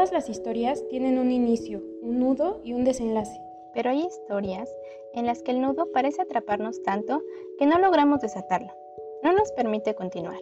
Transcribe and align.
Todas 0.00 0.12
las 0.12 0.30
historias 0.30 0.82
tienen 0.88 1.18
un 1.18 1.30
inicio, 1.30 1.82
un 2.00 2.20
nudo 2.20 2.62
y 2.64 2.72
un 2.72 2.84
desenlace. 2.84 3.38
Pero 3.74 3.90
hay 3.90 4.00
historias 4.06 4.74
en 5.12 5.26
las 5.26 5.42
que 5.42 5.50
el 5.50 5.60
nudo 5.60 5.92
parece 5.92 6.22
atraparnos 6.22 6.82
tanto 6.82 7.20
que 7.58 7.66
no 7.66 7.78
logramos 7.78 8.22
desatarlo. 8.22 8.72
No 9.22 9.34
nos 9.34 9.52
permite 9.52 9.94
continuar. 9.94 10.40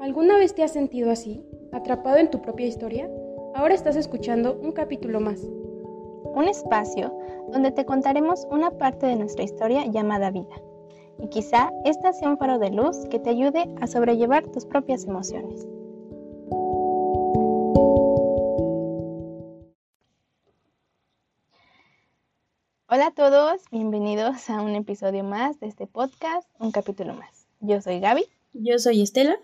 ¿Alguna 0.00 0.38
vez 0.38 0.54
te 0.54 0.62
has 0.62 0.72
sentido 0.72 1.10
así, 1.10 1.44
atrapado 1.72 2.16
en 2.16 2.30
tu 2.30 2.40
propia 2.40 2.66
historia? 2.66 3.10
Ahora 3.54 3.74
estás 3.74 3.96
escuchando 3.96 4.58
un 4.58 4.72
capítulo 4.72 5.20
más. 5.20 5.42
Un 5.42 6.48
espacio 6.48 7.14
donde 7.52 7.70
te 7.70 7.84
contaremos 7.84 8.46
una 8.50 8.70
parte 8.70 9.04
de 9.04 9.16
nuestra 9.16 9.44
historia 9.44 9.84
llamada 9.84 10.30
vida. 10.30 10.56
Y 11.18 11.28
quizá 11.28 11.70
esta 11.84 12.14
sea 12.14 12.30
un 12.30 12.38
faro 12.38 12.58
de 12.58 12.70
luz 12.70 12.96
que 13.10 13.18
te 13.18 13.28
ayude 13.28 13.68
a 13.82 13.86
sobrellevar 13.86 14.46
tus 14.46 14.64
propias 14.64 15.04
emociones. 15.04 15.68
Hola 22.94 23.08
a 23.08 23.10
todos, 23.10 23.60
bienvenidos 23.72 24.48
a 24.50 24.62
un 24.62 24.76
episodio 24.76 25.24
más 25.24 25.58
de 25.58 25.66
este 25.66 25.88
podcast, 25.88 26.48
un 26.60 26.70
capítulo 26.70 27.12
más. 27.12 27.48
Yo 27.58 27.80
soy 27.80 27.98
Gaby. 27.98 28.22
Yo 28.52 28.78
soy 28.78 29.02
Estela. 29.02 29.34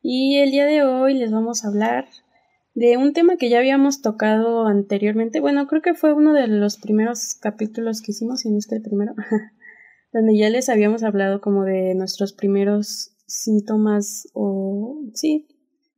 Y 0.00 0.38
el 0.38 0.52
día 0.52 0.64
de 0.64 0.82
hoy 0.82 1.12
les 1.12 1.30
vamos 1.30 1.62
a 1.62 1.68
hablar 1.68 2.06
de 2.72 2.96
un 2.96 3.12
tema 3.12 3.36
que 3.36 3.50
ya 3.50 3.58
habíamos 3.58 4.00
tocado 4.00 4.64
anteriormente. 4.66 5.40
Bueno, 5.40 5.66
creo 5.66 5.82
que 5.82 5.92
fue 5.92 6.14
uno 6.14 6.32
de 6.32 6.46
los 6.46 6.78
primeros 6.78 7.34
capítulos 7.34 8.00
que 8.00 8.12
hicimos, 8.12 8.40
si 8.40 8.50
no 8.50 8.56
es 8.56 8.72
el 8.72 8.80
primero, 8.80 9.12
donde 10.14 10.34
ya 10.38 10.48
les 10.48 10.70
habíamos 10.70 11.02
hablado 11.02 11.42
como 11.42 11.64
de 11.64 11.94
nuestros 11.94 12.32
primeros 12.32 13.14
síntomas 13.26 14.28
o 14.32 14.98
sí, 15.12 15.46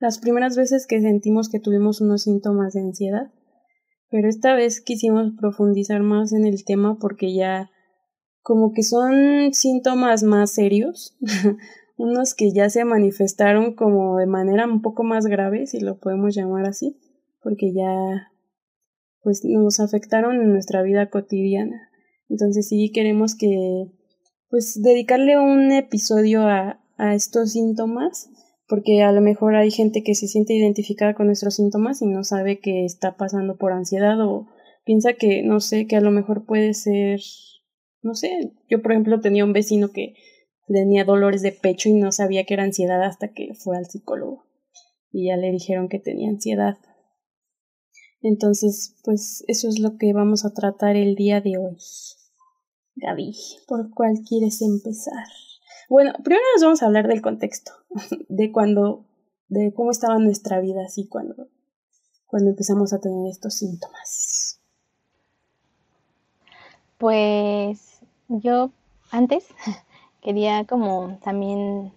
las 0.01 0.19
primeras 0.19 0.57
veces 0.57 0.89
que 0.89 1.01
sentimos 1.01 1.49
que 1.49 1.61
tuvimos 1.61 2.01
unos 2.01 2.25
síntomas 2.25 2.73
de 2.73 2.81
ansiedad 2.81 3.31
pero 4.15 4.29
esta 4.29 4.55
vez 4.55 4.81
quisimos 4.81 5.33
profundizar 5.37 6.01
más 6.05 6.33
en 6.33 6.45
el 6.47 6.65
tema 6.65 6.99
porque 7.01 7.35
ya 7.35 7.73
como 8.43 8.73
que 8.73 8.85
son 8.85 9.53
síntomas 9.53 10.23
más 10.23 10.53
serios, 10.55 11.17
unos 11.97 12.37
que 12.37 12.53
ya 12.53 12.71
se 12.71 12.85
manifestaron 12.85 13.75
como 13.75 14.19
de 14.19 14.27
manera 14.27 14.69
un 14.69 14.83
poco 14.83 15.03
más 15.03 15.27
grave, 15.27 15.67
si 15.67 15.81
lo 15.81 15.99
podemos 15.99 16.33
llamar 16.33 16.65
así, 16.65 16.97
porque 17.43 17.73
ya 17.73 18.31
pues 19.25 19.45
nos 19.45 19.81
afectaron 19.81 20.37
en 20.37 20.53
nuestra 20.53 20.83
vida 20.83 21.11
cotidiana. 21.11 21.91
Entonces 22.29 22.69
sí 22.69 22.93
queremos 22.95 23.35
que 23.35 23.91
pues 24.49 24.81
dedicarle 24.81 25.41
un 25.41 25.73
episodio 25.73 26.47
a, 26.47 26.81
a 26.99 27.17
estos 27.17 27.51
síntomas 27.51 28.31
porque 28.67 29.03
a 29.03 29.13
lo 29.13 29.21
mejor 29.21 29.57
hay 29.57 29.71
gente 29.71 30.03
que 30.03 30.15
se 30.15 30.29
siente 30.29 30.55
identificada 30.55 31.15
con 31.15 31.27
nuestros 31.27 31.57
síntomas 31.57 32.01
y 32.03 32.07
no 32.07 32.25
sabe 32.25 32.61
que 32.61 32.85
está 32.85 33.17
pasando 33.17 33.57
por 33.57 33.73
ansiedad 33.73 34.21
o 34.21 34.49
piensa 34.85 35.15
que, 35.15 35.43
no 35.43 35.61
sé, 35.61 35.87
que 35.87 35.97
a 35.97 36.01
lo 36.01 36.11
mejor 36.11 36.47
puede 36.47 36.75
ser, 36.75 37.21
no 38.03 38.15
sé, 38.15 38.53
yo 38.69 38.83
por 38.83 38.93
ejemplo 38.93 39.21
tenía 39.21 39.45
un 39.45 39.53
vecino 39.53 39.91
que 39.91 40.15
tenía 40.67 41.05
dolores 41.05 41.43
de 41.43 41.53
pecho 41.53 41.89
y 41.89 41.95
no 41.95 42.13
sabía 42.13 42.45
que 42.45 42.55
era 42.55 42.65
ansiedad 42.65 43.03
hasta 43.03 43.29
que 43.29 43.55
fue 43.55 43.77
al 43.77 43.87
psicólogo 43.87 44.45
y 45.13 45.29
ya 45.29 45.37
le 45.37 45.51
dijeron 45.53 45.89
que 45.89 46.01
tenía 46.01 46.29
ansiedad. 46.29 46.77
Entonces, 48.21 48.97
pues 49.05 49.45
eso 49.49 49.69
es 49.69 49.79
lo 49.79 49.99
que 49.99 50.13
vamos 50.13 50.45
a 50.45 50.55
tratar 50.55 50.97
el 50.97 51.15
día 51.15 51.41
de 51.41 51.59
hoy. 51.59 51.77
Gaby, 52.97 53.37
¿por 53.69 53.91
cuál 53.91 54.21
quieres 54.27 54.63
empezar? 54.63 55.27
Bueno, 55.95 56.13
primero 56.25 56.43
nos 56.57 56.65
vamos 56.65 56.83
a 56.83 56.87
hablar 56.87 57.07
del 57.07 57.23
contexto, 57.23 57.71
de 58.29 58.51
cuando, 58.51 59.05
de 59.47 59.73
cómo 59.73 59.93
estaba 59.93 60.19
nuestra 60.19 60.59
vida 60.59 60.83
así 60.85 61.07
cuando, 61.07 61.47
cuando 62.27 62.51
empezamos 62.51 62.93
a 62.93 63.01
tener 63.01 63.31
estos 63.31 63.55
síntomas. 63.55 64.59
Pues 66.99 68.01
yo 68.27 68.73
antes 69.13 69.47
quería 70.21 70.65
como 70.65 71.21
también 71.23 71.93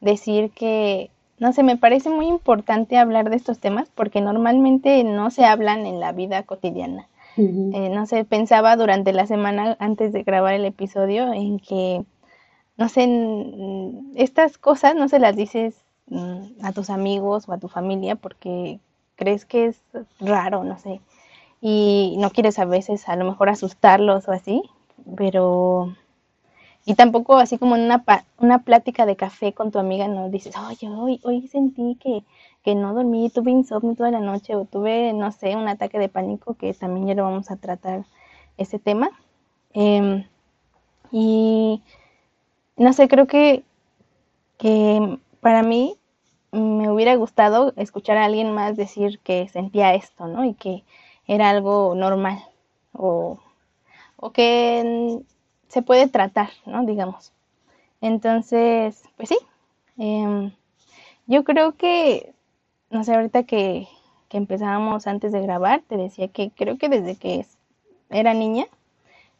decir 0.00 0.50
que, 0.52 1.10
no 1.38 1.52
sé, 1.52 1.62
me 1.62 1.76
parece 1.76 2.08
muy 2.08 2.28
importante 2.28 2.96
hablar 2.96 3.28
de 3.28 3.36
estos 3.36 3.58
temas 3.58 3.90
porque 3.94 4.22
normalmente 4.22 5.04
no 5.04 5.30
se 5.30 5.44
hablan 5.44 5.84
en 5.84 6.00
la 6.00 6.12
vida 6.12 6.42
cotidiana. 6.44 7.06
Eh, 7.36 7.90
no 7.90 8.06
sé, 8.06 8.24
pensaba 8.24 8.76
durante 8.76 9.12
la 9.12 9.26
semana 9.26 9.76
antes 9.78 10.14
de 10.14 10.22
grabar 10.22 10.54
el 10.54 10.64
episodio 10.64 11.34
en 11.34 11.58
que 11.58 12.02
no 12.76 12.88
sé, 12.88 13.08
estas 14.16 14.58
cosas 14.58 14.94
no 14.94 15.08
se 15.08 15.18
las 15.18 15.36
dices 15.36 15.74
mm, 16.08 16.64
a 16.64 16.72
tus 16.72 16.90
amigos 16.90 17.48
o 17.48 17.52
a 17.52 17.58
tu 17.58 17.68
familia 17.68 18.16
porque 18.16 18.80
crees 19.16 19.44
que 19.44 19.66
es 19.66 19.80
raro, 20.20 20.62
no 20.64 20.78
sé, 20.78 21.00
y 21.60 22.16
no 22.18 22.30
quieres 22.30 22.58
a 22.58 22.64
veces 22.64 23.08
a 23.08 23.16
lo 23.16 23.24
mejor 23.24 23.48
asustarlos 23.48 24.28
o 24.28 24.32
así, 24.32 24.62
pero... 25.16 25.94
Y 26.88 26.94
tampoco 26.94 27.36
así 27.36 27.58
como 27.58 27.74
en 27.74 27.82
una, 27.82 28.04
una 28.38 28.60
plática 28.60 29.06
de 29.06 29.16
café 29.16 29.52
con 29.52 29.72
tu 29.72 29.80
amiga 29.80 30.06
no 30.06 30.30
dices, 30.30 30.54
oye, 30.56 30.88
hoy, 30.88 31.20
hoy 31.24 31.48
sentí 31.48 31.96
que, 31.96 32.22
que 32.62 32.76
no 32.76 32.94
dormí, 32.94 33.28
tuve 33.28 33.50
insomnio 33.50 33.96
toda 33.96 34.12
la 34.12 34.20
noche 34.20 34.54
o 34.54 34.66
tuve, 34.66 35.12
no 35.12 35.32
sé, 35.32 35.56
un 35.56 35.66
ataque 35.66 35.98
de 35.98 36.08
pánico, 36.08 36.54
que 36.54 36.72
también 36.74 37.08
ya 37.08 37.14
lo 37.14 37.24
vamos 37.24 37.50
a 37.50 37.56
tratar 37.56 38.04
ese 38.56 38.78
tema. 38.78 39.10
Em, 39.74 40.24
y 41.10 41.82
no 42.76 42.92
sé, 42.92 43.08
creo 43.08 43.26
que, 43.26 43.64
que 44.58 45.18
para 45.40 45.62
mí 45.62 45.96
me 46.52 46.90
hubiera 46.90 47.14
gustado 47.16 47.72
escuchar 47.76 48.16
a 48.18 48.24
alguien 48.26 48.52
más 48.52 48.76
decir 48.76 49.20
que 49.20 49.48
sentía 49.48 49.94
esto, 49.94 50.28
¿no? 50.28 50.44
Y 50.44 50.54
que 50.54 50.84
era 51.26 51.50
algo 51.50 51.94
normal 51.94 52.38
o, 52.92 53.38
o 54.16 54.32
que 54.32 55.20
se 55.68 55.82
puede 55.82 56.08
tratar, 56.08 56.50
¿no? 56.66 56.84
Digamos. 56.84 57.32
Entonces, 58.00 59.04
pues 59.16 59.30
sí, 59.30 59.38
em, 59.98 60.52
yo 61.26 61.44
creo 61.44 61.76
que, 61.76 62.34
no 62.90 63.04
sé, 63.04 63.14
ahorita 63.14 63.44
que, 63.44 63.88
que 64.28 64.38
empezábamos 64.38 65.06
antes 65.06 65.32
de 65.32 65.42
grabar, 65.42 65.82
te 65.88 65.96
decía 65.96 66.28
que 66.28 66.50
creo 66.50 66.78
que 66.78 66.88
desde 66.88 67.16
que 67.16 67.46
era 68.10 68.34
niña, 68.34 68.66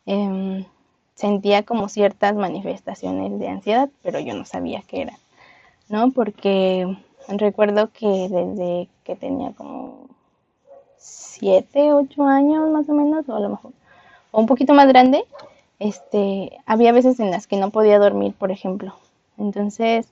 eh, 0.06 0.66
sentía 1.16 1.64
como 1.64 1.88
ciertas 1.88 2.34
manifestaciones 2.36 3.40
de 3.40 3.48
ansiedad, 3.48 3.88
pero 4.02 4.20
yo 4.20 4.34
no 4.34 4.44
sabía 4.44 4.82
qué 4.86 5.02
era, 5.02 5.18
¿no? 5.88 6.12
Porque 6.12 6.96
recuerdo 7.26 7.90
que 7.90 8.06
desde 8.06 8.88
que 9.02 9.16
tenía 9.16 9.52
como 9.52 10.06
siete, 10.98 11.92
ocho 11.92 12.24
años 12.24 12.70
más 12.70 12.88
o 12.88 12.92
menos, 12.92 13.28
o 13.28 13.34
a 13.34 13.40
lo 13.40 13.48
mejor, 13.48 13.72
o 14.30 14.40
un 14.40 14.46
poquito 14.46 14.74
más 14.74 14.86
grande, 14.86 15.24
este, 15.78 16.52
había 16.66 16.92
veces 16.92 17.18
en 17.18 17.30
las 17.30 17.46
que 17.46 17.56
no 17.56 17.70
podía 17.70 17.98
dormir, 17.98 18.34
por 18.34 18.52
ejemplo. 18.52 18.94
Entonces, 19.38 20.08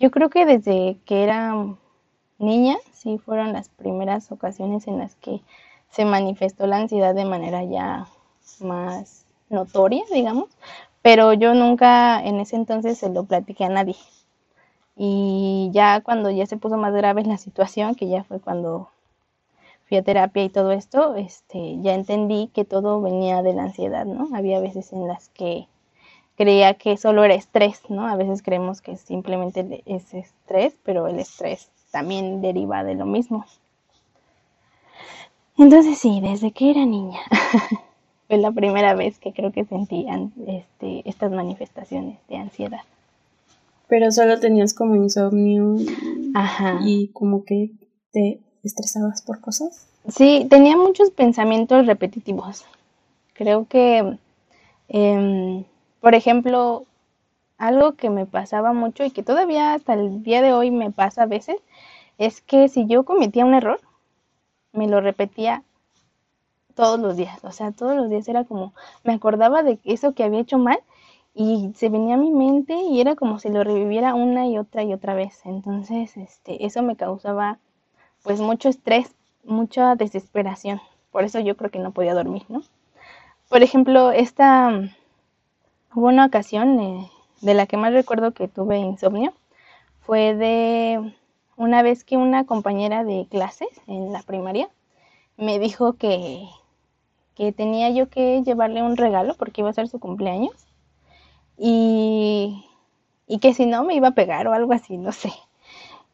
yo 0.00 0.10
creo 0.10 0.30
que 0.30 0.46
desde 0.46 0.96
que 1.04 1.24
era 1.24 1.54
niña, 2.38 2.78
sí 2.92 3.18
fueron 3.18 3.52
las 3.52 3.68
primeras 3.68 4.32
ocasiones 4.32 4.86
en 4.86 4.98
las 4.98 5.14
que 5.16 5.42
se 5.90 6.04
manifestó 6.06 6.66
la 6.66 6.78
ansiedad 6.78 7.14
de 7.14 7.24
manera 7.24 7.64
ya 7.64 8.06
más 8.60 9.27
notoria, 9.50 10.04
digamos, 10.12 10.48
pero 11.02 11.32
yo 11.32 11.54
nunca 11.54 12.22
en 12.24 12.40
ese 12.40 12.56
entonces 12.56 12.98
se 12.98 13.10
lo 13.10 13.24
platiqué 13.24 13.64
a 13.64 13.68
nadie. 13.68 13.96
Y 14.96 15.70
ya 15.72 16.00
cuando 16.00 16.30
ya 16.30 16.46
se 16.46 16.56
puso 16.56 16.76
más 16.76 16.92
grave 16.92 17.24
la 17.24 17.38
situación, 17.38 17.94
que 17.94 18.08
ya 18.08 18.24
fue 18.24 18.40
cuando 18.40 18.90
fui 19.88 19.96
a 19.96 20.02
terapia 20.02 20.44
y 20.44 20.48
todo 20.50 20.72
esto, 20.72 21.14
este, 21.14 21.80
ya 21.80 21.94
entendí 21.94 22.50
que 22.52 22.64
todo 22.64 23.00
venía 23.00 23.42
de 23.42 23.54
la 23.54 23.62
ansiedad, 23.62 24.04
¿no? 24.04 24.28
Había 24.36 24.60
veces 24.60 24.92
en 24.92 25.06
las 25.06 25.28
que 25.30 25.66
creía 26.36 26.74
que 26.74 26.96
solo 26.96 27.24
era 27.24 27.34
estrés, 27.34 27.82
¿no? 27.88 28.06
A 28.06 28.16
veces 28.16 28.42
creemos 28.42 28.80
que 28.80 28.96
simplemente 28.96 29.82
es 29.86 30.12
estrés, 30.14 30.74
pero 30.84 31.08
el 31.08 31.18
estrés 31.18 31.70
también 31.90 32.42
deriva 32.42 32.84
de 32.84 32.94
lo 32.94 33.06
mismo. 33.06 33.46
Entonces 35.56 35.98
sí, 35.98 36.20
desde 36.20 36.52
que 36.52 36.70
era 36.70 36.84
niña. 36.84 37.20
fue 38.28 38.36
la 38.36 38.52
primera 38.52 38.94
vez 38.94 39.18
que 39.18 39.32
creo 39.32 39.50
que 39.52 39.64
sentí 39.64 40.06
este, 40.46 41.08
estas 41.08 41.32
manifestaciones 41.32 42.18
de 42.28 42.36
ansiedad. 42.36 42.82
Pero 43.88 44.12
solo 44.12 44.38
tenías 44.38 44.74
como 44.74 44.94
insomnio 44.94 45.76
Ajá. 46.34 46.80
y 46.84 47.08
como 47.08 47.44
que 47.44 47.70
te 48.12 48.38
estresabas 48.62 49.22
por 49.22 49.40
cosas. 49.40 49.86
Sí, 50.08 50.46
tenía 50.50 50.76
muchos 50.76 51.10
pensamientos 51.10 51.86
repetitivos. 51.86 52.66
Creo 53.32 53.66
que, 53.66 54.18
em, 54.88 55.64
por 56.00 56.14
ejemplo, 56.14 56.84
algo 57.56 57.92
que 57.92 58.10
me 58.10 58.26
pasaba 58.26 58.74
mucho 58.74 59.04
y 59.04 59.10
que 59.10 59.22
todavía 59.22 59.72
hasta 59.72 59.94
el 59.94 60.22
día 60.22 60.42
de 60.42 60.52
hoy 60.52 60.70
me 60.70 60.90
pasa 60.90 61.22
a 61.22 61.26
veces, 61.26 61.56
es 62.18 62.42
que 62.42 62.68
si 62.68 62.86
yo 62.86 63.04
cometía 63.04 63.46
un 63.46 63.54
error, 63.54 63.80
me 64.72 64.86
lo 64.86 65.00
repetía 65.00 65.62
todos 66.78 67.00
los 67.00 67.16
días, 67.16 67.42
o 67.42 67.50
sea, 67.50 67.72
todos 67.72 67.96
los 67.96 68.08
días 68.08 68.28
era 68.28 68.44
como, 68.44 68.72
me 69.02 69.12
acordaba 69.12 69.64
de 69.64 69.80
eso 69.82 70.14
que 70.14 70.22
había 70.22 70.38
hecho 70.38 70.58
mal 70.58 70.78
y 71.34 71.72
se 71.74 71.88
venía 71.88 72.14
a 72.14 72.18
mi 72.18 72.30
mente 72.30 72.72
y 72.74 73.00
era 73.00 73.16
como 73.16 73.40
si 73.40 73.48
lo 73.48 73.64
reviviera 73.64 74.14
una 74.14 74.46
y 74.46 74.58
otra 74.58 74.84
y 74.84 74.92
otra 74.92 75.14
vez. 75.14 75.40
Entonces, 75.44 76.16
este, 76.16 76.64
eso 76.64 76.84
me 76.84 76.94
causaba 76.94 77.58
pues 78.22 78.40
mucho 78.40 78.68
estrés 78.68 79.12
mucha 79.42 79.96
desesperación. 79.96 80.80
Por 81.10 81.24
eso 81.24 81.40
yo 81.40 81.56
creo 81.56 81.72
que 81.72 81.80
no 81.80 81.90
podía 81.90 82.14
dormir, 82.14 82.44
¿no? 82.48 82.62
Por 83.48 83.64
ejemplo, 83.64 84.12
esta 84.12 84.70
hubo 85.92 86.06
una 86.06 86.26
ocasión 86.26 86.78
eh, 86.78 87.10
de 87.40 87.54
la 87.54 87.66
que 87.66 87.76
más 87.76 87.92
recuerdo 87.92 88.34
que 88.34 88.46
tuve 88.46 88.78
insomnio 88.78 89.32
fue 90.02 90.36
de 90.36 91.12
una 91.56 91.82
vez 91.82 92.04
que 92.04 92.16
una 92.16 92.46
compañera 92.46 93.02
de 93.02 93.26
clases 93.28 93.68
en 93.88 94.12
la 94.12 94.22
primaria 94.22 94.68
me 95.36 95.58
dijo 95.58 95.94
que, 95.94 96.48
que 97.38 97.52
tenía 97.52 97.88
yo 97.90 98.08
que 98.08 98.42
llevarle 98.42 98.82
un 98.82 98.96
regalo 98.96 99.34
porque 99.38 99.60
iba 99.60 99.70
a 99.70 99.72
ser 99.72 99.86
su 99.86 100.00
cumpleaños 100.00 100.66
y, 101.56 102.64
y 103.28 103.38
que 103.38 103.54
si 103.54 103.64
no 103.64 103.84
me 103.84 103.94
iba 103.94 104.08
a 104.08 104.14
pegar 104.14 104.48
o 104.48 104.52
algo 104.52 104.72
así, 104.72 104.98
no 104.98 105.12
sé. 105.12 105.32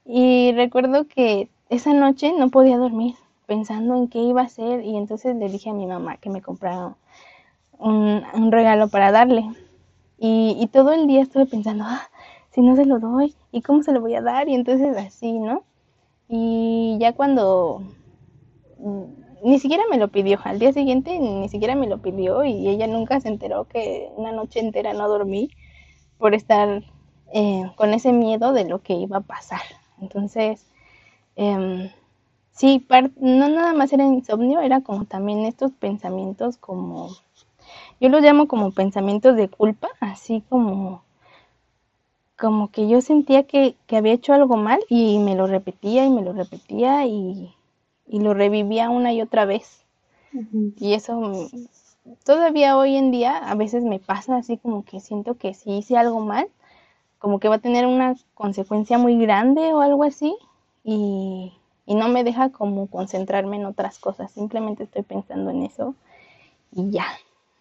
Y 0.04 0.52
recuerdo 0.52 1.08
que 1.08 1.48
esa 1.70 1.94
noche 1.94 2.34
no 2.38 2.50
podía 2.50 2.76
dormir 2.76 3.14
pensando 3.46 3.96
en 3.96 4.08
qué 4.08 4.18
iba 4.18 4.42
a 4.42 4.44
hacer 4.44 4.84
y 4.84 4.98
entonces 4.98 5.34
le 5.36 5.48
dije 5.48 5.70
a 5.70 5.72
mi 5.74 5.86
mamá 5.86 6.18
que 6.18 6.28
me 6.28 6.42
comprara 6.42 6.94
un, 7.78 8.22
un 8.34 8.52
regalo 8.52 8.88
para 8.88 9.10
darle. 9.10 9.50
Y, 10.18 10.58
y, 10.60 10.66
todo 10.66 10.92
el 10.92 11.06
día 11.06 11.22
estuve 11.22 11.46
pensando, 11.46 11.84
ah, 11.86 12.02
si 12.50 12.60
no 12.60 12.76
se 12.76 12.84
lo 12.84 12.98
doy, 12.98 13.34
¿y 13.50 13.62
cómo 13.62 13.82
se 13.82 13.92
lo 13.92 14.02
voy 14.02 14.14
a 14.14 14.20
dar? 14.20 14.48
Y 14.48 14.54
entonces 14.54 14.94
así, 14.96 15.38
¿no? 15.38 15.64
Y 16.28 16.98
ya 17.00 17.14
cuando 17.14 17.82
ni 19.44 19.58
siquiera 19.58 19.84
me 19.90 19.98
lo 19.98 20.08
pidió, 20.08 20.40
al 20.44 20.58
día 20.58 20.72
siguiente 20.72 21.18
ni 21.18 21.50
siquiera 21.50 21.74
me 21.74 21.86
lo 21.86 21.98
pidió 21.98 22.44
y 22.44 22.66
ella 22.66 22.86
nunca 22.86 23.20
se 23.20 23.28
enteró 23.28 23.64
que 23.64 24.08
una 24.16 24.32
noche 24.32 24.58
entera 24.58 24.94
no 24.94 25.06
dormí 25.06 25.50
por 26.16 26.34
estar 26.34 26.82
eh, 27.30 27.70
con 27.76 27.92
ese 27.92 28.12
miedo 28.12 28.54
de 28.54 28.64
lo 28.64 28.80
que 28.82 28.94
iba 28.94 29.18
a 29.18 29.20
pasar. 29.20 29.60
Entonces, 30.00 30.66
eh, 31.36 31.92
sí, 32.52 32.86
no 33.20 33.48
nada 33.50 33.74
más 33.74 33.92
era 33.92 34.04
insomnio, 34.04 34.60
era 34.60 34.80
como 34.80 35.04
también 35.04 35.40
estos 35.40 35.72
pensamientos 35.72 36.56
como, 36.56 37.10
yo 38.00 38.08
los 38.08 38.22
llamo 38.22 38.48
como 38.48 38.70
pensamientos 38.72 39.36
de 39.36 39.48
culpa, 39.48 39.88
así 40.00 40.42
como 40.48 41.04
como 42.38 42.70
que 42.70 42.88
yo 42.88 43.00
sentía 43.00 43.44
que, 43.44 43.76
que, 43.86 43.96
había 43.96 44.12
hecho 44.14 44.32
algo 44.32 44.56
mal 44.56 44.80
y 44.88 45.18
me 45.18 45.36
lo 45.36 45.46
repetía 45.46 46.04
y 46.04 46.10
me 46.10 46.22
lo 46.22 46.32
repetía 46.32 47.06
y, 47.06 47.54
y 48.06 48.20
lo 48.20 48.34
revivía 48.34 48.90
una 48.90 49.12
y 49.12 49.22
otra 49.22 49.44
vez. 49.44 49.84
Y 50.78 50.94
eso 50.94 51.50
todavía 52.24 52.76
hoy 52.78 52.96
en 52.96 53.10
día 53.10 53.36
a 53.38 53.54
veces 53.54 53.84
me 53.84 53.98
pasa 53.98 54.36
así 54.36 54.58
como 54.58 54.84
que 54.84 55.00
siento 55.00 55.36
que 55.36 55.54
si 55.54 55.78
hice 55.78 55.96
algo 55.96 56.20
mal, 56.20 56.48
como 57.18 57.40
que 57.40 57.48
va 57.48 57.56
a 57.56 57.60
tener 57.60 57.86
una 57.86 58.16
consecuencia 58.34 58.98
muy 58.98 59.18
grande 59.18 59.72
o 59.72 59.80
algo 59.80 60.04
así 60.04 60.36
y, 60.84 61.54
y 61.86 61.94
no 61.94 62.08
me 62.08 62.24
deja 62.24 62.50
como 62.50 62.88
concentrarme 62.88 63.56
en 63.56 63.66
otras 63.66 63.98
cosas, 63.98 64.32
simplemente 64.32 64.84
estoy 64.84 65.02
pensando 65.02 65.50
en 65.50 65.62
eso 65.64 65.94
y 66.72 66.90
ya. 66.90 67.06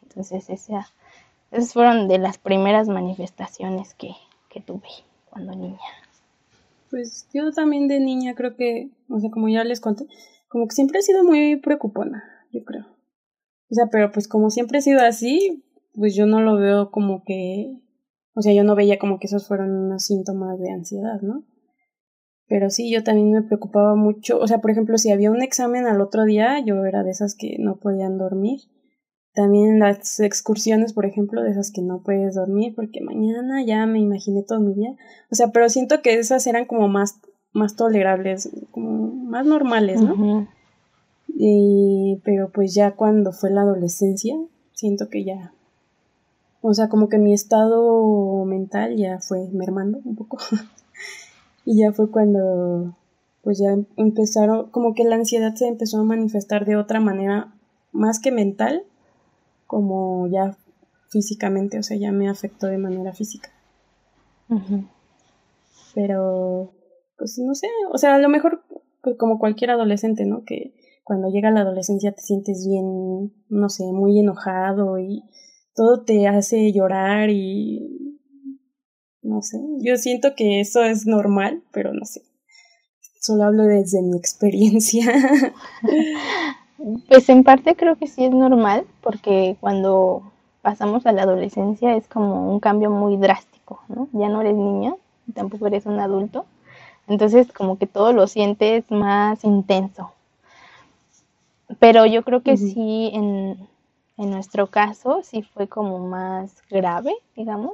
Entonces 0.03 0.49
esa, 0.49 0.89
esas 1.51 1.73
fueron 1.73 2.07
de 2.07 2.19
las 2.19 2.37
primeras 2.37 2.87
manifestaciones 2.89 3.93
que, 3.95 4.15
que 4.49 4.61
tuve 4.61 4.89
cuando 5.29 5.53
niña. 5.55 5.79
Pues 6.93 7.27
yo 7.33 7.51
también 7.51 7.87
de 7.87 7.99
niña 7.99 8.35
creo 8.35 8.55
que, 8.55 8.91
o 9.09 9.19
sea, 9.19 9.31
como 9.31 9.49
ya 9.49 9.63
les 9.63 9.79
conté, 9.79 10.05
como 10.47 10.67
que 10.67 10.75
siempre 10.75 10.99
he 10.99 11.01
sido 11.01 11.23
muy 11.23 11.55
preocupona, 11.55 12.23
yo 12.51 12.63
creo. 12.63 12.85
O 12.85 13.73
sea, 13.73 13.87
pero 13.91 14.11
pues 14.11 14.27
como 14.27 14.51
siempre 14.51 14.77
he 14.77 14.81
sido 14.83 14.99
así, 15.01 15.65
pues 15.95 16.13
yo 16.13 16.27
no 16.27 16.39
lo 16.39 16.55
veo 16.55 16.91
como 16.91 17.23
que, 17.23 17.81
o 18.35 18.43
sea, 18.43 18.53
yo 18.53 18.63
no 18.63 18.75
veía 18.75 18.99
como 18.99 19.17
que 19.17 19.25
esos 19.25 19.47
fueron 19.47 19.71
unos 19.71 20.03
síntomas 20.03 20.59
de 20.59 20.69
ansiedad, 20.69 21.19
¿no? 21.23 21.47
Pero 22.45 22.69
sí, 22.69 22.91
yo 22.91 23.03
también 23.03 23.31
me 23.31 23.41
preocupaba 23.41 23.95
mucho, 23.95 24.37
o 24.37 24.45
sea, 24.45 24.61
por 24.61 24.69
ejemplo, 24.69 24.99
si 24.99 25.09
había 25.09 25.31
un 25.31 25.41
examen 25.41 25.87
al 25.87 25.99
otro 25.99 26.25
día, 26.25 26.59
yo 26.63 26.85
era 26.85 27.01
de 27.01 27.09
esas 27.09 27.35
que 27.35 27.55
no 27.57 27.79
podían 27.79 28.19
dormir 28.19 28.59
también 29.33 29.79
las 29.79 30.19
excursiones, 30.19 30.93
por 30.93 31.05
ejemplo, 31.05 31.41
de 31.41 31.51
esas 31.51 31.71
que 31.71 31.81
no 31.81 31.99
puedes 31.99 32.35
dormir 32.35 32.73
porque 32.75 33.01
mañana 33.01 33.63
ya 33.65 33.85
me 33.87 33.99
imaginé 33.99 34.43
todo 34.43 34.59
mi 34.59 34.73
día. 34.73 34.95
O 35.31 35.35
sea, 35.35 35.47
pero 35.51 35.69
siento 35.69 36.01
que 36.01 36.13
esas 36.13 36.45
eran 36.45 36.65
como 36.65 36.87
más, 36.87 37.19
más 37.51 37.75
tolerables, 37.75 38.49
como 38.71 39.11
más 39.11 39.45
normales, 39.45 40.01
¿no? 40.01 40.47
y, 41.27 42.21
pero 42.23 42.51
pues 42.51 42.75
ya 42.75 42.91
cuando 42.91 43.31
fue 43.31 43.49
la 43.49 43.61
adolescencia, 43.61 44.35
siento 44.73 45.09
que 45.09 45.23
ya, 45.23 45.53
o 46.61 46.73
sea, 46.73 46.87
como 46.87 47.09
que 47.09 47.17
mi 47.17 47.33
estado 47.33 48.45
mental 48.45 48.95
ya 48.97 49.19
fue 49.19 49.49
mermando 49.51 49.99
un 50.05 50.15
poco. 50.15 50.37
y 51.65 51.79
ya 51.81 51.91
fue 51.91 52.11
cuando, 52.11 52.95
pues 53.41 53.57
ya 53.57 53.75
empezaron, 53.97 54.69
como 54.69 54.93
que 54.93 55.05
la 55.05 55.15
ansiedad 55.15 55.55
se 55.55 55.67
empezó 55.67 55.99
a 55.99 56.03
manifestar 56.03 56.65
de 56.65 56.75
otra 56.75 56.99
manera, 56.99 57.51
más 57.91 58.19
que 58.19 58.31
mental, 58.31 58.83
como 59.73 60.27
ya 60.27 60.55
físicamente, 61.09 61.79
o 61.79 61.83
sea, 61.83 61.97
ya 61.97 62.11
me 62.11 62.29
afectó 62.29 62.67
de 62.67 62.77
manera 62.77 63.11
física. 63.11 63.49
Pero, 65.95 66.75
pues 67.17 67.39
no 67.39 67.55
sé, 67.55 67.67
o 67.91 67.97
sea, 67.97 68.13
a 68.13 68.19
lo 68.19 68.29
mejor 68.29 68.63
pues, 69.01 69.17
como 69.17 69.39
cualquier 69.39 69.71
adolescente, 69.71 70.27
¿no? 70.27 70.43
Que 70.45 70.75
cuando 71.03 71.29
llega 71.29 71.49
la 71.49 71.61
adolescencia 71.61 72.11
te 72.11 72.21
sientes 72.21 72.67
bien, 72.67 73.33
no 73.49 73.69
sé, 73.69 73.85
muy 73.85 74.19
enojado 74.19 74.99
y 74.99 75.23
todo 75.73 76.03
te 76.03 76.27
hace 76.27 76.71
llorar 76.71 77.31
y 77.31 78.19
no 79.23 79.41
sé, 79.41 79.57
yo 79.79 79.97
siento 79.97 80.35
que 80.35 80.59
eso 80.59 80.83
es 80.83 81.07
normal, 81.07 81.63
pero 81.71 81.95
no 81.95 82.05
sé. 82.05 82.21
Solo 83.21 83.45
hablo 83.45 83.63
desde 83.63 84.03
mi 84.03 84.17
experiencia. 84.19 85.11
Pues 87.07 87.29
en 87.29 87.43
parte 87.43 87.75
creo 87.75 87.95
que 87.97 88.05
sí 88.07 88.25
es 88.25 88.31
normal, 88.31 88.85
porque 89.01 89.57
cuando 89.59 90.31
pasamos 90.61 91.05
a 91.05 91.11
la 91.11 91.23
adolescencia 91.23 91.95
es 91.95 92.07
como 92.07 92.51
un 92.51 92.59
cambio 92.59 92.89
muy 92.91 93.17
drástico, 93.17 93.81
¿no? 93.87 94.07
Ya 94.13 94.29
no 94.29 94.41
eres 94.41 94.55
niña, 94.55 94.93
tampoco 95.33 95.67
eres 95.67 95.85
un 95.87 95.99
adulto, 95.99 96.45
entonces 97.07 97.51
como 97.53 97.77
que 97.77 97.87
todo 97.87 98.13
lo 98.13 98.27
sientes 98.27 98.89
más 98.91 99.43
intenso. 99.43 100.11
Pero 101.79 102.05
yo 102.05 102.23
creo 102.23 102.41
que 102.41 102.55
sí, 102.55 103.09
en, 103.13 103.67
en 104.17 104.29
nuestro 104.31 104.67
caso, 104.67 105.21
sí 105.23 105.41
fue 105.41 105.67
como 105.67 105.99
más 105.99 106.63
grave, 106.69 107.13
digamos, 107.35 107.73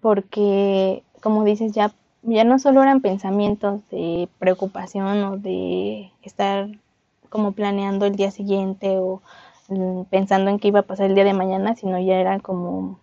porque 0.00 1.02
como 1.22 1.44
dices, 1.44 1.72
ya, 1.72 1.92
ya 2.22 2.44
no 2.44 2.58
solo 2.58 2.82
eran 2.82 3.00
pensamientos 3.00 3.80
de 3.90 4.28
preocupación 4.38 5.24
o 5.24 5.36
de 5.36 6.10
estar 6.22 6.68
como 7.28 7.52
planeando 7.52 8.06
el 8.06 8.16
día 8.16 8.30
siguiente 8.30 8.98
o 8.98 9.22
mm, 9.68 10.02
pensando 10.04 10.50
en 10.50 10.58
qué 10.58 10.68
iba 10.68 10.80
a 10.80 10.86
pasar 10.86 11.06
el 11.06 11.14
día 11.14 11.24
de 11.24 11.34
mañana, 11.34 11.74
sino 11.76 11.98
ya 11.98 12.16
era 12.16 12.40
como 12.40 12.98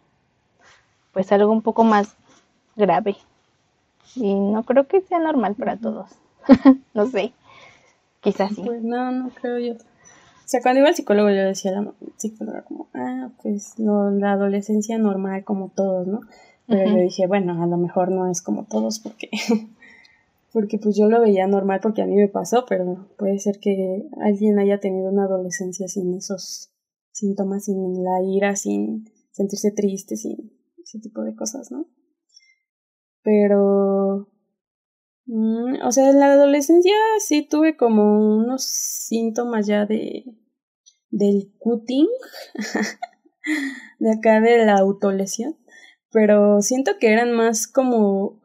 pues 1.14 1.32
algo 1.32 1.52
un 1.52 1.62
poco 1.62 1.84
más 1.84 2.16
grave. 2.76 3.16
Y 4.16 4.34
no 4.34 4.64
creo 4.64 4.88
que 4.88 5.02
sea 5.02 5.20
normal 5.20 5.56
para 5.56 5.78
todos. 5.78 6.12
no 6.94 7.08
sé. 7.08 7.34
Quizás 8.22 8.54
sí. 8.54 8.62
Pues 8.66 8.84
no, 8.84 9.12
no 9.12 9.30
creo 9.30 9.60
yo. 9.60 9.74
O 9.74 10.48
sea, 10.48 10.62
cuando 10.62 10.82
iba 10.82 10.90
al 10.90 10.96
psicólogo 10.96 11.30
yo 11.30 11.44
decía 11.44 11.72
a 11.72 11.82
la 11.82 11.92
psicóloga 12.18 12.62
como, 12.64 12.88
ah, 12.94 13.30
pues 13.42 13.80
no, 13.80 14.12
la 14.12 14.34
adolescencia 14.34 14.98
normal 14.98 15.44
como 15.44 15.70
todos, 15.70 16.06
¿no? 16.06 16.22
Pero 16.68 16.90
yo 16.90 16.98
dije, 16.98 17.28
bueno, 17.28 17.62
a 17.62 17.68
lo 17.68 17.78
mejor 17.78 18.12
no 18.12 18.30
es 18.30 18.42
como 18.42 18.64
todos 18.64 19.00
porque 19.00 19.30
porque 20.56 20.78
pues 20.78 20.96
yo 20.96 21.10
lo 21.10 21.20
veía 21.20 21.48
normal 21.48 21.82
porque 21.84 22.02
a 22.02 22.06
mí 22.06 22.16
me 22.16 22.30
pasó, 22.30 22.64
pero 22.66 23.10
puede 23.18 23.40
ser 23.40 23.60
que 23.60 24.08
alguien 24.22 24.58
haya 24.58 24.80
tenido 24.80 25.10
una 25.10 25.26
adolescencia 25.26 25.90
sin 25.90 26.14
esos 26.16 26.72
síntomas, 27.12 27.66
sin 27.66 28.02
la 28.02 28.24
ira, 28.24 28.56
sin 28.56 29.04
sentirse 29.32 29.72
triste, 29.72 30.16
sin 30.16 30.54
ese 30.82 31.00
tipo 31.00 31.24
de 31.24 31.36
cosas, 31.36 31.72
¿no? 31.72 31.90
Pero, 33.22 34.30
mm, 35.26 35.86
o 35.86 35.92
sea, 35.92 36.10
en 36.10 36.22
la 36.22 36.32
adolescencia 36.32 36.96
sí 37.20 37.46
tuve 37.46 37.76
como 37.76 38.38
unos 38.38 38.64
síntomas 38.64 39.68
ya 39.68 39.86
de 39.86 40.24
del 41.10 41.52
cutting, 41.60 42.08
de 44.00 44.10
acá 44.10 44.40
de 44.40 44.66
la 44.66 44.78
autolesión, 44.78 45.58
pero 46.14 46.62
siento 46.62 46.94
que 46.98 47.12
eran 47.12 47.34
más 47.34 47.68
como 47.68 48.40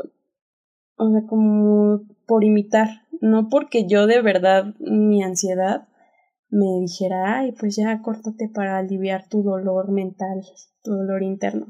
o 1.01 1.11
sea, 1.11 1.23
como 1.27 2.03
por 2.27 2.45
imitar, 2.45 2.89
no 3.23 3.49
porque 3.49 3.87
yo 3.87 4.07
de 4.07 4.21
verdad 4.21 4.75
mi 4.79 5.23
ansiedad 5.23 5.89
me 6.51 6.67
dijera, 6.81 7.39
ay, 7.39 7.53
pues 7.53 7.77
ya 7.77 8.03
córtate 8.03 8.51
para 8.53 8.77
aliviar 8.77 9.27
tu 9.29 9.43
dolor 9.43 9.91
mental, 9.93 10.43
tu 10.83 10.93
dolor 10.93 11.23
interno. 11.23 11.69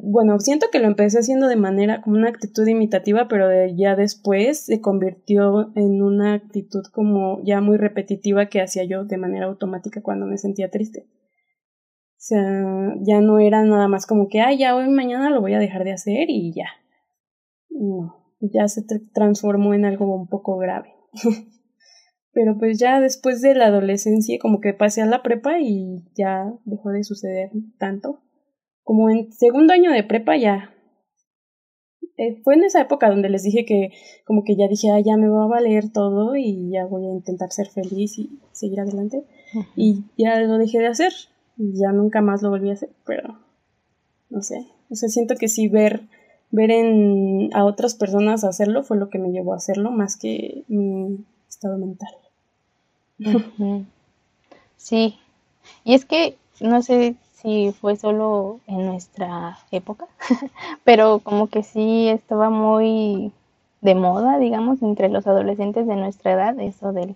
bueno, 0.00 0.40
siento 0.40 0.66
que 0.72 0.80
lo 0.80 0.88
empecé 0.88 1.20
haciendo 1.20 1.46
de 1.46 1.54
manera 1.54 2.02
como 2.02 2.16
una 2.16 2.28
actitud 2.28 2.66
imitativa, 2.66 3.28
pero 3.28 3.48
ya 3.66 3.94
después 3.94 4.64
se 4.66 4.80
convirtió 4.80 5.70
en 5.76 6.02
una 6.02 6.34
actitud 6.34 6.82
como 6.92 7.40
ya 7.44 7.60
muy 7.60 7.76
repetitiva 7.76 8.46
que 8.46 8.60
hacía 8.60 8.82
yo 8.84 9.04
de 9.04 9.16
manera 9.16 9.46
automática 9.46 10.02
cuando 10.02 10.26
me 10.26 10.38
sentía 10.38 10.70
triste. 10.70 11.06
O 11.06 12.22
sea, 12.22 12.94
ya 13.00 13.20
no 13.20 13.38
era 13.38 13.62
nada 13.62 13.86
más 13.86 14.06
como 14.06 14.28
que, 14.28 14.40
ay, 14.40 14.58
ya 14.58 14.74
hoy 14.74 14.88
mañana 14.88 15.30
lo 15.30 15.40
voy 15.40 15.54
a 15.54 15.60
dejar 15.60 15.84
de 15.84 15.92
hacer 15.92 16.30
y 16.30 16.52
ya. 16.52 16.66
No 17.70 18.19
ya 18.40 18.68
se 18.68 18.82
transformó 19.12 19.74
en 19.74 19.84
algo 19.84 20.14
un 20.14 20.28
poco 20.28 20.56
grave. 20.56 20.94
Pero 22.32 22.56
pues 22.58 22.78
ya 22.78 23.00
después 23.00 23.42
de 23.42 23.54
la 23.54 23.66
adolescencia 23.66 24.38
como 24.40 24.60
que 24.60 24.72
pasé 24.72 25.02
a 25.02 25.06
la 25.06 25.22
prepa 25.22 25.60
y 25.60 26.04
ya 26.14 26.52
dejó 26.64 26.90
de 26.90 27.04
suceder 27.04 27.50
tanto. 27.78 28.20
Como 28.82 29.10
en 29.10 29.32
segundo 29.32 29.72
año 29.72 29.90
de 29.90 30.04
prepa 30.04 30.36
ya. 30.36 30.74
Eh, 32.16 32.40
fue 32.44 32.54
en 32.54 32.64
esa 32.64 32.82
época 32.82 33.08
donde 33.08 33.30
les 33.30 33.42
dije 33.42 33.64
que 33.64 33.90
como 34.24 34.44
que 34.44 34.54
ya 34.54 34.68
dije, 34.68 34.90
ah, 34.90 35.00
ya 35.00 35.16
me 35.16 35.28
va 35.28 35.44
a 35.44 35.48
valer 35.48 35.90
todo 35.90 36.36
y 36.36 36.70
ya 36.70 36.84
voy 36.84 37.06
a 37.06 37.12
intentar 37.12 37.50
ser 37.50 37.68
feliz 37.68 38.18
y 38.18 38.38
seguir 38.52 38.80
adelante. 38.80 39.24
Y 39.74 40.04
ya 40.16 40.38
lo 40.40 40.58
dejé 40.58 40.78
de 40.78 40.86
hacer. 40.86 41.12
Y 41.56 41.78
ya 41.78 41.92
nunca 41.92 42.20
más 42.20 42.42
lo 42.42 42.50
volví 42.50 42.70
a 42.70 42.74
hacer, 42.74 42.90
pero 43.04 43.38
no 44.28 44.42
sé. 44.42 44.66
O 44.88 44.94
sea, 44.94 45.08
siento 45.08 45.34
que 45.36 45.48
sí 45.48 45.68
ver 45.68 46.08
ver 46.50 46.70
en, 46.70 47.50
a 47.54 47.64
otras 47.64 47.94
personas 47.94 48.44
hacerlo 48.44 48.82
fue 48.82 48.96
lo 48.96 49.08
que 49.08 49.18
me 49.18 49.30
llevó 49.30 49.52
a 49.52 49.56
hacerlo 49.56 49.90
más 49.90 50.16
que 50.16 50.64
mi 50.68 51.18
estado 51.48 51.78
mental. 51.78 52.14
Sí, 54.76 55.18
y 55.84 55.94
es 55.94 56.04
que 56.04 56.36
no 56.60 56.82
sé 56.82 57.14
si 57.34 57.72
fue 57.72 57.96
solo 57.96 58.60
en 58.66 58.86
nuestra 58.86 59.58
época, 59.70 60.06
pero 60.84 61.20
como 61.20 61.48
que 61.48 61.62
sí 61.62 62.08
estaba 62.08 62.50
muy 62.50 63.32
de 63.82 63.94
moda, 63.94 64.38
digamos, 64.38 64.82
entre 64.82 65.08
los 65.08 65.26
adolescentes 65.26 65.86
de 65.86 65.96
nuestra 65.96 66.32
edad, 66.32 66.58
eso 66.60 66.92
del, 66.92 67.14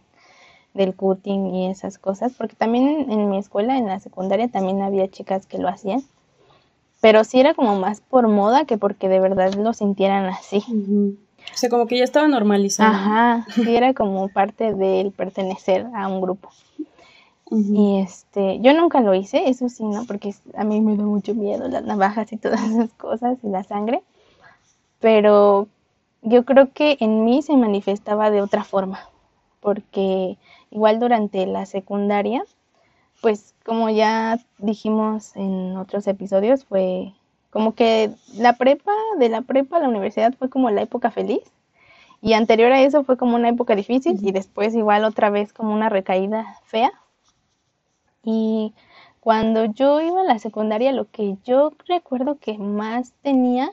del 0.73 0.95
cutting 0.95 1.55
y 1.55 1.71
esas 1.71 1.99
cosas, 1.99 2.33
porque 2.37 2.57
también 2.57 3.11
en 3.11 3.31
mi 3.31 3.39
escuela, 3.39 3.77
en 3.77 3.87
la 3.87 4.01
secundaria, 4.01 4.49
también 4.49 4.83
había 4.83 5.09
chicas 5.09 5.47
que 5.47 5.59
lo 5.59 5.69
hacían 5.69 6.03
pero 7.05 7.23
sí 7.23 7.39
era 7.39 7.53
como 7.53 7.79
más 7.79 8.01
por 8.01 8.29
moda 8.29 8.65
que 8.65 8.79
porque 8.79 9.11
de 9.11 9.21
verdad 9.21 9.53
lo 9.53 9.75
sintieran 9.75 10.25
así. 10.25 10.65
O 11.53 11.55
sea, 11.55 11.69
como 11.69 11.87
que 11.87 11.99
ya 11.99 12.05
estaba 12.05 12.27
normalizado. 12.29 12.95
Ajá, 12.95 13.47
sí 13.55 13.77
era 13.77 13.93
como 13.93 14.29
parte 14.29 14.73
del 14.73 15.13
pertenecer 15.13 15.87
a 15.95 16.09
un 16.09 16.23
grupo. 16.23 16.49
Y 17.51 18.01
este, 18.01 18.59
yo 18.61 18.73
nunca 18.73 19.03
lo 19.03 19.13
hice, 19.13 19.51
eso 19.51 19.69
sí, 19.69 19.85
¿no? 19.85 20.07
Porque 20.07 20.35
a 20.57 20.65
mí 20.65 20.81
me 20.81 20.97
da 20.97 21.05
mucho 21.05 21.35
miedo 21.35 21.69
las 21.69 21.85
navajas 21.85 22.33
y 22.33 22.39
todas 22.39 22.63
esas 22.71 22.91
cosas 22.95 23.37
y 23.43 23.49
la 23.49 23.65
sangre. 23.65 24.03
Pero 24.99 25.69
yo 26.23 26.47
creo 26.47 26.73
que 26.73 26.97
en 27.01 27.27
mí 27.27 27.43
se 27.43 27.55
manifestaba 27.55 28.31
de 28.31 28.41
otra 28.41 28.65
forma, 28.65 29.01
porque 29.61 30.39
igual 30.71 31.01
durante 31.01 31.45
la 31.45 31.67
secundaria 31.67 32.47
pues 33.25 33.55
como 33.65 33.89
ya 33.89 34.39
dijimos 34.59 35.35
en 35.35 35.79
otros 35.79 36.07
episodios, 36.07 36.67
fue 36.67 37.15
como 37.49 37.75
que 37.75 38.11
la 38.37 38.59
prepa, 38.59 38.93
de 39.19 39.31
la 39.31 39.41
prepa 39.41 39.79
a 39.79 39.81
la 39.81 39.89
universidad 39.89 40.35
fue 40.39 40.51
como 40.51 40.69
la 40.69 40.83
época 40.83 41.11
feliz. 41.11 41.41
Y 42.21 42.35
anterior 42.35 42.71
a 42.71 42.83
eso 42.83 43.03
fue 43.03 43.17
como 43.17 43.37
una 43.37 43.49
época 43.49 43.75
difícil 43.77 44.19
y 44.21 44.31
después 44.33 44.75
igual 44.75 45.05
otra 45.05 45.31
vez 45.31 45.55
como 45.55 45.73
una 45.73 45.89
recaída 45.89 46.59
fea. 46.65 46.93
Y 48.23 48.75
cuando 49.21 49.65
yo 49.65 50.03
iba 50.03 50.21
a 50.21 50.25
la 50.25 50.39
secundaria, 50.39 50.93
lo 50.93 51.11
que 51.11 51.39
yo 51.47 51.73
recuerdo 51.89 52.37
que 52.39 52.59
más 52.59 53.15
tenía 53.23 53.73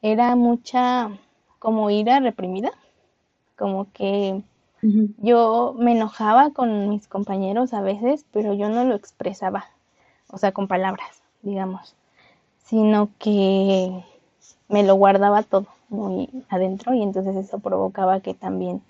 era 0.00 0.34
mucha 0.34 1.08
como 1.60 1.88
ira 1.88 2.18
reprimida, 2.18 2.72
como 3.56 3.92
que 3.92 4.42
yo 4.82 5.76
me 5.78 5.92
enojaba 5.92 6.50
con 6.50 6.88
mis 6.88 7.06
compañeros 7.06 7.72
a 7.72 7.82
veces, 7.82 8.24
pero 8.32 8.52
yo 8.52 8.68
no 8.68 8.84
lo 8.84 8.94
expresaba, 8.96 9.66
o 10.28 10.38
sea, 10.38 10.52
con 10.52 10.66
palabras, 10.66 11.22
digamos, 11.42 11.94
sino 12.64 13.10
que 13.18 14.04
me 14.68 14.82
lo 14.82 14.96
guardaba 14.96 15.42
todo 15.42 15.66
muy 15.88 16.28
adentro 16.48 16.94
y 16.94 17.02
entonces 17.02 17.36
eso 17.36 17.60
provocaba 17.60 18.20
que 18.20 18.34
también 18.34 18.82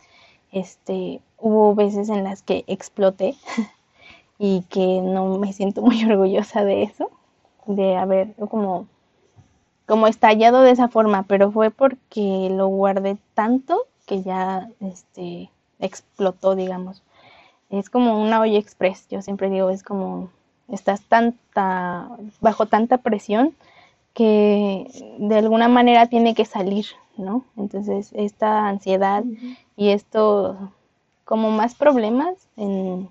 este 0.52 1.20
hubo 1.38 1.74
veces 1.74 2.08
en 2.08 2.24
las 2.24 2.42
que 2.42 2.64
exploté 2.68 3.34
y 4.38 4.62
que 4.70 5.00
no 5.02 5.38
me 5.38 5.52
siento 5.52 5.82
muy 5.82 6.02
orgullosa 6.10 6.64
de 6.64 6.84
eso, 6.84 7.10
de 7.66 7.96
haber 7.96 8.34
como 8.48 8.86
como 9.86 10.06
estallado 10.06 10.62
de 10.62 10.70
esa 10.70 10.88
forma, 10.88 11.24
pero 11.24 11.50
fue 11.50 11.70
porque 11.70 12.48
lo 12.50 12.68
guardé 12.68 13.18
tanto 13.34 13.86
que 14.06 14.22
ya 14.22 14.70
este 14.80 15.50
explotó, 15.82 16.54
digamos. 16.54 17.02
Es 17.68 17.90
como 17.90 18.22
una 18.22 18.40
olla 18.40 18.58
express, 18.58 19.06
yo 19.08 19.20
siempre 19.20 19.50
digo, 19.50 19.70
es 19.70 19.82
como 19.82 20.30
estás 20.68 21.02
tanta, 21.02 22.08
bajo 22.40 22.66
tanta 22.66 22.98
presión 22.98 23.54
que 24.14 24.86
de 25.18 25.36
alguna 25.36 25.68
manera 25.68 26.06
tiene 26.06 26.34
que 26.34 26.44
salir, 26.44 26.86
¿no? 27.16 27.44
Entonces, 27.56 28.10
esta 28.14 28.68
ansiedad 28.68 29.24
y 29.76 29.90
esto, 29.90 30.72
como 31.24 31.50
más 31.50 31.74
problemas 31.74 32.34
en, 32.56 33.08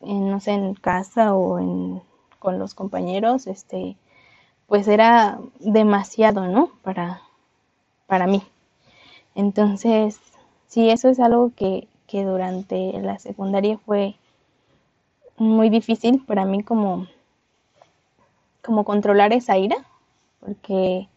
no 0.00 0.40
sé, 0.40 0.52
en 0.52 0.74
casa 0.74 1.34
o 1.34 1.58
en, 1.58 2.02
con 2.38 2.58
los 2.58 2.74
compañeros, 2.74 3.46
este, 3.46 3.96
pues 4.66 4.88
era 4.88 5.38
demasiado, 5.58 6.46
¿no? 6.46 6.70
Para, 6.82 7.22
para 8.06 8.26
mí. 8.26 8.42
Entonces, 9.34 10.20
sí, 10.68 10.90
eso 10.90 11.08
es 11.08 11.20
algo 11.20 11.52
que, 11.56 11.88
que 12.06 12.24
durante 12.24 12.92
la 13.00 13.18
secundaria 13.18 13.78
fue 13.78 14.16
muy 15.38 15.70
difícil 15.70 16.24
para 16.24 16.44
mí 16.44 16.62
como, 16.62 17.06
como 18.62 18.84
controlar 18.84 19.32
esa 19.32 19.58
ira, 19.58 19.76
porque 20.40 21.08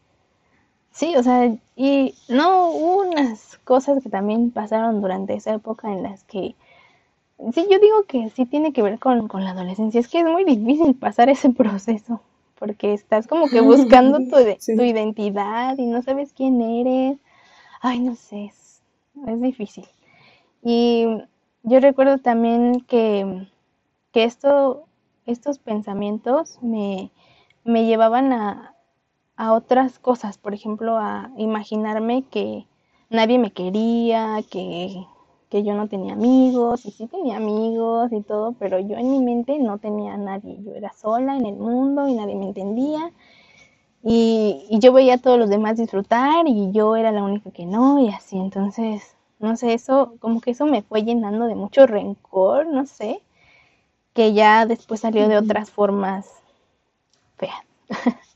sí, 0.91 1.15
o 1.15 1.23
sea, 1.23 1.53
y 1.75 2.15
no 2.27 2.71
hubo 2.71 3.01
unas 3.09 3.57
cosas 3.63 4.03
que 4.03 4.09
también 4.09 4.51
pasaron 4.51 5.01
durante 5.01 5.33
esa 5.33 5.53
época 5.53 5.91
en 5.91 6.03
las 6.03 6.23
que 6.25 6.55
sí, 7.53 7.65
yo 7.69 7.79
digo 7.79 8.03
que 8.07 8.29
sí 8.31 8.45
tiene 8.45 8.73
que 8.73 8.81
ver 8.83 8.99
con, 8.99 9.27
con 9.27 9.43
la 9.43 9.51
adolescencia, 9.51 9.99
es 9.99 10.07
que 10.07 10.19
es 10.19 10.25
muy 10.25 10.43
difícil 10.43 10.95
pasar 10.95 11.29
ese 11.29 11.49
proceso, 11.61 12.21
porque 12.57 12.93
estás 12.93 13.27
como 13.27 13.47
que 13.47 13.61
buscando 13.61 14.19
tu, 14.29 14.35
tu 14.75 14.83
identidad 14.83 15.77
y 15.77 15.85
no 15.85 16.01
sabes 16.01 16.33
quién 16.33 16.61
eres, 16.61 17.17
ay, 17.81 17.99
no 17.99 18.15
sé, 18.15 18.51
es 19.27 19.41
difícil. 19.41 19.85
Y 20.63 21.05
yo 21.63 21.79
recuerdo 21.79 22.17
también 22.19 22.81
que, 22.81 23.47
que 24.11 24.23
esto, 24.23 24.85
estos 25.25 25.59
pensamientos 25.59 26.59
me, 26.61 27.11
me 27.63 27.85
llevaban 27.85 28.33
a, 28.33 28.75
a 29.37 29.53
otras 29.53 29.99
cosas, 29.99 30.37
por 30.37 30.53
ejemplo, 30.53 30.97
a 30.97 31.31
imaginarme 31.37 32.23
que 32.23 32.67
nadie 33.09 33.39
me 33.39 33.51
quería, 33.51 34.37
que, 34.51 35.05
que, 35.49 35.63
yo 35.63 35.73
no 35.75 35.87
tenía 35.87 36.13
amigos, 36.13 36.85
y 36.85 36.91
sí 36.91 37.07
tenía 37.07 37.37
amigos 37.37 38.11
y 38.11 38.21
todo, 38.21 38.53
pero 38.59 38.79
yo 38.79 38.97
en 38.97 39.11
mi 39.11 39.19
mente 39.21 39.57
no 39.59 39.77
tenía 39.79 40.17
nadie, 40.17 40.61
yo 40.63 40.75
era 40.75 40.91
sola 40.93 41.37
en 41.37 41.45
el 41.45 41.55
mundo 41.55 42.07
y 42.07 42.15
nadie 42.15 42.35
me 42.35 42.47
entendía. 42.47 43.11
Y, 44.03 44.65
y, 44.69 44.79
yo 44.79 44.93
veía 44.93 45.15
a 45.15 45.17
todos 45.17 45.37
los 45.37 45.49
demás 45.49 45.77
disfrutar 45.77 46.47
y 46.47 46.71
yo 46.71 46.95
era 46.95 47.11
la 47.11 47.23
única 47.23 47.51
que 47.51 47.65
no 47.65 47.99
y 47.99 48.09
así. 48.09 48.37
Entonces, 48.37 49.15
no 49.39 49.55
sé, 49.57 49.73
eso, 49.73 50.15
como 50.19 50.41
que 50.41 50.51
eso 50.51 50.65
me 50.65 50.81
fue 50.81 51.03
llenando 51.03 51.47
de 51.47 51.55
mucho 51.55 51.85
rencor, 51.85 52.67
no 52.67 52.85
sé, 52.85 53.21
que 54.13 54.33
ya 54.33 54.65
después 54.65 55.01
salió 55.01 55.27
de 55.27 55.37
otras 55.37 55.71
formas 55.71 56.27
feas. 57.37 57.63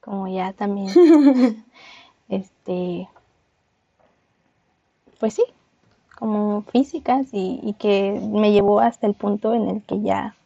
como 0.00 0.28
ya 0.28 0.52
también, 0.52 0.88
este, 2.28 3.08
pues 5.18 5.34
sí, 5.34 5.44
como 6.16 6.62
físicas 6.62 7.28
y, 7.32 7.60
y 7.62 7.74
que 7.74 8.20
me 8.22 8.52
llevó 8.52 8.80
hasta 8.80 9.06
el 9.06 9.14
punto 9.14 9.52
en 9.52 9.68
el 9.68 9.82
que 9.82 10.00
ya 10.00 10.36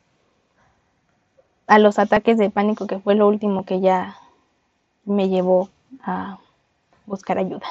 a 1.67 1.79
los 1.79 1.99
ataques 1.99 2.39
de 2.39 2.51
pánico, 2.51 2.87
que 2.87 2.99
fue 2.99 3.15
lo 3.15 3.29
último 3.29 3.65
que 3.65 3.81
ya 3.81 4.17
me 5.05 5.29
llevó 5.29 5.71
a 6.03 6.39
buscar 7.07 7.39
ayuda. 7.39 7.67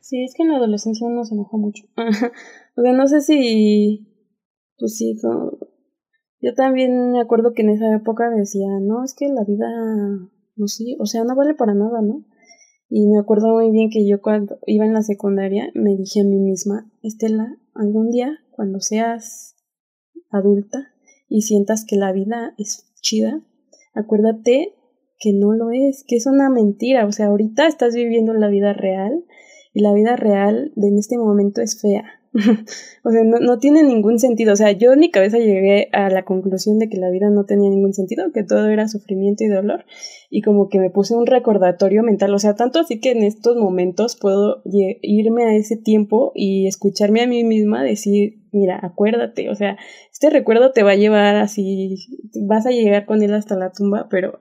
Sí, 0.00 0.22
es 0.22 0.34
que 0.34 0.44
en 0.44 0.50
la 0.50 0.58
adolescencia 0.58 1.04
uno 1.04 1.24
se 1.24 1.34
enoja 1.34 1.56
mucho. 1.56 1.84
o 2.76 2.82
sea, 2.82 2.92
no 2.92 3.08
sé 3.08 3.22
si, 3.22 4.06
pues 4.78 4.96
sí, 4.96 5.18
yo 6.40 6.54
también 6.54 7.10
me 7.10 7.20
acuerdo 7.20 7.54
que 7.54 7.62
en 7.62 7.70
esa 7.70 7.92
época 7.92 8.30
decía, 8.30 8.68
no, 8.80 9.02
es 9.02 9.14
que 9.14 9.26
la 9.28 9.42
vida, 9.42 9.68
no 10.54 10.68
sé, 10.68 10.94
o 11.00 11.06
sea, 11.06 11.24
no 11.24 11.34
vale 11.34 11.54
para 11.54 11.74
nada, 11.74 12.02
¿no? 12.02 12.24
Y 12.88 13.08
me 13.08 13.18
acuerdo 13.18 13.54
muy 13.54 13.72
bien 13.72 13.90
que 13.90 14.06
yo 14.06 14.22
cuando 14.22 14.60
iba 14.66 14.84
en 14.84 14.92
la 14.92 15.02
secundaria 15.02 15.72
me 15.74 15.96
dije 15.96 16.20
a 16.20 16.24
mí 16.24 16.38
misma, 16.38 16.88
Estela, 17.02 17.58
algún 17.74 18.10
día, 18.12 18.38
cuando 18.52 18.80
seas 18.80 19.56
adulta 20.30 20.92
y 21.28 21.42
sientas 21.42 21.84
que 21.84 21.96
la 21.96 22.12
vida 22.12 22.54
es 22.58 22.86
chida, 23.00 23.42
acuérdate 23.96 24.74
que 25.18 25.32
no 25.32 25.52
lo 25.52 25.70
es, 25.72 26.04
que 26.06 26.16
es 26.16 26.26
una 26.26 26.50
mentira. 26.50 27.06
O 27.06 27.12
sea, 27.12 27.26
ahorita 27.26 27.66
estás 27.66 27.94
viviendo 27.94 28.32
la 28.34 28.48
vida 28.48 28.72
real 28.72 29.24
y 29.72 29.80
la 29.82 29.92
vida 29.92 30.16
real 30.16 30.72
de 30.76 30.88
en 30.88 30.98
este 30.98 31.18
momento 31.18 31.60
es 31.60 31.80
fea. 31.80 32.04
o 33.04 33.10
sea, 33.10 33.24
no, 33.24 33.38
no, 33.38 33.58
tiene 33.58 33.82
ningún 33.82 34.18
sentido. 34.18 34.52
O 34.52 34.56
sea, 34.56 34.72
yo 34.72 34.92
en 34.92 35.00
mi 35.00 35.10
cabeza 35.10 35.38
llegué 35.38 35.88
a 35.92 36.10
la 36.10 36.24
conclusión 36.24 36.78
de 36.78 36.88
que 36.88 36.98
la 36.98 37.10
vida 37.10 37.30
no 37.30 37.44
tenía 37.44 37.70
ningún 37.70 37.94
sentido, 37.94 38.30
que 38.32 38.44
todo 38.44 38.68
era 38.68 38.88
sufrimiento 38.88 39.44
y 39.44 39.48
dolor. 39.48 39.84
Y 40.28 40.42
como 40.42 40.68
que 40.68 40.78
me 40.78 40.90
puse 40.90 41.14
un 41.14 41.26
recordatorio 41.26 42.02
mental. 42.02 42.34
O 42.34 42.38
sea, 42.38 42.54
tanto 42.54 42.80
así 42.80 43.00
que 43.00 43.12
en 43.12 43.22
estos 43.22 43.56
momentos 43.56 44.16
puedo 44.16 44.62
irme 44.64 45.44
a 45.44 45.54
ese 45.54 45.76
tiempo 45.76 46.32
y 46.34 46.66
escucharme 46.66 47.22
a 47.22 47.26
mí 47.26 47.42
misma 47.44 47.82
decir, 47.82 48.40
mira, 48.52 48.78
acuérdate. 48.82 49.48
O 49.50 49.54
sea, 49.54 49.78
este 50.12 50.30
recuerdo 50.30 50.72
te 50.72 50.82
va 50.82 50.92
a 50.92 50.96
llevar 50.96 51.36
así, 51.36 51.96
vas 52.42 52.66
a 52.66 52.70
llegar 52.70 53.06
con 53.06 53.22
él 53.22 53.32
hasta 53.34 53.56
la 53.56 53.72
tumba, 53.72 54.08
pero 54.10 54.40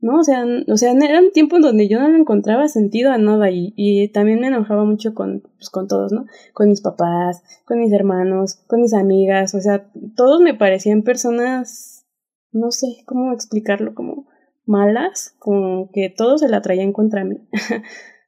¿no? 0.00 0.20
O 0.20 0.24
sea, 0.24 0.44
o 0.68 0.76
sea, 0.76 0.92
era 0.92 1.20
un 1.20 1.32
tiempo 1.32 1.56
en 1.56 1.62
donde 1.62 1.88
yo 1.88 1.98
no 1.98 2.08
le 2.08 2.18
encontraba 2.18 2.68
sentido 2.68 3.10
a 3.10 3.18
nada 3.18 3.48
y, 3.50 4.08
también 4.12 4.40
me 4.40 4.48
enojaba 4.48 4.84
mucho 4.84 5.14
con, 5.14 5.42
pues, 5.56 5.70
con 5.70 5.88
todos, 5.88 6.12
¿no? 6.12 6.26
Con 6.54 6.68
mis 6.68 6.80
papás, 6.80 7.42
con 7.64 7.80
mis 7.80 7.92
hermanos, 7.92 8.56
con 8.66 8.80
mis 8.80 8.94
amigas, 8.94 9.54
o 9.54 9.60
sea, 9.60 9.90
todos 10.16 10.40
me 10.40 10.54
parecían 10.54 11.02
personas, 11.02 12.06
no 12.52 12.70
sé 12.70 12.86
cómo 13.06 13.32
explicarlo, 13.32 13.94
como 13.94 14.26
malas, 14.66 15.34
como 15.38 15.90
que 15.92 16.10
todos 16.10 16.40
se 16.40 16.48
la 16.48 16.62
traían 16.62 16.92
contra 16.92 17.24
mí. 17.24 17.38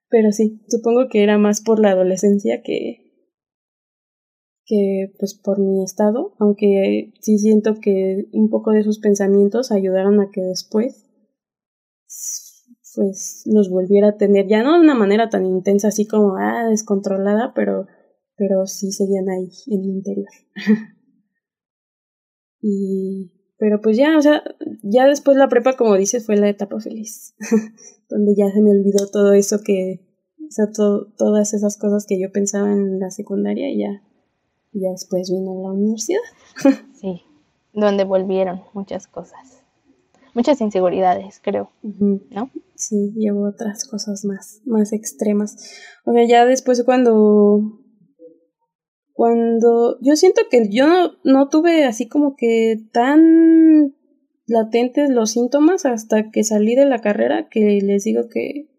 Pero 0.08 0.32
sí, 0.32 0.60
supongo 0.68 1.08
que 1.08 1.22
era 1.22 1.38
más 1.38 1.60
por 1.60 1.78
la 1.80 1.90
adolescencia 1.90 2.62
que 2.62 3.06
que 4.70 5.12
pues 5.18 5.34
por 5.34 5.58
mi 5.58 5.82
estado, 5.82 6.36
aunque 6.38 7.12
sí 7.20 7.38
siento 7.38 7.74
que 7.80 8.28
un 8.32 8.50
poco 8.50 8.70
de 8.70 8.84
sus 8.84 9.00
pensamientos 9.00 9.72
ayudaron 9.72 10.20
a 10.20 10.30
que 10.30 10.42
después 10.42 11.09
pues 12.94 13.42
los 13.46 13.70
volviera 13.70 14.08
a 14.08 14.16
tener, 14.16 14.46
ya 14.48 14.62
no 14.62 14.74
de 14.74 14.80
una 14.80 14.94
manera 14.94 15.28
tan 15.28 15.46
intensa 15.46 15.88
así 15.88 16.06
como, 16.06 16.36
ah, 16.36 16.66
descontrolada, 16.68 17.52
pero, 17.54 17.86
pero 18.36 18.66
sí 18.66 18.92
seguían 18.92 19.28
ahí 19.28 19.50
en 19.68 19.80
el 19.80 19.90
interior. 19.90 20.28
y, 22.60 23.32
pero 23.58 23.80
pues 23.80 23.96
ya, 23.96 24.16
o 24.18 24.22
sea, 24.22 24.42
ya 24.82 25.06
después 25.06 25.36
la 25.36 25.48
prepa, 25.48 25.76
como 25.76 25.96
dices, 25.96 26.26
fue 26.26 26.36
la 26.36 26.48
etapa 26.48 26.80
feliz, 26.80 27.34
donde 28.08 28.34
ya 28.36 28.50
se 28.50 28.60
me 28.60 28.70
olvidó 28.70 29.08
todo 29.08 29.32
eso 29.32 29.60
que, 29.64 30.06
o 30.38 30.50
sea, 30.50 30.66
todas 30.72 31.54
esas 31.54 31.76
cosas 31.76 32.06
que 32.06 32.20
yo 32.20 32.32
pensaba 32.32 32.72
en 32.72 32.98
la 32.98 33.10
secundaria 33.10 33.70
y 33.70 33.78
ya, 33.78 34.02
ya 34.72 34.90
después 34.90 35.30
vino 35.30 35.62
la 35.62 35.72
universidad. 35.72 36.20
sí, 37.00 37.22
donde 37.72 38.04
volvieron 38.04 38.62
muchas 38.74 39.06
cosas 39.06 39.59
muchas 40.34 40.60
inseguridades, 40.60 41.40
creo, 41.42 41.70
¿no? 41.82 42.50
Sí, 42.74 43.12
llevo 43.14 43.48
otras 43.48 43.84
cosas 43.84 44.24
más, 44.24 44.60
más 44.64 44.92
extremas. 44.92 45.74
O 46.04 46.12
sea, 46.12 46.24
ya 46.24 46.46
después 46.46 46.82
cuando 46.84 47.80
cuando 49.12 49.98
yo 50.00 50.16
siento 50.16 50.42
que 50.50 50.70
yo 50.70 50.86
no, 50.86 51.12
no 51.24 51.48
tuve 51.48 51.84
así 51.84 52.08
como 52.08 52.36
que 52.36 52.80
tan 52.90 53.94
latentes 54.46 55.10
los 55.10 55.32
síntomas 55.32 55.84
hasta 55.84 56.30
que 56.30 56.42
salí 56.42 56.74
de 56.74 56.86
la 56.86 57.00
carrera 57.00 57.48
que 57.50 57.80
les 57.82 58.04
digo 58.04 58.28
que 58.28 58.70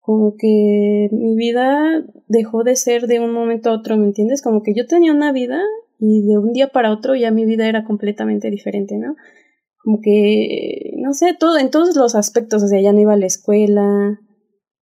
como 0.00 0.34
que 0.36 1.08
mi 1.12 1.36
vida 1.36 2.04
dejó 2.26 2.64
de 2.64 2.76
ser 2.76 3.06
de 3.06 3.20
un 3.20 3.32
momento 3.32 3.70
a 3.70 3.74
otro, 3.74 3.96
¿me 3.96 4.04
entiendes? 4.04 4.42
Como 4.42 4.62
que 4.62 4.74
yo 4.74 4.86
tenía 4.86 5.12
una 5.12 5.32
vida 5.32 5.62
y 5.98 6.26
de 6.26 6.36
un 6.36 6.52
día 6.52 6.68
para 6.68 6.92
otro 6.92 7.14
ya 7.14 7.30
mi 7.30 7.46
vida 7.46 7.68
era 7.68 7.84
completamente 7.84 8.50
diferente, 8.50 8.98
¿no? 8.98 9.16
Como 9.84 10.00
que, 10.00 10.94
no 10.96 11.12
sé, 11.12 11.36
todo, 11.38 11.58
en 11.58 11.70
todos 11.70 11.94
los 11.94 12.14
aspectos, 12.14 12.62
o 12.62 12.68
sea, 12.68 12.80
ya 12.80 12.92
no 12.92 13.00
iba 13.00 13.12
a 13.12 13.18
la 13.18 13.26
escuela, 13.26 14.18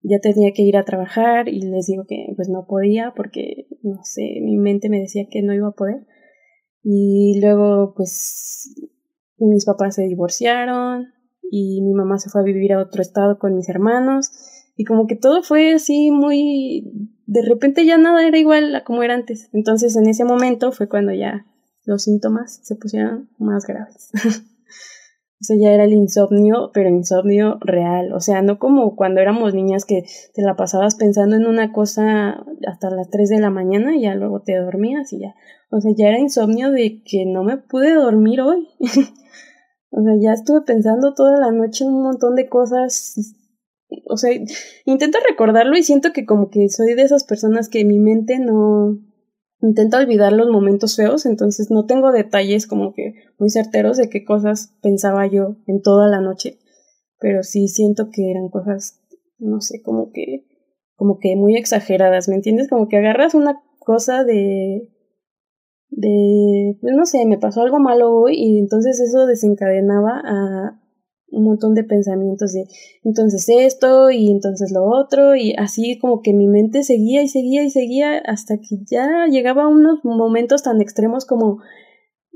ya 0.02 0.18
tenía 0.20 0.52
que 0.52 0.62
ir 0.62 0.76
a 0.76 0.84
trabajar 0.84 1.48
y 1.48 1.60
les 1.60 1.86
digo 1.86 2.04
que 2.08 2.26
pues 2.34 2.48
no 2.48 2.66
podía 2.66 3.12
porque, 3.14 3.68
no 3.82 4.00
sé, 4.02 4.40
mi 4.42 4.56
mente 4.56 4.88
me 4.88 4.98
decía 4.98 5.26
que 5.30 5.42
no 5.42 5.54
iba 5.54 5.68
a 5.68 5.72
poder. 5.72 6.06
Y 6.82 7.40
luego 7.40 7.94
pues 7.96 8.74
mis 9.38 9.64
papás 9.64 9.94
se 9.94 10.02
divorciaron 10.02 11.12
y 11.48 11.80
mi 11.82 11.92
mamá 11.92 12.18
se 12.18 12.28
fue 12.28 12.40
a 12.40 12.44
vivir 12.44 12.72
a 12.72 12.82
otro 12.82 13.00
estado 13.00 13.38
con 13.38 13.54
mis 13.54 13.68
hermanos 13.68 14.30
y 14.76 14.84
como 14.84 15.06
que 15.06 15.16
todo 15.16 15.42
fue 15.42 15.74
así 15.74 16.11
muy 16.11 16.92
de 17.26 17.42
repente 17.42 17.84
ya 17.87 17.98
nada 17.98 18.26
era 18.26 18.38
igual 18.38 18.74
a 18.74 18.82
como 18.82 19.02
era 19.04 19.14
antes. 19.14 19.48
Entonces 19.52 19.96
en 19.96 20.08
ese 20.08 20.24
momento 20.24 20.72
fue 20.72 20.88
cuando 20.88 21.12
ya 21.12 21.46
los 21.84 22.02
síntomas 22.02 22.61
se 22.64 22.74
pusieron 22.74 23.30
más 23.38 23.64
graves. 23.64 24.11
Eso 25.40 25.55
ya 25.55 25.72
era 25.72 25.85
el 25.85 25.92
insomnio, 25.92 26.70
pero 26.74 26.88
insomnio 26.88 27.59
real. 27.61 28.12
O 28.12 28.20
sea, 28.20 28.42
no 28.42 28.59
como 28.59 28.96
cuando 28.96 29.20
éramos 29.20 29.55
niñas 29.55 29.85
que 29.85 30.03
te 30.35 30.42
la 30.42 30.57
pasabas 30.57 30.96
pensando 30.96 31.37
en 31.37 31.46
una 31.46 31.72
cosa 31.72 32.44
hasta 32.66 32.90
las 32.90 33.09
3 33.11 33.29
de 33.29 33.40
la 33.40 33.51
mañana 33.51 33.96
y 33.96 34.03
ya 34.03 34.14
luego 34.14 34.42
te 34.42 34.57
dormías 34.57 35.12
y 35.12 35.20
ya. 35.20 35.35
O 35.70 35.81
sea, 35.81 35.92
ya 35.96 36.09
era 36.09 36.18
insomnio 36.18 36.72
de 36.72 37.03
que 37.05 37.24
no 37.24 37.44
me 37.44 37.57
pude 37.57 37.94
dormir 37.94 38.40
hoy. 38.40 38.68
o 39.90 40.03
sea, 40.03 40.14
ya 40.20 40.33
estuve 40.33 40.62
pensando 40.62 41.14
toda 41.14 41.38
la 41.38 41.53
noche 41.53 41.85
un 41.85 42.03
montón 42.03 42.35
de 42.35 42.48
cosas. 42.48 43.14
O 44.07 44.16
sea, 44.16 44.33
intento 44.87 45.18
recordarlo 45.27 45.77
y 45.77 45.85
siento 45.85 46.12
que 46.12 46.27
como 46.27 46.51
que 46.51 46.68
soy 46.68 46.94
de 46.94 47.03
esas 47.03 47.22
personas 47.22 47.68
que 47.68 47.85
mi 47.85 48.01
mente 48.01 48.40
no, 48.40 48.98
intento 49.61 49.97
olvidar 49.97 50.33
los 50.33 50.49
momentos 50.51 50.97
feos, 50.97 51.27
entonces 51.27 51.71
no 51.71 51.87
tengo 51.87 52.12
detalles 52.12 52.66
como 52.66 52.92
que 52.92 53.14
muy 53.38 53.51
certeros 53.51 53.97
de 53.97 54.09
qué 54.09 54.25
cosas 54.25 54.75
pensaba 54.83 55.27
yo 55.27 55.57
en 55.66 55.83
toda 55.83 56.09
la 56.09 56.21
noche, 56.21 56.59
pero 57.18 57.42
sí 57.42 57.68
siento 57.68 58.11
que 58.12 58.31
eran 58.31 58.49
cosas, 58.49 59.01
no 59.38 59.61
sé, 59.61 59.83
como 59.83 60.12
que, 60.12 60.44
como 60.94 61.18
que 61.18 61.37
muy 61.37 61.57
exageradas, 61.57 62.29
¿me 62.29 62.37
entiendes? 62.37 62.68
Como 62.68 62.88
que 62.88 62.99
agarras 62.99 63.35
una 63.35 63.61
cosa 63.79 64.25
de, 64.25 64.88
de, 65.90 66.79
no 66.83 67.05
sé, 67.07 67.27
me 67.27 67.38
pasó 67.38 67.62
algo 67.62 67.81
malo 67.81 68.12
hoy 68.12 68.35
y 68.37 68.59
entonces 68.59 69.01
eso 69.01 69.27
desencadenaba 69.27 70.23
a, 70.25 70.81
un 71.30 71.44
montón 71.44 71.74
de 71.74 71.84
pensamientos 71.84 72.52
de 72.52 72.64
entonces 73.04 73.46
esto 73.48 74.10
y 74.10 74.30
entonces 74.30 74.72
lo 74.72 74.84
otro 74.84 75.36
y 75.36 75.54
así 75.56 75.98
como 75.98 76.22
que 76.22 76.32
mi 76.32 76.46
mente 76.46 76.82
seguía 76.82 77.22
y 77.22 77.28
seguía 77.28 77.62
y 77.62 77.70
seguía 77.70 78.18
hasta 78.18 78.56
que 78.56 78.78
ya 78.90 79.26
llegaba 79.30 79.64
a 79.64 79.68
unos 79.68 80.04
momentos 80.04 80.62
tan 80.62 80.80
extremos 80.80 81.26
como 81.26 81.58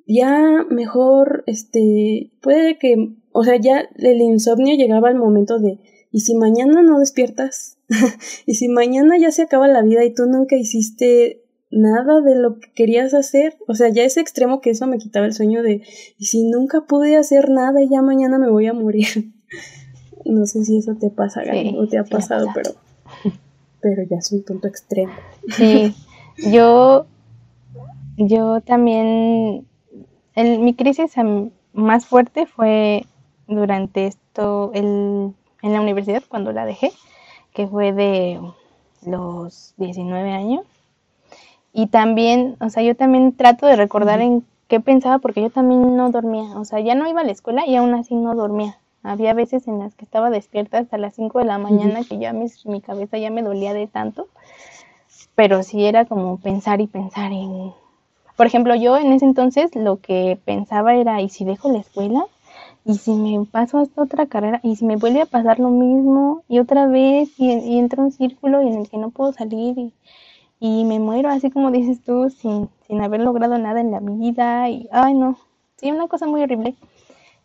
ya 0.07 0.64
mejor 0.70 1.44
este 1.46 2.33
puede 2.42 2.78
que 2.78 2.96
o 3.33 3.44
sea 3.44 3.57
ya 3.59 3.88
el 3.96 4.20
insomnio 4.20 4.76
llegaba 4.76 5.09
al 5.09 5.16
momento 5.16 5.59
de 5.59 5.78
y 6.11 6.20
si 6.20 6.35
mañana 6.35 6.83
no 6.83 6.98
despiertas 6.98 7.78
y 8.46 8.55
si 8.55 8.68
mañana 8.68 9.16
ya 9.18 9.31
se 9.31 9.42
acaba 9.42 9.68
la 9.68 9.83
vida 9.83 10.05
y 10.05 10.12
tú 10.12 10.26
nunca 10.26 10.57
hiciste 10.57 11.41
nada 11.73 12.21
de 12.21 12.37
lo 12.37 12.61
que 12.61 12.71
querías 12.71 13.15
hacer. 13.15 13.57
O 13.67 13.75
sea, 13.75 13.89
ya 13.89 14.05
ese 14.05 14.21
extremo 14.21 14.61
que 14.61 14.71
eso 14.71 14.87
me 14.87 14.99
quitaba 14.99 15.27
el 15.27 15.33
sueño 15.33 15.63
de, 15.63 15.83
y 16.19 16.25
si 16.27 16.45
nunca 16.45 16.83
pude 16.83 17.17
hacer 17.17 17.51
nada 17.51 17.83
y 17.83 17.89
ya 17.89 18.03
mañana 18.03 18.39
me 18.39 18.51
voy 18.51 18.67
a 18.67 18.73
morir. 18.73 19.33
no 20.25 20.47
sé 20.47 20.65
si 20.65 20.77
eso 20.79 20.95
te 20.95 21.11
pasa, 21.11 21.43
o 21.77 21.87
te 21.89 21.99
ha 21.99 22.05
pasado, 22.05 22.49
pero, 22.55 22.71
pero 23.81 24.03
ya 24.09 24.19
es 24.19 24.31
un 24.31 24.45
punto 24.45 24.69
extremo. 24.69 25.13
Sí, 25.57 25.95
yo, 26.51 27.07
yo 28.17 28.61
también, 28.61 29.67
el, 30.37 30.59
mi 30.61 30.75
crisis 30.75 31.13
más 31.73 32.07
fuerte 32.07 32.47
fue 32.47 33.07
durante 33.49 34.07
esto, 34.07 34.71
el, 34.75 35.33
en 35.63 35.73
la 35.73 35.81
universidad, 35.81 36.23
cuando 36.29 36.53
la 36.53 36.67
dejé, 36.67 36.93
que 37.53 37.67
fue 37.67 37.93
de 37.93 38.41
los 39.05 39.75
19 39.79 40.31
años 40.31 40.65
y 41.73 41.87
también, 41.87 42.57
o 42.61 42.69
sea, 42.69 42.83
yo 42.83 42.95
también 42.95 43.33
trato 43.33 43.67
de 43.67 43.77
recordar 43.77 44.21
en 44.21 44.45
qué 44.69 44.81
pensaba 44.81 45.19
porque 45.19 45.43
yo 45.43 45.51
también 45.51 45.97
no 45.97 46.11
dormía, 46.11 46.59
o 46.59 46.65
sea, 46.65 46.81
ya 46.81 46.95
no 46.95 47.09
iba 47.09 47.23
a 47.23 47.25
la 47.25 47.33
escuela 47.33 47.67
y 47.67 47.77
aún 47.77 47.95
así 47.95 48.15
no 48.15 48.35
dormía. 48.35 48.79
Había 49.03 49.35
veces 49.35 49.67
en 49.67 49.81
las 49.81 49.95
que 49.95 50.05
estaba 50.05 50.31
despierta 50.31 50.79
hasta 50.79 50.97
las 50.97 51.15
5 51.15 51.41
de 51.41 51.45
la 51.47 51.59
mañana 51.59 52.05
que 52.09 52.19
ya 52.19 52.33
mi 52.33 52.81
cabeza 52.81 53.19
ya 53.19 53.31
me 53.31 53.43
dolía 53.43 53.75
de 53.75 53.89
tanto, 53.89 54.29
pero 55.35 55.63
sí 55.63 55.85
era 55.85 56.05
como 56.05 56.39
pensar 56.39 56.81
y 56.81 56.87
pensar 56.87 57.33
en... 57.33 57.73
Por 58.37 58.47
ejemplo, 58.47 58.75
yo 58.75 58.97
en 58.97 59.13
ese 59.13 59.25
entonces 59.25 59.75
lo 59.75 59.99
que 60.01 60.39
pensaba 60.45 60.95
era, 60.95 61.21
¿y 61.21 61.29
si 61.31 61.45
dejo 61.45 61.71
la 61.71 61.79
escuela? 61.79 62.25
¿Y 62.85 62.95
si 62.95 63.13
me 63.13 63.45
paso 63.45 63.79
a 63.79 63.83
esta 63.83 64.03
otra 64.03 64.27
carrera? 64.27 64.61
¿Y 64.63 64.77
si 64.77 64.85
me 64.85 64.97
vuelve 64.97 65.23
a 65.23 65.27
pasar 65.27 65.59
lo 65.59 65.71
mismo? 65.71 66.43
Y 66.49 66.59
otra 66.59 66.87
vez, 66.87 67.31
y, 67.39 67.51
y 67.51 67.79
entro 67.79 68.03
en 68.03 68.07
un 68.07 68.13
círculo 68.13 68.61
en 68.61 68.75
el 68.75 68.89
que 68.89 68.99
no 68.99 69.11
puedo 69.11 69.33
salir 69.33 69.79
y 69.79 69.93
y 70.64 70.85
me 70.85 71.01
muero 71.01 71.29
así 71.29 71.51
como 71.51 71.72
dices 71.72 72.05
tú 72.05 72.31
sin, 72.31 72.70
sin 72.87 73.03
haber 73.03 73.20
logrado 73.20 73.59
nada 73.59 73.81
en 73.81 73.90
la 73.90 73.98
vida 73.98 74.70
y 74.70 74.88
ay 74.92 75.12
no, 75.12 75.37
sí, 75.77 75.90
una 75.90 76.07
cosa 76.07 76.27
muy 76.29 76.40
horrible. 76.40 76.77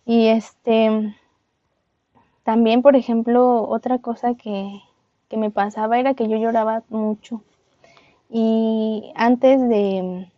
Y 0.06 0.27
este 0.27 1.15
también, 2.43 2.84
por 2.84 2.95
ejemplo, 2.95 3.67
otra 3.67 3.97
cosa 3.97 4.36
que, 4.36 4.82
que 5.30 5.38
me 5.38 5.49
pasaba 5.49 5.97
era 5.99 6.13
que 6.13 6.27
yo 6.27 6.38
lloraba 6.38 6.84
mucho. 6.89 7.41
Y 8.30 9.12
antes 9.15 9.67
de, 9.67 10.32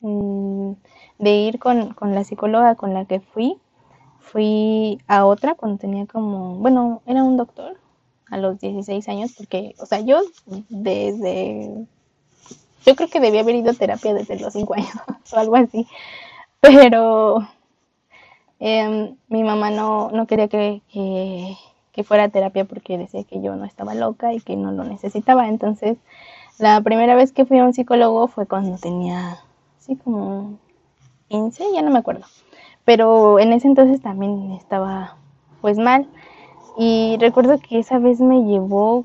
mm, 0.00 0.72
de 1.18 1.30
ir 1.36 1.58
con, 1.58 1.92
con 1.94 2.14
la 2.14 2.24
psicóloga 2.24 2.76
con 2.76 2.94
la 2.94 3.04
que 3.04 3.20
fui, 3.20 3.58
fui 4.20 4.98
a 5.06 5.26
otra 5.26 5.54
cuando 5.54 5.78
tenía 5.78 6.06
como, 6.06 6.56
bueno, 6.56 7.02
era 7.06 7.22
un 7.24 7.36
doctor 7.36 7.76
a 8.30 8.38
los 8.38 8.58
16 8.58 9.08
años, 9.08 9.34
porque, 9.36 9.74
o 9.80 9.86
sea, 9.86 10.00
yo 10.00 10.20
desde 10.70 11.86
Yo 12.86 12.94
creo 12.94 13.08
que 13.08 13.18
debía 13.18 13.40
haber 13.40 13.56
ido 13.56 13.72
a 13.72 13.74
terapia 13.74 14.14
desde 14.14 14.38
los 14.38 14.52
cinco 14.52 14.74
años 14.74 14.92
o 15.32 15.36
algo 15.36 15.56
así. 15.56 15.86
Pero 16.60 17.46
em, 18.60 19.16
mi 19.28 19.42
mamá 19.42 19.70
no, 19.70 20.10
no 20.12 20.26
quería 20.26 20.48
que, 20.48 20.80
que, 21.92 22.04
fuera 22.04 22.24
a 22.24 22.28
terapia 22.28 22.64
porque 22.64 22.96
decía 22.96 23.24
que 23.24 23.42
yo 23.42 23.56
no 23.56 23.64
estaba 23.64 23.94
loca 23.94 24.32
y 24.32 24.40
que 24.40 24.54
no 24.54 24.70
lo 24.70 24.84
necesitaba. 24.84 25.48
Entonces, 25.48 25.98
la 26.58 26.80
primera 26.80 27.16
vez 27.16 27.32
que 27.32 27.44
fui 27.44 27.58
a 27.58 27.64
un 27.64 27.74
psicólogo 27.74 28.28
fue 28.28 28.46
cuando 28.46 28.78
tenía, 28.78 29.38
así 29.78 29.96
como 29.96 30.58
15, 31.28 31.64
ya 31.74 31.82
no 31.82 31.90
me 31.90 31.98
acuerdo. 31.98 32.24
Pero 32.84 33.40
en 33.40 33.52
ese 33.52 33.66
entonces 33.66 34.00
también 34.00 34.52
estaba 34.52 35.16
pues 35.60 35.76
mal. 35.76 36.06
Y 36.78 37.16
recuerdo 37.18 37.58
que 37.58 37.80
esa 37.80 37.98
vez 37.98 38.20
me 38.20 38.44
llevó 38.44 39.04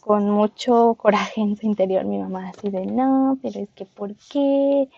con 0.00 0.30
mucho 0.30 0.94
coraje 0.94 1.40
en 1.40 1.56
su 1.56 1.66
interior 1.66 2.04
mi 2.04 2.18
mamá, 2.18 2.48
así 2.50 2.70
de, 2.70 2.86
no, 2.86 3.38
pero 3.42 3.60
es 3.60 3.68
que 3.70 3.84
¿por 3.84 4.14
qué? 4.30 4.88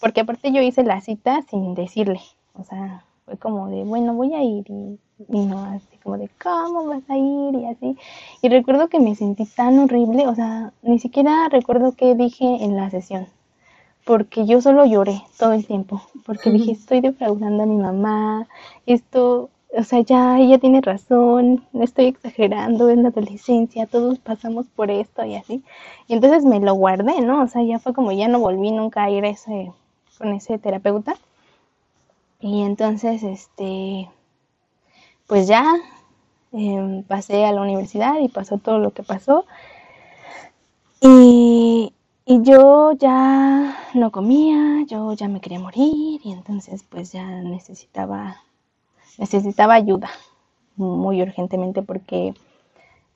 Porque 0.00 0.20
aparte 0.20 0.52
yo 0.52 0.62
hice 0.62 0.82
la 0.82 1.00
cita 1.00 1.42
sin 1.50 1.74
decirle, 1.74 2.20
o 2.54 2.64
sea, 2.64 3.04
fue 3.24 3.36
como 3.36 3.68
de, 3.68 3.84
bueno, 3.84 4.14
voy 4.14 4.34
a 4.34 4.42
ir 4.42 4.64
y, 4.68 4.98
y 5.28 5.46
no, 5.46 5.64
así 5.64 5.96
como 6.02 6.18
de, 6.18 6.30
¿cómo 6.42 6.86
vas 6.86 7.08
a 7.08 7.16
ir? 7.16 7.54
Y 7.54 7.66
así. 7.66 7.96
Y 8.42 8.48
recuerdo 8.48 8.88
que 8.88 9.00
me 9.00 9.14
sentí 9.14 9.44
tan 9.46 9.78
horrible, 9.78 10.26
o 10.26 10.34
sea, 10.34 10.72
ni 10.82 10.98
siquiera 10.98 11.48
recuerdo 11.50 11.92
qué 11.92 12.14
dije 12.14 12.44
en 12.64 12.76
la 12.76 12.90
sesión, 12.90 13.26
porque 14.04 14.46
yo 14.46 14.60
solo 14.60 14.84
lloré 14.84 15.22
todo 15.38 15.52
el 15.52 15.66
tiempo, 15.66 16.02
porque 16.26 16.50
dije, 16.50 16.72
estoy 16.72 17.00
defraudando 17.00 17.62
a 17.62 17.66
mi 17.66 17.76
mamá, 17.76 18.48
esto 18.86 19.50
o 19.76 19.84
sea, 19.84 20.00
ya 20.00 20.38
ella 20.40 20.58
tiene 20.58 20.80
razón, 20.80 21.64
no 21.72 21.84
estoy 21.84 22.06
exagerando, 22.06 22.90
en 22.90 23.02
la 23.04 23.10
adolescencia, 23.10 23.86
todos 23.86 24.18
pasamos 24.18 24.66
por 24.68 24.90
esto 24.90 25.24
y 25.24 25.36
así. 25.36 25.62
Y 26.08 26.14
entonces 26.14 26.44
me 26.44 26.60
lo 26.60 26.74
guardé, 26.74 27.20
¿no? 27.20 27.42
O 27.42 27.46
sea, 27.48 27.62
ya 27.62 27.78
fue 27.78 27.94
como 27.94 28.12
ya 28.12 28.28
no 28.28 28.40
volví 28.40 28.72
nunca 28.72 29.04
a 29.04 29.10
ir 29.10 29.24
ese, 29.24 29.72
con 30.18 30.32
ese 30.32 30.58
terapeuta. 30.58 31.14
Y 32.40 32.62
entonces, 32.62 33.22
este, 33.22 34.10
pues 35.26 35.46
ya 35.46 35.64
em, 36.52 37.02
pasé 37.04 37.44
a 37.44 37.52
la 37.52 37.62
universidad 37.62 38.18
y 38.20 38.28
pasó 38.28 38.58
todo 38.58 38.78
lo 38.78 38.92
que 38.92 39.02
pasó. 39.02 39.44
Y, 41.00 41.92
y 42.26 42.42
yo 42.42 42.92
ya 42.92 43.78
no 43.94 44.10
comía, 44.10 44.84
yo 44.86 45.12
ya 45.14 45.28
me 45.28 45.40
quería 45.40 45.60
morir 45.60 46.20
y 46.24 46.32
entonces 46.32 46.84
pues 46.88 47.12
ya 47.12 47.24
necesitaba 47.24 48.36
necesitaba 49.18 49.74
ayuda 49.74 50.10
muy 50.76 51.22
urgentemente 51.22 51.82
porque 51.82 52.34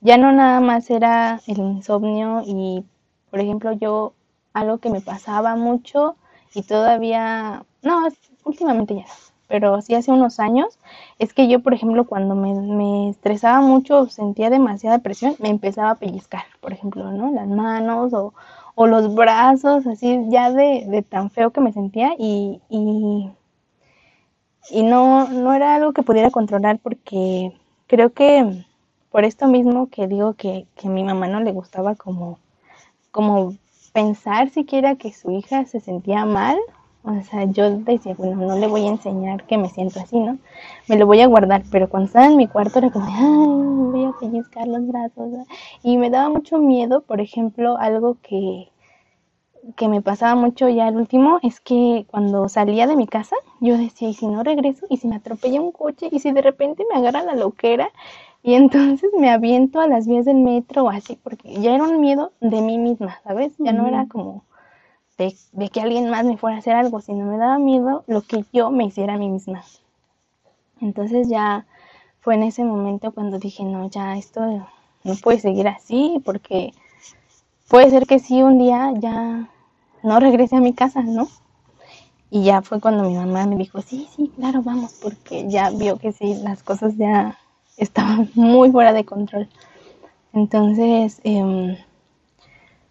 ya 0.01 0.17
no 0.17 0.31
nada 0.31 0.59
más 0.59 0.89
era 0.89 1.41
el 1.47 1.57
insomnio 1.57 2.43
y, 2.45 2.85
por 3.31 3.39
ejemplo, 3.39 3.71
yo 3.73 4.13
algo 4.53 4.77
que 4.77 4.89
me 4.89 5.01
pasaba 5.01 5.55
mucho 5.55 6.15
y 6.53 6.61
todavía, 6.63 7.65
no, 7.81 8.07
últimamente 8.43 8.95
ya, 8.95 9.05
pero 9.47 9.81
sí 9.81 9.95
hace 9.95 10.11
unos 10.11 10.39
años, 10.39 10.79
es 11.19 11.33
que 11.33 11.47
yo, 11.47 11.61
por 11.61 11.73
ejemplo, 11.73 12.05
cuando 12.05 12.35
me, 12.35 13.09
estresaba 13.09 13.61
mucho, 13.61 14.07
sentía 14.07 14.49
demasiada 14.49 14.99
presión, 14.99 15.35
me 15.39 15.49
empezaba 15.49 15.91
a 15.91 15.95
pellizcar, 15.95 16.43
por 16.61 16.73
ejemplo, 16.73 17.11
¿no? 17.11 17.31
Las 17.31 17.47
manos 17.47 18.13
o, 18.13 18.33
o 18.75 18.87
los 18.87 19.13
brazos, 19.13 19.85
así 19.87 20.25
ya 20.29 20.51
de, 20.51 20.85
de, 20.87 21.01
tan 21.01 21.29
feo 21.31 21.51
que 21.51 21.61
me 21.61 21.73
sentía 21.73 22.13
y, 22.17 22.61
y 22.69 23.29
y 24.69 24.83
no, 24.83 25.27
no 25.29 25.53
era 25.53 25.75
algo 25.75 25.93
que 25.93 26.03
pudiera 26.03 26.31
controlar 26.31 26.79
porque 26.79 27.51
creo 27.87 28.11
que 28.11 28.65
por 29.11 29.23
esto 29.23 29.47
mismo 29.47 29.87
que 29.89 30.07
digo 30.07 30.33
que, 30.33 30.65
que 30.75 30.87
a 30.87 30.91
mi 30.91 31.03
mamá 31.03 31.27
no 31.27 31.39
le 31.39 31.51
gustaba 31.51 31.95
como, 31.95 32.39
como 33.11 33.55
pensar 33.93 34.49
siquiera 34.49 34.95
que 34.95 35.13
su 35.13 35.31
hija 35.31 35.65
se 35.65 35.79
sentía 35.79 36.25
mal, 36.25 36.57
o 37.03 37.21
sea, 37.21 37.45
yo 37.45 37.69
decía, 37.69 38.15
bueno, 38.17 38.35
no 38.35 38.57
le 38.57 38.67
voy 38.67 38.85
a 38.85 38.89
enseñar 38.89 39.45
que 39.45 39.59
me 39.59 39.69
siento 39.69 39.99
así, 39.99 40.19
¿no? 40.19 40.39
Me 40.87 40.97
lo 40.97 41.05
voy 41.05 41.21
a 41.21 41.27
guardar, 41.27 41.63
pero 41.71 41.87
cuando 41.87 42.07
estaba 42.07 42.25
en 42.25 42.35
mi 42.35 42.47
cuarto 42.47 42.79
era 42.79 42.89
como, 42.89 43.05
ay, 43.05 43.91
voy 43.91 44.05
a 44.05 44.19
pellizcar 44.19 44.67
los 44.67 44.87
brazos. 44.87 45.47
Y 45.83 45.97
me 45.97 46.09
daba 46.09 46.29
mucho 46.29 46.57
miedo, 46.57 47.01
por 47.01 47.21
ejemplo, 47.21 47.77
algo 47.77 48.17
que, 48.23 48.69
que 49.75 49.87
me 49.87 50.01
pasaba 50.01 50.35
mucho 50.35 50.69
ya 50.69 50.87
el 50.87 50.97
último 50.97 51.39
es 51.41 51.59
que 51.59 52.05
cuando 52.09 52.47
salía 52.49 52.87
de 52.87 52.95
mi 52.95 53.07
casa, 53.07 53.35
yo 53.59 53.77
decía, 53.77 54.09
¿y 54.09 54.13
si 54.13 54.27
no 54.27 54.43
regreso? 54.43 54.85
¿Y 54.89 54.97
si 54.97 55.07
me 55.07 55.15
atropella 55.15 55.61
un 55.61 55.71
coche? 55.71 56.07
¿Y 56.11 56.19
si 56.19 56.31
de 56.31 56.41
repente 56.41 56.83
me 56.89 56.99
agarra 56.99 57.23
la 57.23 57.35
loquera? 57.35 57.89
Y 58.43 58.53
entonces 58.53 59.09
me 59.17 59.31
aviento 59.31 59.79
a 59.79 59.87
las 59.87 60.07
vías 60.07 60.25
del 60.25 60.37
metro 60.37 60.83
o 60.83 60.89
así, 60.89 61.17
porque 61.23 61.53
ya 61.55 61.73
era 61.73 61.83
un 61.83 61.99
miedo 61.99 62.31
de 62.41 62.61
mí 62.61 62.77
misma, 62.77 63.19
¿sabes? 63.23 63.53
Ya 63.57 63.73
no 63.73 63.87
era 63.87 64.05
como 64.07 64.43
de, 65.17 65.33
de, 65.53 65.69
que 65.69 65.81
alguien 65.81 66.09
más 66.09 66.25
me 66.25 66.37
fuera 66.37 66.57
a 66.57 66.59
hacer 66.59 66.75
algo, 66.75 67.01
sino 67.01 67.25
me 67.25 67.37
daba 67.37 67.57
miedo 67.57 68.03
lo 68.07 68.21
que 68.21 68.45
yo 68.53 68.69
me 68.69 68.85
hiciera 68.85 69.15
a 69.15 69.17
mí 69.17 69.29
misma. 69.29 69.63
Entonces 70.79 71.27
ya 71.27 71.65
fue 72.21 72.35
en 72.35 72.43
ese 72.43 72.63
momento 72.63 73.11
cuando 73.13 73.39
dije, 73.39 73.63
no, 73.63 73.89
ya 73.89 74.15
esto 74.17 74.41
no 75.03 75.15
puede 75.23 75.39
seguir 75.39 75.67
así, 75.67 76.21
porque 76.23 76.73
puede 77.67 77.89
ser 77.89 78.05
que 78.05 78.19
sí 78.19 78.43
un 78.43 78.59
día 78.59 78.93
ya 78.99 79.49
no 80.05 80.19
regrese 80.19 80.55
a 80.55 80.61
mi 80.61 80.73
casa, 80.73 81.01
¿no? 81.01 81.27
Y 82.29 82.43
ya 82.43 82.61
fue 82.61 82.79
cuando 82.79 83.03
mi 83.03 83.15
mamá 83.15 83.45
me 83.45 83.55
dijo, 83.55 83.81
sí, 83.81 84.07
sí, 84.15 84.31
claro, 84.35 84.61
vamos, 84.61 84.93
porque 85.01 85.49
ya 85.49 85.69
vio 85.69 85.97
que 85.97 86.11
sí, 86.11 86.35
las 86.43 86.63
cosas 86.63 86.95
ya 86.97 87.37
estaban 87.77 88.29
muy 88.35 88.71
fuera 88.71 88.93
de 88.93 89.05
control. 89.05 89.47
Entonces, 90.33 91.21
eh, 91.23 91.77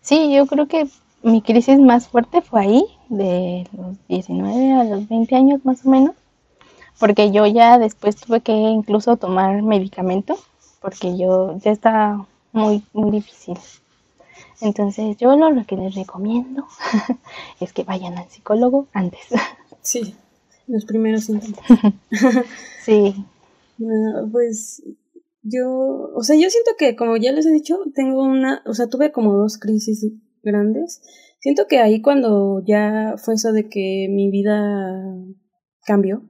sí, 0.00 0.34
yo 0.34 0.46
creo 0.46 0.66
que 0.66 0.88
mi 1.22 1.40
crisis 1.40 1.78
más 1.78 2.08
fuerte 2.08 2.42
fue 2.42 2.60
ahí, 2.60 2.84
de 3.08 3.68
los 3.76 3.96
19 4.08 4.72
a 4.72 4.84
los 4.84 5.08
20 5.08 5.36
años 5.36 5.64
más 5.64 5.84
o 5.86 5.90
menos, 5.90 6.14
porque 6.98 7.30
yo 7.30 7.46
ya 7.46 7.78
después 7.78 8.16
tuve 8.16 8.40
que 8.40 8.52
incluso 8.52 9.16
tomar 9.16 9.62
medicamento, 9.62 10.36
porque 10.80 11.16
yo 11.16 11.58
ya 11.58 11.70
estaba 11.70 12.26
muy, 12.52 12.82
muy 12.92 13.10
difícil. 13.10 13.58
Entonces 14.60 15.16
yo 15.16 15.36
lo, 15.36 15.66
que 15.66 15.76
les 15.76 15.94
recomiendo 15.94 16.66
es 17.60 17.72
que 17.72 17.84
vayan 17.84 18.18
al 18.18 18.28
psicólogo 18.28 18.88
antes. 18.92 19.20
Sí, 19.86 20.14
los 20.66 20.86
primeros 20.86 21.24
síntomas. 21.24 21.58
sí. 22.86 23.14
pues 24.32 24.82
yo, 25.42 26.10
o 26.14 26.22
sea, 26.22 26.36
yo 26.36 26.48
siento 26.48 26.70
que 26.78 26.96
como 26.96 27.18
ya 27.18 27.32
les 27.32 27.44
he 27.44 27.50
dicho, 27.50 27.78
tengo 27.94 28.22
una, 28.22 28.62
o 28.64 28.72
sea, 28.72 28.86
tuve 28.86 29.12
como 29.12 29.34
dos 29.34 29.58
crisis 29.58 30.06
grandes. 30.42 31.02
Siento 31.38 31.66
que 31.66 31.80
ahí 31.80 32.00
cuando 32.00 32.62
ya 32.64 33.16
fue 33.18 33.34
eso 33.34 33.52
de 33.52 33.68
que 33.68 34.06
mi 34.08 34.30
vida 34.30 35.04
cambió 35.84 36.22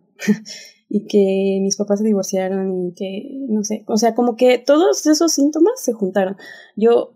y 0.97 1.07
que 1.09 1.59
mis 1.61 1.77
papás 1.77 1.99
se 1.99 2.05
divorciaron 2.05 2.87
y 2.87 2.95
que, 2.95 3.47
no 3.49 3.65
sé, 3.65 3.85
o 3.89 3.97
sea, 3.97 4.15
como 4.15 4.37
que 4.37 4.59
todos 4.59 5.05
esos 5.07 5.33
síntomas 5.33 5.73
se 5.83 5.93
juntaron. 5.93 6.37
Yo 6.77 7.15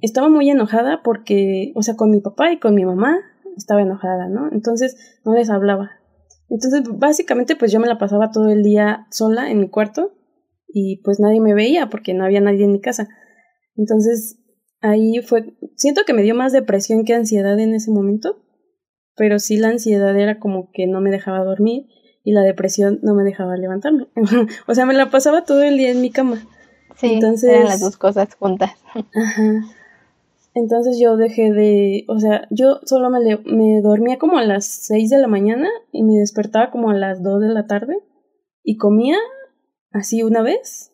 estaba 0.00 0.28
muy 0.28 0.48
enojada 0.48 1.00
porque, 1.02 1.72
o 1.74 1.82
sea, 1.82 1.96
con 1.96 2.12
mi 2.12 2.20
papá 2.20 2.52
y 2.52 2.60
con 2.60 2.76
mi 2.76 2.84
mamá 2.84 3.18
estaba 3.56 3.82
enojada, 3.82 4.28
¿no? 4.28 4.48
Entonces 4.52 4.94
no 5.24 5.34
les 5.34 5.50
hablaba. 5.50 5.90
Entonces, 6.48 6.82
básicamente, 6.88 7.56
pues 7.56 7.72
yo 7.72 7.80
me 7.80 7.88
la 7.88 7.98
pasaba 7.98 8.30
todo 8.30 8.48
el 8.48 8.62
día 8.62 9.08
sola 9.10 9.50
en 9.50 9.58
mi 9.58 9.68
cuarto 9.68 10.12
y 10.68 11.02
pues 11.02 11.18
nadie 11.18 11.40
me 11.40 11.52
veía 11.52 11.88
porque 11.90 12.14
no 12.14 12.24
había 12.24 12.40
nadie 12.40 12.62
en 12.62 12.70
mi 12.70 12.80
casa. 12.80 13.08
Entonces, 13.74 14.38
ahí 14.82 15.18
fue, 15.20 15.56
siento 15.74 16.02
que 16.06 16.14
me 16.14 16.22
dio 16.22 16.36
más 16.36 16.52
depresión 16.52 17.04
que 17.04 17.14
ansiedad 17.14 17.58
en 17.58 17.74
ese 17.74 17.90
momento, 17.90 18.36
pero 19.16 19.40
sí 19.40 19.56
la 19.56 19.70
ansiedad 19.70 20.16
era 20.16 20.38
como 20.38 20.70
que 20.72 20.86
no 20.86 21.00
me 21.00 21.10
dejaba 21.10 21.42
dormir 21.42 21.86
y 22.24 22.32
la 22.32 22.42
depresión 22.42 22.98
no 23.02 23.14
me 23.14 23.24
dejaba 23.24 23.56
levantarme. 23.56 24.06
o 24.66 24.74
sea, 24.74 24.86
me 24.86 24.94
la 24.94 25.10
pasaba 25.10 25.44
todo 25.44 25.62
el 25.62 25.78
día 25.78 25.90
en 25.90 26.00
mi 26.00 26.10
cama. 26.10 26.46
Sí, 26.96 27.14
Entonces, 27.14 27.50
eran 27.50 27.64
las 27.66 27.80
dos 27.80 27.96
cosas 27.96 28.34
juntas. 28.34 28.72
Ajá. 28.94 29.62
Entonces 30.52 30.98
yo 31.00 31.16
dejé 31.16 31.52
de, 31.52 32.04
o 32.08 32.18
sea, 32.18 32.48
yo 32.50 32.80
solo 32.84 33.08
me, 33.08 33.20
me 33.44 33.80
dormía 33.82 34.18
como 34.18 34.36
a 34.36 34.44
las 34.44 34.66
6 34.66 35.08
de 35.08 35.18
la 35.18 35.28
mañana 35.28 35.68
y 35.92 36.02
me 36.02 36.14
despertaba 36.14 36.70
como 36.70 36.90
a 36.90 36.94
las 36.94 37.22
2 37.22 37.40
de 37.40 37.48
la 37.48 37.66
tarde 37.66 37.98
y 38.64 38.76
comía 38.76 39.16
así 39.92 40.24
una 40.24 40.42
vez 40.42 40.90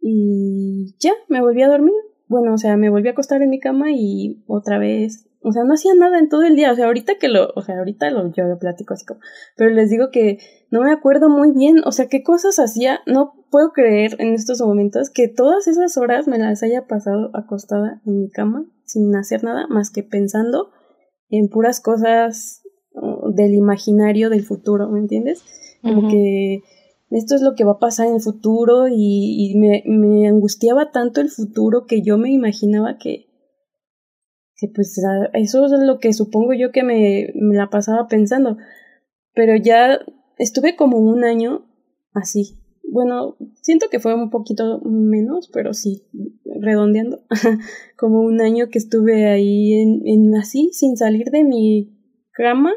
y 0.00 0.96
ya, 0.98 1.12
me 1.28 1.40
volví 1.40 1.62
a 1.62 1.68
dormir. 1.68 1.94
Bueno, 2.26 2.54
o 2.54 2.58
sea, 2.58 2.76
me 2.76 2.90
volví 2.90 3.08
a 3.08 3.12
acostar 3.12 3.40
en 3.40 3.50
mi 3.50 3.60
cama 3.60 3.92
y 3.92 4.42
otra 4.48 4.78
vez 4.78 5.28
o 5.44 5.52
sea, 5.52 5.64
no 5.64 5.74
hacía 5.74 5.94
nada 5.94 6.18
en 6.18 6.28
todo 6.28 6.42
el 6.42 6.56
día. 6.56 6.72
O 6.72 6.74
sea, 6.74 6.86
ahorita 6.86 7.16
que 7.18 7.28
lo, 7.28 7.52
o 7.54 7.62
sea, 7.62 7.78
ahorita 7.78 8.10
lo, 8.10 8.32
yo 8.32 8.44
lo 8.44 8.58
platico 8.58 8.94
así 8.94 9.04
como, 9.04 9.20
pero 9.56 9.70
les 9.70 9.90
digo 9.90 10.10
que 10.10 10.38
no 10.70 10.82
me 10.82 10.92
acuerdo 10.92 11.28
muy 11.28 11.52
bien. 11.52 11.82
O 11.84 11.92
sea, 11.92 12.06
qué 12.06 12.22
cosas 12.22 12.58
hacía. 12.58 13.00
No 13.06 13.34
puedo 13.50 13.72
creer 13.72 14.16
en 14.18 14.34
estos 14.34 14.60
momentos 14.60 15.10
que 15.10 15.28
todas 15.28 15.66
esas 15.66 15.96
horas 15.96 16.28
me 16.28 16.38
las 16.38 16.62
haya 16.62 16.86
pasado 16.86 17.30
acostada 17.34 18.00
en 18.06 18.20
mi 18.20 18.30
cama 18.30 18.66
sin 18.84 19.14
hacer 19.16 19.42
nada 19.42 19.66
más 19.68 19.90
que 19.90 20.02
pensando 20.02 20.70
en 21.28 21.48
puras 21.48 21.80
cosas 21.80 22.62
del 23.34 23.54
imaginario 23.54 24.28
del 24.28 24.44
futuro, 24.44 24.88
¿me 24.90 24.98
entiendes? 24.98 25.42
Como 25.82 26.08
que 26.10 26.62
esto 27.10 27.34
es 27.34 27.42
lo 27.42 27.54
que 27.54 27.64
va 27.64 27.72
a 27.72 27.78
pasar 27.78 28.06
en 28.06 28.14
el 28.14 28.20
futuro 28.20 28.86
y, 28.88 29.50
y 29.50 29.58
me, 29.58 29.82
me 29.86 30.28
angustiaba 30.28 30.90
tanto 30.90 31.20
el 31.20 31.30
futuro 31.30 31.86
que 31.86 32.02
yo 32.02 32.18
me 32.18 32.30
imaginaba 32.30 32.98
que 32.98 33.31
Que 34.62 34.68
pues 34.68 34.96
eso 35.32 35.66
es 35.66 35.72
lo 35.72 35.98
que 35.98 36.12
supongo 36.12 36.52
yo 36.52 36.70
que 36.70 36.84
me, 36.84 37.32
la 37.34 37.68
pasaba 37.68 38.06
pensando. 38.06 38.58
Pero 39.34 39.56
ya 39.56 39.98
estuve 40.38 40.76
como 40.76 40.98
un 40.98 41.24
año 41.24 41.66
así. 42.12 42.60
Bueno, 42.84 43.36
siento 43.60 43.86
que 43.90 43.98
fue 43.98 44.14
un 44.14 44.30
poquito 44.30 44.80
menos, 44.84 45.50
pero 45.52 45.74
sí, 45.74 46.04
redondeando, 46.60 47.24
como 47.96 48.20
un 48.20 48.40
año 48.40 48.68
que 48.68 48.78
estuve 48.78 49.26
ahí 49.26 49.72
en, 49.72 50.06
en 50.06 50.36
así, 50.36 50.70
sin 50.72 50.96
salir 50.96 51.32
de 51.32 51.42
mi 51.42 51.92
cama. 52.30 52.72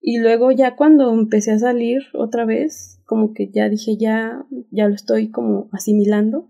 Y 0.00 0.20
luego 0.20 0.52
ya 0.52 0.76
cuando 0.76 1.12
empecé 1.12 1.50
a 1.50 1.58
salir 1.58 2.02
otra 2.14 2.44
vez, 2.44 3.00
como 3.06 3.34
que 3.34 3.50
ya 3.50 3.68
dije, 3.68 3.96
ya, 3.96 4.46
ya 4.70 4.86
lo 4.86 4.94
estoy 4.94 5.32
como 5.32 5.68
asimilando, 5.72 6.48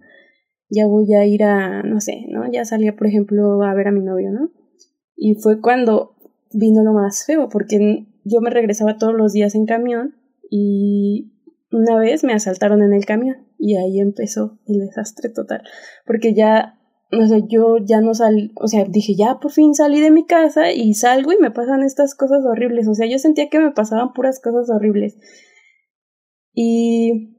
ya 0.73 0.87
voy 0.87 1.13
a 1.15 1.27
ir 1.27 1.45
a, 1.45 1.83
no 1.83 2.01
sé, 2.01 2.25
¿no? 2.29 2.51
Ya 2.51 2.65
salía, 2.65 2.97
por 2.97 3.07
ejemplo, 3.07 3.63
a 3.63 3.75
ver 3.75 3.89
a 3.89 3.93
mi 3.93 4.01
novio, 4.01 4.31
¿no? 4.33 4.51
Y 5.15 5.35
fue 5.35 5.61
cuando 5.61 6.17
vino 6.51 6.83
lo 6.83 6.95
más 6.95 7.27
feo, 7.27 7.49
porque 7.51 8.07
yo 8.25 8.41
me 8.41 8.51
regresaba 8.51 8.97
todos 8.97 9.15
los 9.15 9.33
días 9.33 9.55
en 9.55 9.67
camión 9.67 10.17
y 10.51 11.33
una 11.71 11.99
vez 11.99 12.25
me 12.25 12.33
asaltaron 12.33 12.83
en 12.83 12.95
el 12.95 13.05
camión 13.05 13.47
y 13.59 13.77
ahí 13.77 14.01
empezó 14.01 14.59
el 14.67 14.79
desastre 14.79 15.29
total, 15.29 15.63
porque 16.07 16.35
ya, 16.35 16.79
no 17.11 17.29
sé, 17.29 17.43
yo 17.49 17.77
ya 17.85 18.01
no 18.01 18.15
salí, 18.15 18.53
o 18.57 18.67
sea, 18.67 18.85
dije, 18.89 19.15
ya 19.15 19.41
por 19.41 19.53
fin 19.53 19.75
salí 19.75 20.01
de 20.01 20.11
mi 20.11 20.25
casa 20.25 20.73
y 20.73 20.95
salgo 20.95 21.33
y 21.33 21.39
me 21.39 21.51
pasan 21.51 21.83
estas 21.83 22.15
cosas 22.15 22.45
horribles, 22.47 22.89
o 22.89 22.95
sea, 22.95 23.07
yo 23.07 23.19
sentía 23.19 23.51
que 23.51 23.59
me 23.59 23.73
pasaban 23.73 24.15
puras 24.15 24.41
cosas 24.41 24.71
horribles. 24.71 25.19
Y, 26.55 27.32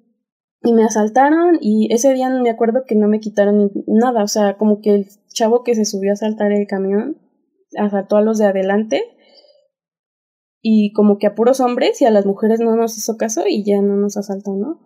y 0.64 0.74
me 0.74 0.86
asaltaron 0.86 1.58
y 1.60 1.94
ese 1.94 2.14
día 2.14 2.30
me 2.30 2.50
acuerdo 2.50 2.84
que 2.88 2.96
no 2.96 3.08
me 3.08 3.20
quitaron 3.20 3.72
nada, 3.86 4.24
o 4.24 4.28
sea, 4.28 4.58
como 4.58 4.80
que 4.82 4.96
el 4.96 5.08
chavo 5.34 5.64
que 5.64 5.76
se 5.76 5.84
subió 5.84 6.12
a 6.12 6.14
asaltar 6.14 6.54
el 6.54 6.68
camión 6.68 7.18
asaltó 7.78 8.16
a 8.16 8.22
los 8.22 8.38
de 8.38 8.46
adelante 8.46 9.04
y 10.62 10.94
como 10.94 11.18
que 11.18 11.28
a 11.28 11.36
puros 11.36 11.60
hombres 11.60 12.02
y 12.02 12.06
a 12.06 12.12
las 12.12 12.26
mujeres 12.26 12.62
no 12.62 12.76
nos 12.78 12.98
hizo 12.98 13.18
caso 13.18 13.44
y 13.46 13.66
ya 13.66 13.82
no 13.82 13.98
nos 13.98 14.16
asaltó, 14.16 14.56
¿no? 14.56 14.80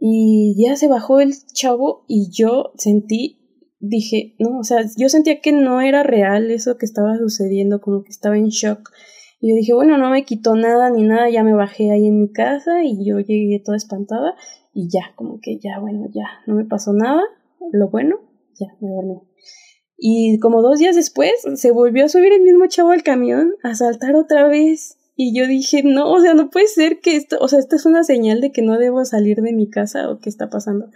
Y 0.00 0.54
ya 0.56 0.74
se 0.76 0.88
bajó 0.88 1.20
el 1.20 1.34
chavo 1.52 2.04
y 2.08 2.30
yo 2.32 2.72
sentí, 2.76 3.68
dije, 3.78 4.34
no, 4.38 4.58
o 4.58 4.64
sea, 4.64 4.84
yo 4.96 5.10
sentía 5.10 5.40
que 5.40 5.52
no 5.52 5.82
era 5.82 6.02
real 6.02 6.50
eso 6.50 6.78
que 6.78 6.86
estaba 6.86 7.18
sucediendo, 7.18 7.80
como 7.82 8.02
que 8.02 8.10
estaba 8.10 8.38
en 8.38 8.48
shock. 8.48 8.90
Y 9.38 9.50
yo 9.50 9.56
dije, 9.56 9.74
bueno, 9.74 9.98
no 9.98 10.08
me 10.08 10.24
quitó 10.24 10.56
nada 10.56 10.88
ni 10.88 11.02
nada, 11.02 11.28
ya 11.28 11.44
me 11.44 11.52
bajé 11.52 11.90
ahí 11.90 12.06
en 12.06 12.20
mi 12.20 12.32
casa 12.32 12.82
y 12.82 13.06
yo 13.06 13.18
llegué 13.20 13.60
toda 13.62 13.76
espantada 13.76 14.34
y 14.72 14.88
ya, 14.88 15.12
como 15.16 15.40
que 15.40 15.58
ya, 15.58 15.78
bueno, 15.80 16.06
ya, 16.12 16.26
no 16.46 16.54
me 16.54 16.64
pasó 16.64 16.92
nada, 16.92 17.22
lo 17.72 17.90
bueno, 17.90 18.20
ya, 18.58 18.68
me 18.80 18.88
dormí. 18.90 19.20
Y 19.96 20.38
como 20.40 20.62
dos 20.62 20.78
días 20.78 20.96
después 20.96 21.32
se 21.54 21.70
volvió 21.70 22.04
a 22.04 22.08
subir 22.08 22.32
el 22.32 22.42
mismo 22.42 22.66
chavo 22.66 22.90
al 22.90 23.02
camión 23.02 23.54
a 23.62 23.74
saltar 23.74 24.16
otra 24.16 24.48
vez. 24.48 24.98
Y 25.14 25.38
yo 25.38 25.46
dije, 25.46 25.82
no, 25.84 26.10
o 26.10 26.20
sea, 26.20 26.34
no 26.34 26.50
puede 26.50 26.66
ser 26.66 27.00
que 27.00 27.14
esto, 27.16 27.36
o 27.40 27.46
sea, 27.46 27.58
esta 27.58 27.76
es 27.76 27.86
una 27.86 28.02
señal 28.02 28.40
de 28.40 28.50
que 28.50 28.62
no 28.62 28.78
debo 28.78 29.04
salir 29.04 29.42
de 29.42 29.52
mi 29.52 29.70
casa 29.70 30.10
o 30.10 30.18
qué 30.18 30.28
está 30.28 30.48
pasando. 30.50 30.86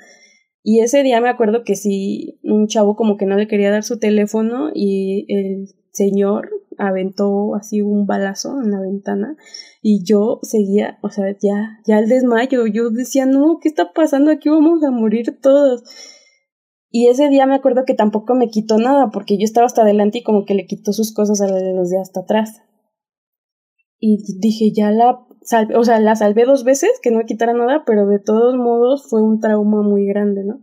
Y 0.62 0.80
ese 0.80 1.04
día 1.04 1.20
me 1.20 1.28
acuerdo 1.28 1.62
que 1.62 1.76
sí, 1.76 2.40
un 2.42 2.66
chavo 2.66 2.96
como 2.96 3.16
que 3.16 3.26
no 3.26 3.36
le 3.36 3.46
quería 3.46 3.70
dar 3.70 3.84
su 3.84 4.00
teléfono 4.00 4.70
y 4.74 5.26
el 5.28 5.68
señor 5.96 6.50
aventó 6.78 7.54
así 7.54 7.80
un 7.80 8.06
balazo 8.06 8.60
en 8.62 8.70
la 8.70 8.80
ventana 8.80 9.36
y 9.82 10.04
yo 10.04 10.40
seguía, 10.42 10.98
o 11.02 11.10
sea, 11.10 11.34
ya, 11.42 11.78
ya 11.86 11.98
el 11.98 12.08
desmayo, 12.08 12.66
yo 12.66 12.90
decía, 12.90 13.26
no, 13.26 13.58
¿qué 13.60 13.68
está 13.68 13.92
pasando? 13.92 14.30
Aquí 14.30 14.48
vamos 14.48 14.82
a 14.84 14.90
morir 14.90 15.38
todos. 15.40 15.82
Y 16.90 17.08
ese 17.08 17.28
día 17.28 17.46
me 17.46 17.54
acuerdo 17.54 17.84
que 17.86 17.94
tampoco 17.94 18.34
me 18.34 18.48
quitó 18.48 18.78
nada, 18.78 19.10
porque 19.10 19.36
yo 19.38 19.44
estaba 19.44 19.66
hasta 19.66 19.82
adelante 19.82 20.18
y 20.18 20.22
como 20.22 20.44
que 20.44 20.54
le 20.54 20.66
quitó 20.66 20.92
sus 20.92 21.12
cosas 21.12 21.40
a 21.40 21.48
los 21.48 21.90
de 21.90 21.98
hasta 21.98 22.20
atrás. 22.20 22.62
Y 23.98 24.18
dije, 24.40 24.72
ya 24.74 24.90
la 24.90 25.26
salvé, 25.42 25.76
o 25.76 25.84
sea, 25.84 26.00
la 26.00 26.16
salvé 26.16 26.44
dos 26.44 26.64
veces, 26.64 26.90
que 27.02 27.10
no 27.10 27.18
me 27.18 27.24
quitara 27.24 27.52
nada, 27.52 27.82
pero 27.86 28.06
de 28.06 28.18
todos 28.18 28.56
modos 28.56 29.06
fue 29.08 29.22
un 29.22 29.40
trauma 29.40 29.82
muy 29.82 30.06
grande, 30.06 30.44
¿no? 30.44 30.60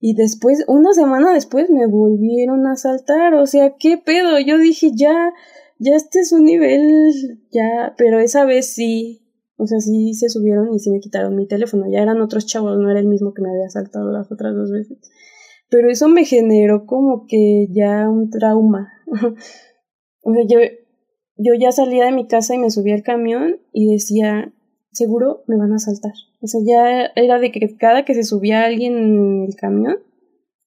Y 0.00 0.14
después, 0.14 0.64
una 0.68 0.92
semana 0.92 1.32
después, 1.32 1.70
me 1.70 1.86
volvieron 1.86 2.66
a 2.66 2.72
asaltar. 2.72 3.34
O 3.34 3.46
sea, 3.46 3.74
¿qué 3.78 3.98
pedo? 3.98 4.38
Yo 4.38 4.58
dije, 4.58 4.90
ya, 4.94 5.32
ya 5.78 5.96
este 5.96 6.20
es 6.20 6.32
un 6.32 6.44
nivel, 6.44 7.40
ya, 7.50 7.94
pero 7.96 8.20
esa 8.20 8.44
vez 8.44 8.72
sí. 8.72 9.24
O 9.56 9.66
sea, 9.66 9.80
sí 9.80 10.14
se 10.14 10.28
subieron 10.28 10.72
y 10.72 10.78
sí 10.78 10.90
me 10.90 11.00
quitaron 11.00 11.34
mi 11.34 11.48
teléfono. 11.48 11.86
Ya 11.90 12.00
eran 12.00 12.20
otros 12.20 12.46
chavos, 12.46 12.78
no 12.78 12.90
era 12.90 13.00
el 13.00 13.08
mismo 13.08 13.34
que 13.34 13.42
me 13.42 13.50
había 13.50 13.66
asaltado 13.66 14.12
las 14.12 14.30
otras 14.30 14.54
dos 14.54 14.70
veces. 14.70 14.98
Pero 15.68 15.90
eso 15.90 16.08
me 16.08 16.24
generó 16.24 16.86
como 16.86 17.26
que 17.26 17.66
ya 17.70 18.08
un 18.08 18.30
trauma. 18.30 18.88
o 20.22 20.32
sea, 20.32 20.44
yo, 20.48 20.60
yo 21.36 21.54
ya 21.58 21.72
salía 21.72 22.04
de 22.04 22.12
mi 22.12 22.28
casa 22.28 22.54
y 22.54 22.58
me 22.58 22.70
subía 22.70 22.94
al 22.94 23.02
camión 23.02 23.60
y 23.72 23.92
decía, 23.92 24.52
seguro 24.98 25.44
me 25.46 25.56
van 25.56 25.72
a 25.72 25.76
asaltar. 25.76 26.12
O 26.40 26.46
sea, 26.46 26.60
ya 26.64 27.12
era 27.16 27.38
de 27.38 27.50
que 27.50 27.76
cada 27.76 28.04
que 28.04 28.14
se 28.14 28.24
subía 28.24 28.64
alguien 28.64 28.96
en 28.96 29.44
el 29.44 29.56
camión, 29.56 29.96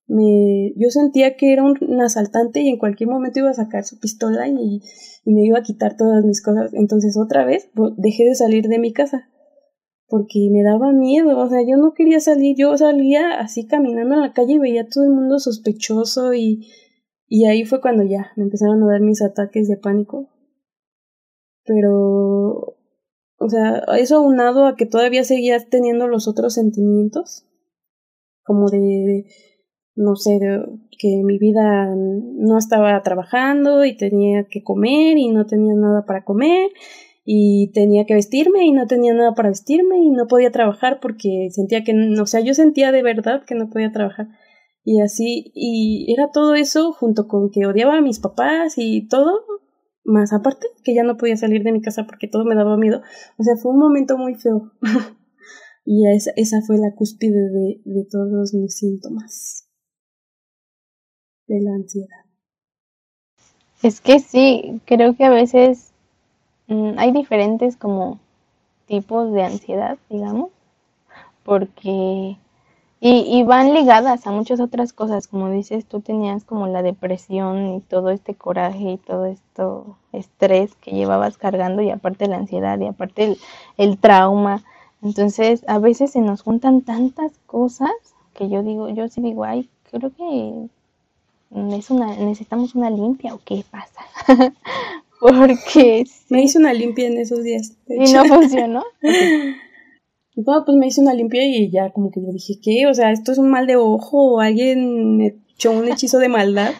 me, 0.08 0.74
yo 0.76 0.90
sentía 0.90 1.38
que 1.38 1.54
era 1.54 1.64
un, 1.64 2.02
asaltante 2.02 2.62
y 2.62 2.70
en 2.70 2.78
cualquier 2.78 3.10
momento 3.10 3.40
iba 3.40 3.50
a 3.50 3.54
sacar 3.54 3.86
su 3.86 4.00
pistola 4.00 4.48
y, 4.48 4.82
y, 5.24 5.34
me 5.34 5.46
iba 5.46 5.60
a 5.60 5.64
quitar 5.64 5.96
todas 5.96 6.26
mis 6.26 6.42
cosas. 6.42 6.74
Entonces 6.74 7.18
otra 7.18 7.46
vez 7.46 7.70
dejé 7.98 8.26
de 8.26 8.36
salir 8.36 8.68
de 8.68 8.80
mi 8.80 8.92
casa 8.92 9.30
porque 10.12 10.50
me 10.52 10.62
daba 10.62 10.92
miedo, 10.92 11.38
o 11.38 11.48
sea, 11.48 11.62
yo 11.62 11.78
no 11.78 11.94
quería 11.94 12.20
salir, 12.20 12.58
yo 12.58 12.78
salía 12.78 13.40
así 13.40 13.66
caminando 13.66 14.16
en 14.16 14.22
la 14.22 14.34
calle 14.34 14.56
y 14.56 14.60
veía 14.60 14.82
a 14.82 14.90
todo 14.90 15.06
el 15.06 15.12
mundo 15.12 15.40
sospechoso 15.40 16.34
y, 16.34 16.68
y 17.28 17.46
ahí 17.46 17.64
fue 17.64 17.80
cuando 17.80 18.04
ya 18.04 18.34
me 18.36 18.44
empezaron 18.44 18.84
a 18.84 18.88
dar 18.88 19.00
mis 19.00 19.22
ataques 19.22 19.70
de 19.70 19.78
pánico. 19.78 20.28
Pero 21.64 22.76
o 23.42 23.50
sea, 23.50 23.84
eso 23.98 24.18
aunado 24.18 24.66
a 24.66 24.76
que 24.76 24.86
todavía 24.86 25.24
seguías 25.24 25.68
teniendo 25.70 26.08
los 26.08 26.28
otros 26.28 26.54
sentimientos, 26.54 27.48
como 28.44 28.70
de, 28.70 29.26
no 29.96 30.16
sé, 30.16 30.38
de 30.40 30.64
que 31.00 31.22
mi 31.24 31.40
vida 31.40 31.94
no 31.96 32.58
estaba 32.58 33.02
trabajando 33.02 33.84
y 33.84 33.98
tenía 33.98 34.46
que 34.50 34.64
comer 34.64 35.18
y 35.18 35.30
no 35.30 35.48
tenía 35.48 35.74
nada 35.74 36.06
para 36.06 36.24
comer 36.24 36.70
y 37.26 37.72
tenía 37.74 38.06
que 38.06 38.14
vestirme 38.14 38.66
y 38.66 38.72
no 38.72 38.88
tenía 38.88 39.14
nada 39.14 39.34
para 39.34 39.50
vestirme 39.50 39.98
y 40.00 40.12
no 40.12 40.28
podía 40.28 40.52
trabajar 40.52 41.00
porque 41.02 41.50
sentía 41.52 41.84
que, 41.84 41.94
o 42.20 42.26
sea, 42.26 42.42
yo 42.42 42.54
sentía 42.54 42.92
de 42.92 43.04
verdad 43.04 43.44
que 43.46 43.56
no 43.56 43.70
podía 43.70 43.92
trabajar. 43.92 44.28
Y 44.84 45.02
así, 45.02 45.52
y 45.54 46.12
era 46.12 46.32
todo 46.32 46.56
eso 46.56 46.92
junto 46.94 47.28
con 47.28 47.52
que 47.52 47.66
odiaba 47.68 47.98
a 47.98 48.02
mis 48.02 48.20
papás 48.20 48.74
y 48.78 49.08
todo, 49.08 49.44
más 50.04 50.34
aparte 50.34 50.68
que 50.84 50.96
ya 50.96 51.04
no 51.04 51.18
podía 51.18 51.38
salir 51.38 51.64
de 51.64 51.72
mi 51.72 51.82
casa 51.82 52.06
porque 52.06 52.28
todo 52.28 52.46
me 52.46 52.56
daba 52.56 52.78
miedo. 52.78 53.02
O 53.38 53.44
sea, 53.44 53.56
fue 53.62 53.72
un 53.72 53.80
momento 53.80 54.18
muy 54.18 54.36
feo. 54.36 54.72
y 55.86 56.08
esa, 56.08 56.32
esa 56.36 56.62
fue 56.62 56.78
la 56.78 56.94
cúspide 56.96 57.50
de, 57.50 58.08
todos 58.10 58.54
mis 58.54 58.78
síntomas 58.78 59.68
de 61.48 61.62
la 61.62 61.76
ansiedad. 61.76 62.26
Es 63.84 64.00
que 64.00 64.20
sí, 64.20 64.82
creo 64.86 65.16
que 65.16 65.26
a 65.26 65.32
veces 65.32 65.92
mm, 66.68 66.94
hay 66.98 67.12
diferentes 67.12 67.76
como 67.78 68.20
tipos 68.88 69.34
de 69.34 69.44
ansiedad, 69.44 69.98
digamos, 70.10 70.52
porque 71.44 72.38
y, 73.04 73.42
van 73.42 73.74
ligadas 73.74 74.28
a 74.28 74.32
muchas 74.32 74.60
otras 74.60 74.94
cosas, 74.94 75.28
como 75.28 75.50
dices, 75.50 75.88
tú 75.88 76.02
tenías 76.02 76.44
como 76.44 76.68
la 76.68 76.84
depresión 76.84 77.74
y 77.74 77.80
todo 77.82 78.12
este 78.12 78.36
coraje 78.36 78.92
y 78.92 78.98
todo 78.98 79.26
esto 79.26 79.98
estrés 80.14 80.76
que 80.76 80.92
llevabas 80.92 81.40
cargando 81.40 81.82
y 81.82 81.90
aparte 81.90 82.28
la 82.28 82.38
ansiedad 82.38 82.80
y 82.80 82.86
aparte 82.86 83.38
el, 83.78 83.98
trauma. 83.98 84.64
Entonces, 85.02 85.64
a 85.68 85.80
veces 85.80 86.12
se 86.12 86.22
nos 86.22 86.44
juntan 86.44 86.82
tantas 86.82 87.32
cosas 87.48 87.90
que 88.36 88.50
yo 88.50 88.62
digo, 88.62 88.88
yo 88.90 89.08
sí 89.08 89.20
digo, 89.20 89.46
ay, 89.46 89.68
creo 89.90 90.12
que 90.12 90.68
es 91.76 91.90
una, 91.90 92.16
necesitamos 92.18 92.76
una 92.76 92.92
limpia 92.92 93.34
o 93.34 93.42
qué 93.44 93.66
pasa. 93.72 94.02
Porque 95.20 96.06
me 96.30 96.44
hice 96.44 96.60
una 96.60 96.72
limpia 96.72 97.08
en 97.08 97.18
esos 97.18 97.44
días. 97.44 97.74
Y 97.88 98.14
no 98.14 98.26
funcionó. 98.26 98.84
Bueno, 100.36 100.64
pues 100.66 100.78
me 100.78 100.88
hice 100.88 101.02
una 101.02 101.14
limpia 101.14 101.46
y 101.46 101.70
ya 101.70 101.92
como 101.92 102.12
que 102.12 102.22
yo 102.22 102.32
dije, 102.32 102.56
¿qué? 102.62 102.88
O 102.88 102.94
sea, 102.94 103.12
esto 103.12 103.32
es 103.32 103.38
un 103.38 103.50
mal 103.50 103.68
de 103.68 103.76
ojo 103.76 104.36
o 104.36 104.40
alguien 104.40 105.18
me 105.18 105.36
echó 105.54 105.72
un 105.72 105.88
hechizo 105.88 106.20
de 106.20 106.30
maldad. 106.30 106.72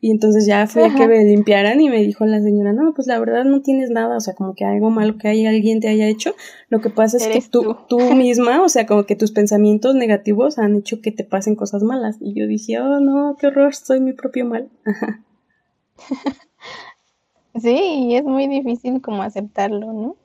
Y 0.00 0.10
entonces 0.10 0.44
ya 0.44 0.66
fui 0.66 0.82
a 0.82 0.94
que 0.94 1.08
me 1.08 1.24
limpiaran 1.24 1.80
y 1.80 1.88
me 1.88 2.02
dijo 2.02 2.26
la 2.26 2.42
señora, 2.42 2.74
no, 2.74 2.92
pues 2.92 3.06
la 3.06 3.18
verdad 3.18 3.44
no 3.44 3.62
tienes 3.62 3.88
nada, 3.88 4.18
o 4.18 4.20
sea, 4.20 4.34
como 4.34 4.54
que 4.54 4.66
algo 4.66 4.90
malo 4.90 5.16
que 5.16 5.28
hay, 5.28 5.46
alguien 5.46 5.80
te 5.80 5.88
haya 5.88 6.06
hecho. 6.08 6.34
Lo 6.68 6.82
que 6.82 6.90
pasa 6.90 7.16
es 7.16 7.26
que 7.26 7.40
tú, 7.40 7.74
tú 7.88 7.98
misma, 8.14 8.62
o 8.62 8.68
sea, 8.68 8.84
como 8.84 9.04
que 9.04 9.16
tus 9.16 9.32
pensamientos 9.32 9.94
negativos 9.94 10.58
han 10.58 10.76
hecho 10.76 11.00
que 11.00 11.10
te 11.10 11.24
pasen 11.24 11.56
cosas 11.56 11.82
malas. 11.82 12.18
Y 12.20 12.38
yo 12.38 12.46
dije, 12.46 12.78
oh 12.80 13.00
no, 13.00 13.36
qué 13.40 13.46
horror, 13.46 13.74
soy 13.74 14.00
mi 14.00 14.12
propio 14.12 14.44
mal. 14.44 14.68
sí, 17.62 17.74
y 17.74 18.16
es 18.16 18.24
muy 18.24 18.46
difícil 18.46 19.00
como 19.00 19.22
aceptarlo, 19.22 19.94
¿no? 19.94 20.16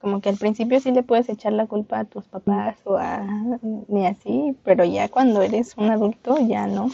Como 0.00 0.20
que 0.20 0.30
al 0.30 0.36
principio 0.36 0.80
sí 0.80 0.92
le 0.92 1.02
puedes 1.02 1.28
echar 1.28 1.52
la 1.52 1.66
culpa 1.66 2.00
a 2.00 2.04
tus 2.04 2.24
papás 2.24 2.76
o 2.84 2.96
a 2.96 3.26
ni 3.88 4.06
así, 4.06 4.56
pero 4.64 4.84
ya 4.84 5.08
cuando 5.08 5.42
eres 5.42 5.76
un 5.76 5.90
adulto 5.90 6.38
ya 6.38 6.66
no. 6.66 6.90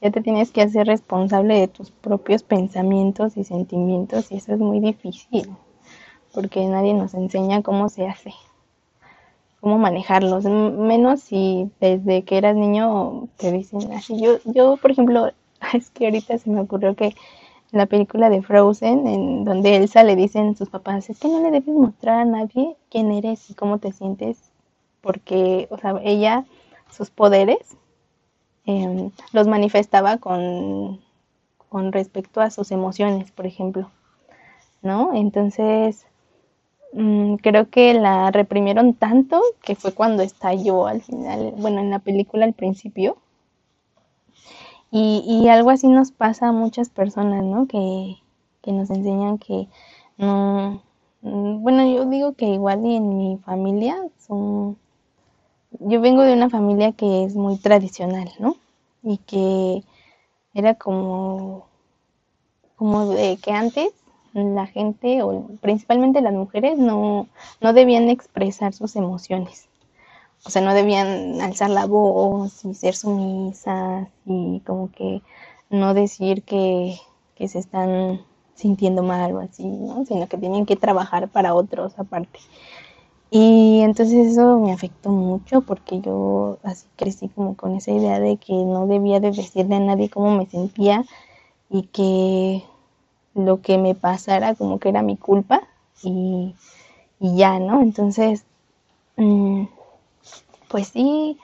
ya 0.00 0.10
te 0.10 0.20
tienes 0.20 0.52
que 0.52 0.62
hacer 0.62 0.86
responsable 0.86 1.58
de 1.58 1.68
tus 1.68 1.90
propios 1.90 2.42
pensamientos 2.42 3.36
y 3.36 3.44
sentimientos 3.44 4.30
y 4.30 4.36
eso 4.36 4.54
es 4.54 4.60
muy 4.60 4.80
difícil 4.80 5.50
porque 6.32 6.64
nadie 6.66 6.94
nos 6.94 7.14
enseña 7.14 7.62
cómo 7.62 7.88
se 7.88 8.06
hace, 8.06 8.32
cómo 9.60 9.78
manejarlos, 9.78 10.44
menos 10.44 11.20
si 11.20 11.70
desde 11.80 12.22
que 12.22 12.38
eras 12.38 12.56
niño 12.56 13.28
te 13.36 13.52
dicen 13.52 13.92
así. 13.92 14.20
Yo, 14.20 14.38
yo 14.44 14.76
por 14.76 14.92
ejemplo, 14.92 15.32
es 15.74 15.90
que 15.90 16.06
ahorita 16.06 16.38
se 16.38 16.50
me 16.50 16.60
ocurrió 16.60 16.94
que 16.94 17.14
la 17.72 17.86
película 17.86 18.30
de 18.30 18.42
Frozen, 18.42 19.06
en 19.06 19.44
donde 19.44 19.76
Elsa 19.76 20.02
le 20.02 20.16
dicen 20.16 20.56
sus 20.56 20.68
papás, 20.68 21.10
es 21.10 21.18
que 21.18 21.28
no 21.28 21.40
le 21.40 21.50
debes 21.50 21.74
mostrar 21.74 22.20
a 22.20 22.24
nadie 22.24 22.76
quién 22.90 23.12
eres 23.12 23.50
y 23.50 23.54
cómo 23.54 23.78
te 23.78 23.92
sientes, 23.92 24.50
porque, 25.00 25.68
o 25.70 25.78
sea, 25.78 26.00
ella, 26.02 26.44
sus 26.90 27.10
poderes 27.10 27.76
Em, 28.66 29.10
los 29.32 29.46
manifestaba 29.48 30.18
con, 30.18 31.00
con 31.68 31.92
respecto 31.92 32.40
a 32.40 32.50
sus 32.50 32.70
emociones, 32.70 33.30
por 33.32 33.46
ejemplo, 33.46 33.90
¿no? 34.82 35.14
Entonces, 35.14 36.06
mm, 36.92 37.36
creo 37.36 37.70
que 37.70 37.94
la 37.94 38.30
reprimieron 38.30 38.94
tanto 38.94 39.40
que 39.62 39.74
fue 39.76 39.92
cuando 39.94 40.22
estalló 40.22 40.86
al 40.86 41.02
final, 41.02 41.54
bueno, 41.56 41.80
en 41.80 41.90
la 41.90 42.00
película 42.00 42.44
al 42.44 42.54
principio. 42.54 43.16
Y, 44.90 45.24
y 45.26 45.48
algo 45.48 45.70
así 45.70 45.88
nos 45.88 46.12
pasa 46.12 46.48
a 46.48 46.52
muchas 46.52 46.90
personas, 46.90 47.44
¿no? 47.44 47.66
Que, 47.66 48.16
que 48.62 48.72
nos 48.72 48.90
enseñan 48.90 49.38
que 49.38 49.68
no, 50.18 50.82
mm, 51.22 51.62
bueno, 51.62 51.86
yo 51.88 52.06
digo 52.06 52.34
que 52.34 52.46
igual 52.46 52.84
en 52.84 53.18
mi 53.18 53.38
familia 53.38 53.96
son 54.18 54.76
yo 55.80 56.00
vengo 56.00 56.22
de 56.22 56.32
una 56.34 56.50
familia 56.50 56.92
que 56.92 57.24
es 57.24 57.34
muy 57.36 57.56
tradicional, 57.58 58.30
¿no? 58.38 58.56
Y 59.02 59.18
que 59.18 59.82
era 60.54 60.74
como, 60.76 61.66
como 62.76 63.06
de 63.10 63.36
que 63.38 63.52
antes 63.52 63.92
la 64.34 64.66
gente, 64.66 65.22
o 65.22 65.46
principalmente 65.60 66.20
las 66.20 66.34
mujeres, 66.34 66.78
no, 66.78 67.28
no 67.60 67.72
debían 67.72 68.10
expresar 68.10 68.72
sus 68.72 68.96
emociones. 68.96 69.69
O 70.44 70.50
sea, 70.50 70.62
no 70.62 70.74
debían 70.74 71.40
alzar 71.40 71.70
la 71.70 71.86
voz 71.86 72.64
y 72.64 72.74
ser 72.74 72.94
sumisas 72.94 74.08
y 74.24 74.60
como 74.66 74.90
que 74.90 75.22
no 75.68 75.94
decir 75.94 76.42
que, 76.42 76.98
que 77.34 77.48
se 77.48 77.58
están 77.58 78.22
sintiendo 78.54 79.02
mal 79.02 79.32
o 79.32 79.40
así, 79.40 79.64
¿no? 79.64 80.04
Sino 80.04 80.28
que 80.28 80.38
tienen 80.38 80.66
que 80.66 80.76
trabajar 80.76 81.28
para 81.28 81.54
otros 81.54 81.98
aparte. 81.98 82.38
Y 83.30 83.80
entonces 83.82 84.32
eso 84.32 84.58
me 84.58 84.72
afectó 84.72 85.10
mucho 85.10 85.60
porque 85.60 86.00
yo 86.00 86.58
así 86.64 86.86
crecí 86.96 87.28
como 87.28 87.56
con 87.56 87.76
esa 87.76 87.92
idea 87.92 88.18
de 88.18 88.36
que 88.38 88.52
no 88.52 88.86
debía 88.86 89.20
de 89.20 89.30
decirle 89.30 89.76
a 89.76 89.80
nadie 89.80 90.10
cómo 90.10 90.36
me 90.36 90.46
sentía 90.46 91.04
y 91.70 91.84
que 91.84 92.64
lo 93.34 93.62
que 93.62 93.78
me 93.78 93.94
pasara 93.94 94.56
como 94.56 94.80
que 94.80 94.88
era 94.88 95.02
mi 95.02 95.16
culpa 95.16 95.62
y, 96.02 96.54
ya, 97.20 97.60
¿no? 97.60 97.82
Entonces, 97.82 98.44
mm, 99.16 99.64
pues 100.70 100.88
sí, 100.88 101.36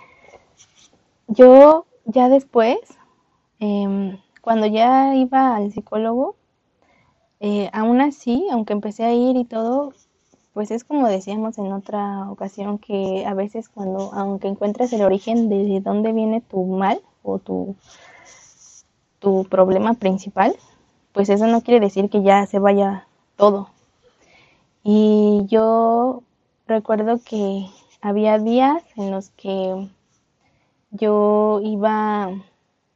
yo 1.26 1.84
ya 2.04 2.28
después, 2.28 2.78
em, 3.58 4.18
cuando 4.40 4.66
ya 4.66 5.16
iba 5.16 5.56
al 5.56 5.72
psicólogo, 5.72 6.36
eh, 7.40 7.68
aún 7.72 8.00
así, 8.00 8.46
aunque 8.52 8.72
empecé 8.72 9.04
a 9.04 9.12
ir 9.12 9.36
y 9.36 9.44
todo, 9.44 9.92
pues 10.54 10.70
es 10.70 10.84
como 10.84 11.08
decíamos 11.08 11.58
en 11.58 11.72
otra 11.72 12.30
ocasión 12.30 12.78
que 12.78 13.26
a 13.26 13.34
veces 13.34 13.68
cuando, 13.68 14.12
aunque 14.14 14.46
encuentres 14.48 14.92
el 14.92 15.02
origen 15.02 15.48
de 15.48 15.80
dónde 15.80 16.12
viene 16.12 16.40
tu 16.40 16.64
mal 16.64 17.00
o 17.24 17.40
tu, 17.40 17.74
tu 19.18 19.44
problema 19.46 19.94
principal, 19.94 20.56
pues 21.12 21.30
eso 21.30 21.48
no 21.48 21.62
quiere 21.62 21.80
decir 21.80 22.08
que 22.10 22.22
ya 22.22 22.46
se 22.46 22.60
vaya 22.60 23.08
todo. 23.36 23.70
Y 24.84 25.44
yo 25.48 26.22
recuerdo 26.68 27.18
que 27.24 27.66
había 28.06 28.38
días 28.38 28.84
en 28.94 29.10
los 29.10 29.30
que 29.30 29.88
yo 30.92 31.60
iba 31.64 32.30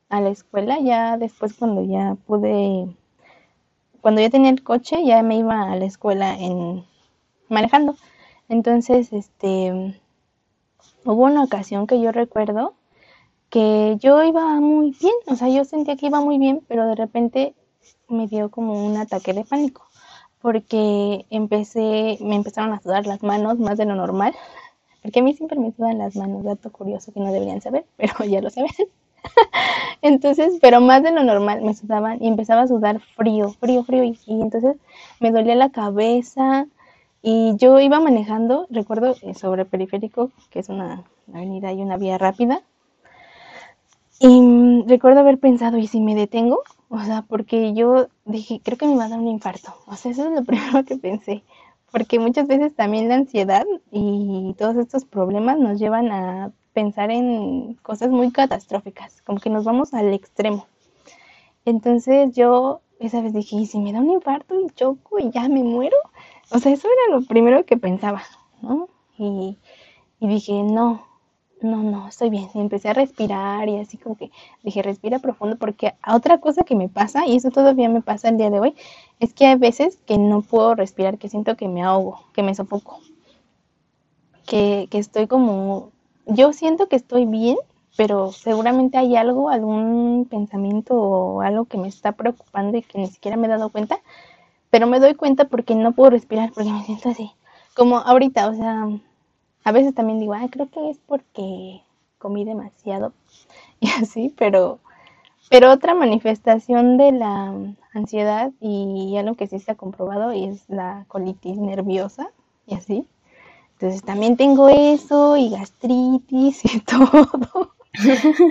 a 0.09 0.21
la 0.21 0.29
escuela, 0.29 0.79
ya 0.79 1.17
después 1.17 1.55
cuando 1.55 1.83
ya 1.83 2.17
pude, 2.29 2.95
cuando 4.01 4.21
ya 4.21 4.31
tenía 4.31 4.51
el 4.51 4.63
coche, 4.63 5.05
ya 5.05 5.21
me 5.25 5.37
iba 5.37 5.73
a 5.73 5.75
la 5.75 5.85
escuela 5.85 6.39
en 6.39 6.85
manejando. 7.49 7.97
Entonces, 8.49 9.13
este, 9.13 10.01
hubo 11.05 11.25
una 11.25 11.43
ocasión 11.43 11.89
que 11.89 12.01
yo 12.01 12.13
recuerdo 12.13 12.75
que 13.49 13.97
yo 13.99 14.23
iba 14.23 14.61
muy 14.61 14.97
bien, 15.01 15.15
o 15.27 15.35
sea, 15.35 15.49
yo 15.49 15.65
sentía 15.65 15.97
que 15.97 16.07
iba 16.07 16.21
muy 16.21 16.39
bien, 16.39 16.65
pero 16.69 16.87
de 16.87 16.95
repente 16.95 17.57
me 18.09 18.29
dio 18.29 18.49
como 18.53 18.87
un 18.87 18.97
ataque 18.97 19.33
de 19.35 19.45
pánico, 19.45 19.83
porque 20.41 21.27
empecé, 21.31 22.17
me 22.21 22.37
empezaron 22.37 22.73
a 22.73 22.81
sudar 22.81 23.07
las 23.07 23.25
manos 23.25 23.59
más 23.59 23.77
de 23.77 23.87
lo 23.87 23.97
normal, 23.97 24.37
porque 25.03 25.21
a 25.21 25.23
mí 25.23 25.35
siempre 25.35 25.59
me 25.59 25.73
sudan 25.73 25.99
las 25.99 26.17
manos, 26.17 26.45
dato 26.45 26.71
curioso 26.71 27.13
que 27.13 27.21
no 27.21 27.33
deberían 27.33 27.61
saber, 27.61 27.85
pero 27.97 28.25
ya 28.25 28.41
lo 28.41 28.51
saben. 28.51 28.71
entonces, 30.03 30.59
pero 30.61 30.81
más 30.81 31.03
de 31.03 31.13
lo 31.13 31.23
normal 31.23 31.63
me 31.63 31.75
sudaban 31.75 32.23
y 32.23 32.29
empezaba 32.29 32.63
a 32.63 32.69
sudar 32.69 33.01
frío, 33.17 33.51
frío, 33.61 33.85
frío, 33.85 34.05
y, 34.05 34.19
entonces 34.27 34.77
me 35.21 35.31
dolía 35.31 35.55
la 35.55 35.71
cabeza, 35.71 36.67
y 37.23 37.55
yo 37.57 37.79
iba 37.81 38.01
manejando, 38.01 38.67
recuerdo, 38.71 39.15
eh, 39.23 39.35
sobre 39.35 39.67
Periférico, 39.67 40.31
que 40.51 40.61
es 40.61 40.71
una 40.71 41.05
avenida 41.33 41.73
y 41.73 41.83
una 41.83 41.99
vía 41.99 42.17
rápida. 42.17 42.63
Y 44.19 44.41
mm, 44.41 44.89
recuerdo 44.89 45.21
haber 45.21 45.39
pensado, 45.39 45.79
¿y 45.79 45.87
si 45.87 46.01
me 46.01 46.15
detengo? 46.15 46.63
O 46.89 47.01
sea, 47.01 47.23
porque 47.23 47.73
yo 47.75 48.09
dije, 48.25 48.61
creo 48.65 48.79
que 48.79 48.87
me 48.87 48.97
va 48.97 49.05
a 49.05 49.09
dar 49.09 49.19
un 49.19 49.29
infarto. 49.29 49.75
O 49.87 49.97
sea, 49.97 50.11
eso 50.13 50.29
es 50.29 50.33
lo 50.33 50.45
primero 50.45 50.85
que 50.85 50.97
pensé. 50.97 51.43
Porque 51.93 52.19
muchas 52.19 52.47
veces 52.47 52.75
también 52.75 53.09
la 53.09 53.17
ansiedad 53.17 53.67
y 53.91 54.55
todos 54.59 54.77
estos 54.77 55.05
problemas 55.05 55.59
nos 55.59 55.79
llevan 55.79 56.13
a 56.13 56.53
pensar 56.73 57.11
en 57.11 57.75
cosas 57.83 58.11
muy 58.11 58.31
catastróficas, 58.31 59.23
como 59.23 59.41
que 59.41 59.51
nos 59.51 59.65
vamos 59.65 59.93
al 59.93 60.13
extremo. 60.15 60.67
Entonces 61.65 62.35
yo 62.35 62.81
esa 63.01 63.23
vez 63.23 63.33
dije, 63.33 63.57
¿y 63.57 63.67
si 63.67 63.79
me 63.79 63.93
da 63.93 64.01
un 64.01 64.11
infarto 64.11 64.55
y 64.61 64.71
choco 64.71 65.19
y 65.19 65.31
ya 65.31 65.49
me 65.49 65.63
muero? 65.65 65.97
O 66.51 66.59
sea, 66.59 66.73
eso 66.73 66.87
era 66.87 67.17
lo 67.17 67.25
primero 67.27 67.65
que 67.65 67.77
pensaba, 67.77 68.23
¿no? 68.61 68.89
Y, 69.19 69.57
dije, 70.21 70.63
no, 70.63 71.07
no, 71.63 71.83
no, 71.83 72.09
estoy 72.09 72.31
bien. 72.31 72.49
Empecé 72.55 72.89
a 72.89 72.95
respirar 72.95 73.69
y 73.69 73.79
así 73.79 73.97
como 73.99 74.17
que 74.17 74.31
dije, 74.63 74.83
respira 74.83 75.19
profundo, 75.19 75.57
porque 75.57 75.95
otra 76.07 76.39
cosa 76.39 76.65
que 76.65 76.75
me 76.75 76.89
pasa, 76.89 77.27
y 77.27 77.37
eso 77.37 77.51
todavía 77.51 77.89
me 77.89 78.03
pasa 78.03 78.29
el 78.29 78.39
día 78.39 78.51
de 78.51 78.61
hoy, 78.61 78.75
es 79.19 79.35
que 79.35 79.47
hay 79.47 79.57
veces 79.57 79.99
que 80.07 80.19
no 80.19 80.43
puedo 80.43 80.75
respirar, 80.75 81.19
que 81.19 81.29
siento 81.29 81.57
que 81.57 81.69
me 81.69 81.83
ahogo, 81.83 82.21
que 82.33 82.43
me 82.43 82.55
sofoco, 82.55 83.01
que, 84.47 84.89
que 84.91 84.99
estoy 84.99 85.27
como, 85.27 85.91
yo 86.27 86.53
siento 86.53 86.89
que 86.89 86.97
estoy 86.97 87.27
bien, 87.27 87.57
pero 87.97 88.33
seguramente 88.33 88.97
hay 88.97 89.17
algo, 89.17 89.51
algún 89.51 90.27
pensamiento 90.31 90.95
o 90.95 91.41
algo 91.43 91.67
que 91.67 91.77
me 91.77 91.89
está 91.89 92.13
preocupando 92.13 92.79
y 92.79 92.83
que 92.83 92.99
ni 92.99 93.09
siquiera 93.09 93.37
me 93.37 93.47
he 93.47 93.51
dado 93.51 93.69
cuenta, 93.71 94.01
pero 94.71 94.87
me 94.87 95.01
doy 95.01 95.15
cuenta 95.15 95.47
porque 95.47 95.75
no 95.75 95.93
puedo 95.93 96.11
respirar, 96.11 96.53
porque 96.53 96.71
me 96.71 96.85
siento 96.85 97.11
así, 97.11 97.33
como 97.75 97.99
ahorita, 97.99 98.49
o 98.49 98.55
sea, 98.55 98.89
a 99.65 99.73
veces 99.73 99.95
también 99.95 100.21
digo, 100.21 100.35
ah, 100.35 100.47
creo 100.51 100.69
que 100.71 100.91
es 100.91 100.99
porque 101.07 101.83
comí 102.19 102.45
demasiado 102.45 103.13
y 103.81 103.89
así, 103.89 104.35
pero, 104.37 104.79
pero 105.49 105.73
otra 105.73 105.95
manifestación 105.95 106.97
de 106.97 107.13
la 107.13 107.55
ansiedad 107.93 108.53
y 108.61 109.17
algo 109.17 109.35
que 109.35 109.47
sí 109.47 109.59
se 109.59 109.73
ha 109.73 109.75
comprobado 109.75 110.31
es 110.31 110.69
la 110.69 111.05
colitis 111.09 111.57
nerviosa 111.59 112.31
y 112.67 112.75
así. 112.75 113.07
Entonces 113.75 114.03
también 114.03 114.37
tengo 114.37 114.69
eso 114.69 115.39
y 115.39 115.49
gastritis 115.49 116.63
y 116.67 116.81
todo. 116.81 117.73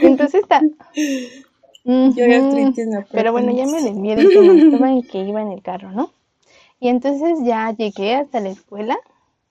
Entonces 0.02 0.42
está... 0.42 0.62
Pero 3.12 3.32
bueno, 3.32 3.52
ya 3.52 3.66
me 3.66 3.82
desvié 3.82 4.16
de 4.16 4.24
estaba 4.24 4.92
en 4.92 5.04
que 5.04 5.24
iba 5.24 5.42
en 5.42 5.52
el 5.52 5.62
carro, 5.62 5.92
¿no? 5.92 6.12
Y 6.80 6.90
entonces 6.90 7.40
ya 7.44 7.72
llegué 7.72 8.16
hasta 8.16 8.40
la 8.40 8.50
escuela 8.50 8.98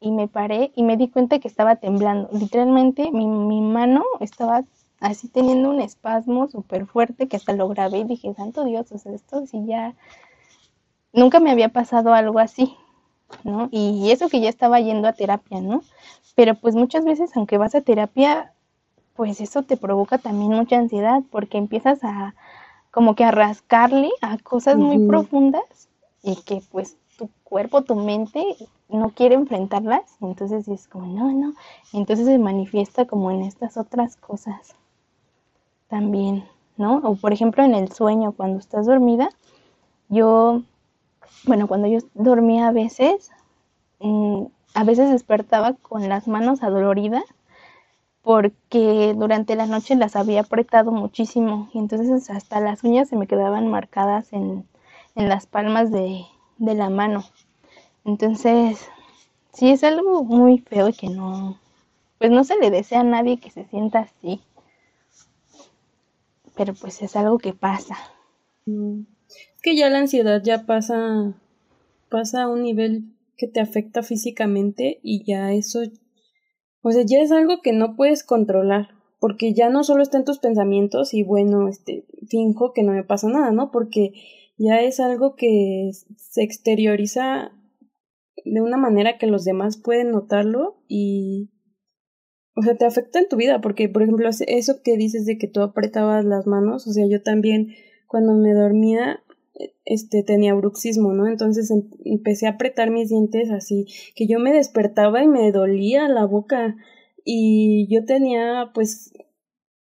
y 0.00 0.10
me 0.12 0.28
paré 0.28 0.72
y 0.74 0.82
me 0.82 0.96
di 0.96 1.08
cuenta 1.08 1.38
que 1.38 1.48
estaba 1.48 1.76
temblando. 1.76 2.28
Literalmente 2.32 3.10
mi, 3.10 3.26
mi 3.26 3.60
mano 3.60 4.04
estaba 4.20 4.64
así 5.00 5.28
teniendo 5.28 5.70
un 5.70 5.80
espasmo 5.80 6.48
súper 6.48 6.86
fuerte 6.86 7.28
que 7.28 7.36
hasta 7.36 7.52
lo 7.52 7.68
grabé 7.68 7.98
y 7.98 8.04
dije, 8.04 8.34
santo 8.34 8.64
Dios, 8.64 8.90
o 8.92 8.98
sea, 8.98 9.12
esto 9.12 9.46
sí 9.46 9.64
ya... 9.66 9.94
Nunca 11.12 11.40
me 11.40 11.50
había 11.50 11.70
pasado 11.70 12.12
algo 12.12 12.38
así, 12.38 12.76
¿no? 13.42 13.68
Y 13.72 14.10
eso 14.10 14.28
que 14.28 14.40
ya 14.40 14.48
estaba 14.48 14.80
yendo 14.80 15.08
a 15.08 15.14
terapia, 15.14 15.60
¿no? 15.60 15.82
Pero 16.34 16.54
pues 16.54 16.74
muchas 16.74 17.04
veces, 17.04 17.34
aunque 17.34 17.58
vas 17.58 17.74
a 17.74 17.80
terapia, 17.80 18.52
pues 19.14 19.40
eso 19.40 19.62
te 19.62 19.76
provoca 19.76 20.18
también 20.18 20.52
mucha 20.52 20.76
ansiedad 20.76 21.22
porque 21.30 21.58
empiezas 21.58 22.04
a 22.04 22.34
como 22.90 23.14
que 23.14 23.24
a 23.24 23.30
rascarle 23.30 24.10
a 24.20 24.38
cosas 24.38 24.76
muy 24.76 25.06
profundas 25.06 25.88
y 26.22 26.36
que 26.36 26.62
pues 26.70 26.96
tu 27.16 27.28
cuerpo, 27.42 27.82
tu 27.82 27.96
mente 27.96 28.44
no 28.88 29.10
quiere 29.10 29.34
enfrentarlas, 29.34 30.16
entonces 30.20 30.68
es 30.68 30.88
como, 30.88 31.06
no, 31.06 31.32
no, 31.32 31.54
entonces 31.92 32.26
se 32.26 32.38
manifiesta 32.38 33.06
como 33.06 33.30
en 33.30 33.42
estas 33.42 33.76
otras 33.76 34.16
cosas 34.16 34.74
también, 35.88 36.44
¿no? 36.76 36.98
O 36.98 37.16
por 37.16 37.32
ejemplo 37.32 37.64
en 37.64 37.74
el 37.74 37.90
sueño, 37.92 38.32
cuando 38.32 38.58
estás 38.58 38.86
dormida, 38.86 39.30
yo, 40.08 40.62
bueno, 41.44 41.68
cuando 41.68 41.88
yo 41.88 42.00
dormía 42.14 42.68
a 42.68 42.72
veces, 42.72 43.30
mm, 44.00 44.44
a 44.74 44.84
veces 44.84 45.10
despertaba 45.10 45.74
con 45.74 46.08
las 46.08 46.28
manos 46.28 46.62
adoloridas 46.62 47.24
porque 48.22 49.14
durante 49.16 49.56
la 49.56 49.66
noche 49.66 49.96
las 49.96 50.14
había 50.14 50.40
apretado 50.42 50.92
muchísimo 50.92 51.68
y 51.72 51.78
entonces 51.78 52.30
hasta 52.30 52.60
las 52.60 52.84
uñas 52.84 53.08
se 53.08 53.16
me 53.16 53.26
quedaban 53.26 53.68
marcadas 53.68 54.32
en, 54.32 54.68
en 55.14 55.28
las 55.28 55.46
palmas 55.46 55.90
de, 55.90 56.24
de 56.58 56.74
la 56.74 56.90
mano. 56.90 57.24
Entonces, 58.08 58.88
sí 59.52 59.68
es 59.68 59.84
algo 59.84 60.24
muy 60.24 60.60
feo 60.60 60.90
que 60.98 61.10
no, 61.10 61.60
pues 62.16 62.30
no 62.30 62.42
se 62.42 62.56
le 62.56 62.70
desea 62.70 63.00
a 63.00 63.04
nadie 63.04 63.38
que 63.38 63.50
se 63.50 63.66
sienta 63.66 63.98
así. 63.98 64.40
Pero 66.56 66.72
pues 66.72 67.02
es 67.02 67.16
algo 67.16 67.36
que 67.38 67.52
pasa. 67.52 67.98
Mm. 68.64 69.02
Es 69.28 69.60
que 69.62 69.76
ya 69.76 69.90
la 69.90 69.98
ansiedad 69.98 70.42
ya 70.42 70.64
pasa, 70.64 71.34
pasa 72.08 72.44
a 72.44 72.48
un 72.48 72.62
nivel 72.62 73.12
que 73.36 73.46
te 73.46 73.60
afecta 73.60 74.02
físicamente 74.02 75.00
y 75.02 75.22
ya 75.24 75.52
eso, 75.52 75.80
o 76.80 76.90
sea, 76.90 77.02
ya 77.04 77.18
es 77.18 77.30
algo 77.30 77.60
que 77.60 77.74
no 77.74 77.94
puedes 77.94 78.24
controlar, 78.24 78.88
porque 79.20 79.52
ya 79.52 79.68
no 79.68 79.84
solo 79.84 80.02
está 80.02 80.16
en 80.16 80.24
tus 80.24 80.38
pensamientos 80.38 81.12
y 81.12 81.24
bueno, 81.24 81.68
este, 81.68 82.06
finjo 82.26 82.72
que 82.72 82.84
no 82.84 82.92
me 82.92 83.04
pasa 83.04 83.28
nada, 83.28 83.52
¿no? 83.52 83.70
Porque 83.70 84.14
ya 84.56 84.80
es 84.80 84.98
algo 84.98 85.36
que 85.36 85.90
se 86.16 86.42
exterioriza 86.42 87.52
de 88.44 88.60
una 88.60 88.76
manera 88.76 89.18
que 89.18 89.26
los 89.26 89.44
demás 89.44 89.76
pueden 89.76 90.10
notarlo 90.10 90.82
y, 90.88 91.50
o 92.54 92.62
sea, 92.62 92.76
te 92.76 92.84
afecta 92.84 93.18
en 93.18 93.28
tu 93.28 93.36
vida, 93.36 93.60
porque, 93.60 93.88
por 93.88 94.02
ejemplo, 94.02 94.28
eso 94.28 94.82
que 94.82 94.96
dices 94.96 95.26
de 95.26 95.38
que 95.38 95.48
tú 95.48 95.60
apretabas 95.62 96.24
las 96.24 96.46
manos, 96.46 96.86
o 96.86 96.92
sea, 96.92 97.06
yo 97.08 97.22
también 97.22 97.74
cuando 98.06 98.34
me 98.34 98.54
dormía, 98.54 99.22
este, 99.84 100.22
tenía 100.22 100.54
bruxismo, 100.54 101.12
¿no? 101.12 101.26
Entonces 101.26 101.70
em, 101.70 101.90
empecé 102.04 102.46
a 102.46 102.50
apretar 102.50 102.90
mis 102.90 103.08
dientes 103.08 103.50
así, 103.50 103.86
que 104.14 104.26
yo 104.26 104.38
me 104.38 104.52
despertaba 104.52 105.22
y 105.22 105.28
me 105.28 105.50
dolía 105.52 106.08
la 106.08 106.24
boca 106.24 106.76
y 107.24 107.86
yo 107.92 108.04
tenía, 108.04 108.70
pues, 108.74 109.12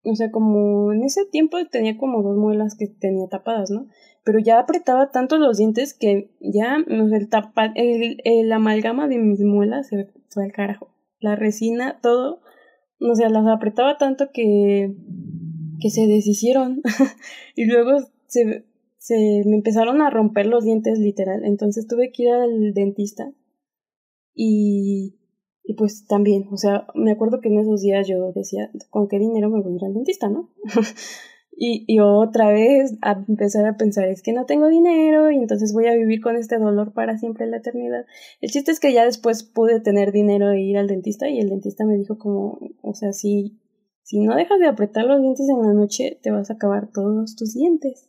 o 0.02 0.14
sea, 0.14 0.30
como 0.30 0.92
en 0.92 1.04
ese 1.04 1.24
tiempo 1.26 1.58
tenía 1.70 1.96
como 1.96 2.22
dos 2.22 2.36
muelas 2.36 2.76
que 2.76 2.86
tenía 2.86 3.28
tapadas, 3.28 3.70
¿no? 3.70 3.88
Pero 4.26 4.40
ya 4.40 4.58
apretaba 4.58 5.12
tanto 5.12 5.38
los 5.38 5.56
dientes 5.56 5.94
que 5.94 6.34
ya 6.40 6.78
el, 6.84 7.28
tapa, 7.28 7.72
el, 7.76 8.20
el 8.24 8.52
amalgama 8.52 9.06
de 9.06 9.18
mis 9.18 9.40
muelas 9.40 9.86
se 9.86 10.10
fue 10.30 10.42
al 10.42 10.52
carajo. 10.52 10.92
La 11.20 11.36
resina, 11.36 12.00
todo, 12.02 12.40
o 12.98 13.14
sea, 13.14 13.28
las 13.28 13.46
apretaba 13.46 13.98
tanto 13.98 14.30
que, 14.34 14.96
que 15.80 15.90
se 15.90 16.08
deshicieron. 16.08 16.82
y 17.54 17.66
luego 17.66 17.98
se, 18.26 18.66
se 18.98 19.14
me 19.46 19.54
empezaron 19.54 20.02
a 20.02 20.10
romper 20.10 20.46
los 20.46 20.64
dientes 20.64 20.98
literal. 20.98 21.44
Entonces 21.44 21.86
tuve 21.86 22.10
que 22.10 22.24
ir 22.24 22.30
al 22.30 22.74
dentista. 22.74 23.32
Y, 24.34 25.20
y 25.62 25.74
pues 25.74 26.04
también, 26.08 26.48
o 26.50 26.56
sea, 26.56 26.88
me 26.96 27.12
acuerdo 27.12 27.40
que 27.40 27.48
en 27.48 27.60
esos 27.60 27.80
días 27.80 28.08
yo 28.08 28.32
decía, 28.34 28.72
¿con 28.90 29.06
qué 29.06 29.20
dinero 29.20 29.50
me 29.50 29.62
voy 29.62 29.74
a 29.74 29.76
ir 29.76 29.84
al 29.84 29.94
dentista, 29.94 30.28
no? 30.28 30.50
y, 31.58 31.84
y 31.86 32.00
otra 32.00 32.48
vez 32.52 32.98
a 33.00 33.12
empezar 33.26 33.64
a 33.64 33.78
pensar, 33.78 34.08
es 34.08 34.22
que 34.22 34.34
no 34.34 34.44
tengo 34.44 34.68
dinero 34.68 35.30
y 35.30 35.36
entonces 35.36 35.72
voy 35.72 35.86
a 35.86 35.94
vivir 35.94 36.20
con 36.20 36.36
este 36.36 36.58
dolor 36.58 36.92
para 36.92 37.16
siempre 37.16 37.46
la 37.46 37.56
eternidad. 37.56 38.04
El 38.42 38.50
chiste 38.50 38.72
es 38.72 38.78
que 38.78 38.92
ya 38.92 39.06
después 39.06 39.42
pude 39.42 39.80
tener 39.80 40.12
dinero 40.12 40.50
e 40.50 40.60
ir 40.60 40.76
al 40.76 40.86
dentista 40.86 41.30
y 41.30 41.40
el 41.40 41.48
dentista 41.48 41.86
me 41.86 41.96
dijo 41.96 42.18
como, 42.18 42.58
o 42.82 42.94
sea, 42.94 43.14
si, 43.14 43.58
si 44.02 44.20
no 44.20 44.36
dejas 44.36 44.60
de 44.60 44.66
apretar 44.66 45.06
los 45.06 45.22
dientes 45.22 45.48
en 45.48 45.62
la 45.62 45.72
noche, 45.72 46.18
te 46.22 46.30
vas 46.30 46.50
a 46.50 46.54
acabar 46.54 46.90
todos 46.92 47.36
tus 47.36 47.54
dientes. 47.54 48.06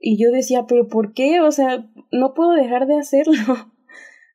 Y 0.00 0.16
yo 0.16 0.32
decía, 0.32 0.64
pero 0.66 0.88
¿por 0.88 1.12
qué? 1.12 1.40
O 1.42 1.50
sea, 1.50 1.86
no 2.12 2.32
puedo 2.32 2.52
dejar 2.52 2.86
de 2.86 2.96
hacerlo. 2.96 3.34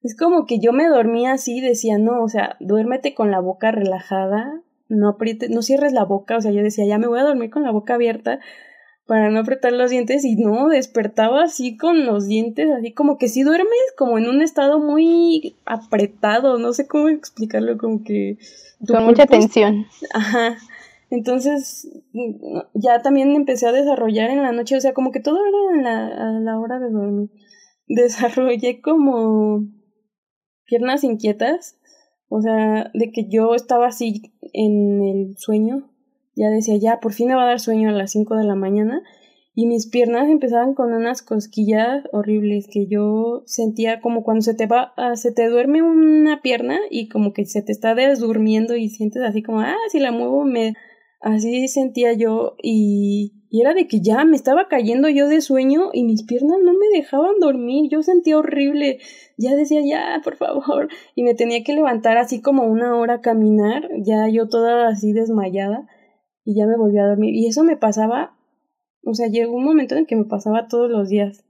Es 0.03 0.18
como 0.18 0.45
que 0.45 0.59
yo 0.59 0.74
me 0.74 0.89
dormía 0.89 1.32
así, 1.32 1.61
decía, 1.61 1.97
no, 1.97 2.22
o 2.22 2.28
sea, 2.28 2.57
duérmete 2.59 3.14
con 3.14 3.32
la 3.32 3.39
boca 3.39 3.72
relajada, 3.72 4.61
no 4.89 5.09
aprietes, 5.09 5.49
no 5.49 5.61
cierres 5.61 5.93
la 5.93 6.05
boca, 6.05 6.38
o 6.38 6.41
sea, 6.41 6.51
yo 6.51 6.61
decía, 6.61 6.86
ya 6.86 6.97
me 6.97 7.07
voy 7.07 7.19
a 7.19 7.23
dormir 7.23 7.49
con 7.49 7.63
la 7.63 7.71
boca 7.71 7.95
abierta 7.95 8.39
para 9.05 9.29
no 9.29 9.39
apretar 9.39 9.73
los 9.73 9.91
dientes 9.91 10.23
y 10.23 10.36
no, 10.36 10.69
despertaba 10.69 11.43
así 11.43 11.75
con 11.75 12.05
los 12.05 12.27
dientes, 12.27 12.69
así 12.71 12.93
como 12.93 13.17
que 13.17 13.27
si 13.27 13.43
duermes 13.43 13.93
como 13.97 14.17
en 14.17 14.29
un 14.29 14.41
estado 14.41 14.79
muy 14.79 15.55
apretado, 15.65 16.57
no 16.57 16.73
sé 16.73 16.88
cómo 16.88 17.09
explicarlo, 17.09 17.77
como 17.77 18.03
que... 18.03 18.38
Con 18.88 19.03
mucha 19.05 19.25
tensión. 19.25 19.86
Ajá. 20.13 20.57
Entonces, 21.09 21.89
ya 22.73 23.01
también 23.01 23.36
empecé 23.36 23.67
a 23.67 23.71
desarrollar 23.71 24.29
en 24.31 24.41
la 24.41 24.51
noche, 24.51 24.77
o 24.77 24.81
sea, 24.81 24.93
como 24.93 25.11
que 25.11 25.19
todo 25.19 25.38
era 25.45 25.77
en 25.77 25.84
la, 25.84 26.07
a 26.07 26.31
la 26.39 26.59
hora 26.59 26.79
de 26.79 26.89
dormir. 26.89 27.29
Desarrollé 27.88 28.81
como 28.81 29.67
piernas 30.65 31.03
inquietas, 31.03 31.77
o 32.36 32.41
sea, 32.41 32.89
de 32.95 33.11
que 33.11 33.27
yo 33.29 33.53
estaba 33.53 33.88
así 33.88 34.34
en 34.53 35.03
el 35.03 35.38
sueño, 35.38 35.91
ya 36.36 36.49
decía, 36.49 36.77
ya, 36.77 36.99
por 36.99 37.13
fin 37.13 37.27
me 37.27 37.36
va 37.36 37.43
a 37.43 37.47
dar 37.47 37.59
sueño 37.59 37.89
a 37.89 37.91
las 37.91 38.11
5 38.11 38.36
de 38.36 38.43
la 38.43 38.55
mañana, 38.55 39.03
y 39.53 39.67
mis 39.67 39.88
piernas 39.88 40.29
empezaban 40.29 40.73
con 40.73 40.93
unas 40.93 41.21
cosquillas 41.21 42.05
horribles 42.11 42.67
que 42.71 42.88
yo 42.88 43.43
sentía 43.45 44.01
como 44.01 44.23
cuando 44.23 44.41
se 44.41 44.55
te 44.55 44.65
va, 44.65 44.93
ah, 44.97 45.15
se 45.15 45.31
te 45.31 45.47
duerme 45.47 45.84
una 45.84 46.41
pierna 46.41 46.79
y 46.89 47.07
como 47.07 47.34
que 47.34 47.45
se 47.45 47.61
te 47.61 47.71
está 47.71 47.93
desdurmiendo 47.93 48.75
y 48.75 48.89
sientes 48.89 49.21
así 49.21 49.43
como, 49.43 49.59
ah, 49.59 49.75
si 49.91 49.99
la 49.99 50.11
muevo 50.11 50.43
me 50.43 50.73
Así 51.23 51.69
sentía 51.69 52.11
yo 52.11 52.57
y, 52.61 53.31
y, 53.54 53.62
era 53.62 53.76
de 53.76 53.88
que 53.88 54.01
ya 54.01 54.26
me 54.26 54.36
estaba 54.36 54.68
cayendo 54.68 55.10
yo 55.10 55.28
de 55.28 55.39
sueño 55.39 55.91
y 55.93 56.04
mis 56.06 56.24
piernas 56.24 56.58
no 56.64 56.74
me 56.74 56.88
dejaban 56.91 57.39
dormir. 57.39 57.88
Yo 57.91 58.01
sentía 58.01 58.38
horrible. 58.38 58.97
Ya 59.38 59.56
decía, 59.56 59.82
ya, 59.86 60.22
por 60.24 60.36
favor. 60.38 60.88
Y 61.14 61.22
me 61.22 61.36
tenía 61.36 61.64
que 61.64 61.74
levantar 61.74 62.18
así 62.18 62.41
como 62.41 62.64
una 62.64 62.97
hora 62.97 63.16
a 63.16 63.22
caminar, 63.22 63.88
ya 64.04 64.28
yo 64.28 64.47
toda 64.47 64.88
así 64.88 65.14
desmayada 65.14 65.88
y 66.43 66.56
ya 66.56 66.66
me 66.66 66.78
volví 66.78 66.97
a 66.97 67.06
dormir. 67.06 67.36
Y 67.36 67.45
eso 67.45 67.64
me 67.64 67.78
pasaba, 67.78 68.36
o 69.06 69.14
sea, 69.14 69.28
llegó 69.28 69.56
un 69.56 69.66
momento 69.66 69.95
en 69.95 70.08
que 70.08 70.16
me 70.16 70.26
pasaba 70.26 70.68
todos 70.68 70.89
los 70.89 71.10
días. 71.10 71.45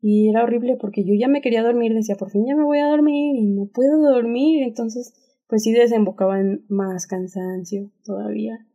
Y 0.00 0.30
era 0.30 0.44
horrible 0.44 0.76
porque 0.80 1.04
yo 1.04 1.14
ya 1.18 1.28
me 1.28 1.42
quería 1.42 1.62
dormir, 1.62 1.92
decía, 1.94 2.14
por 2.16 2.30
fin 2.30 2.46
ya 2.46 2.54
me 2.54 2.64
voy 2.64 2.78
a 2.78 2.86
dormir 2.86 3.36
y 3.36 3.46
no 3.46 3.66
puedo 3.66 3.98
dormir. 4.00 4.62
Entonces, 4.62 5.12
pues 5.48 5.64
sí 5.64 5.72
desembocaba 5.72 6.40
en 6.40 6.64
más 6.68 7.06
cansancio 7.06 7.90
todavía. 8.04 8.66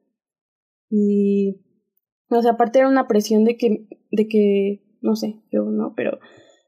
Y, 0.90 1.65
o 2.30 2.42
sea, 2.42 2.52
aparte 2.52 2.80
era 2.80 2.90
una 2.90 3.08
presión 3.08 3.44
de 3.44 3.58
que, 3.58 3.88
de 4.12 4.28
que, 4.28 4.82
no 5.02 5.16
sé, 5.16 5.40
yo 5.52 5.64
no, 5.66 5.94
pero, 5.96 6.20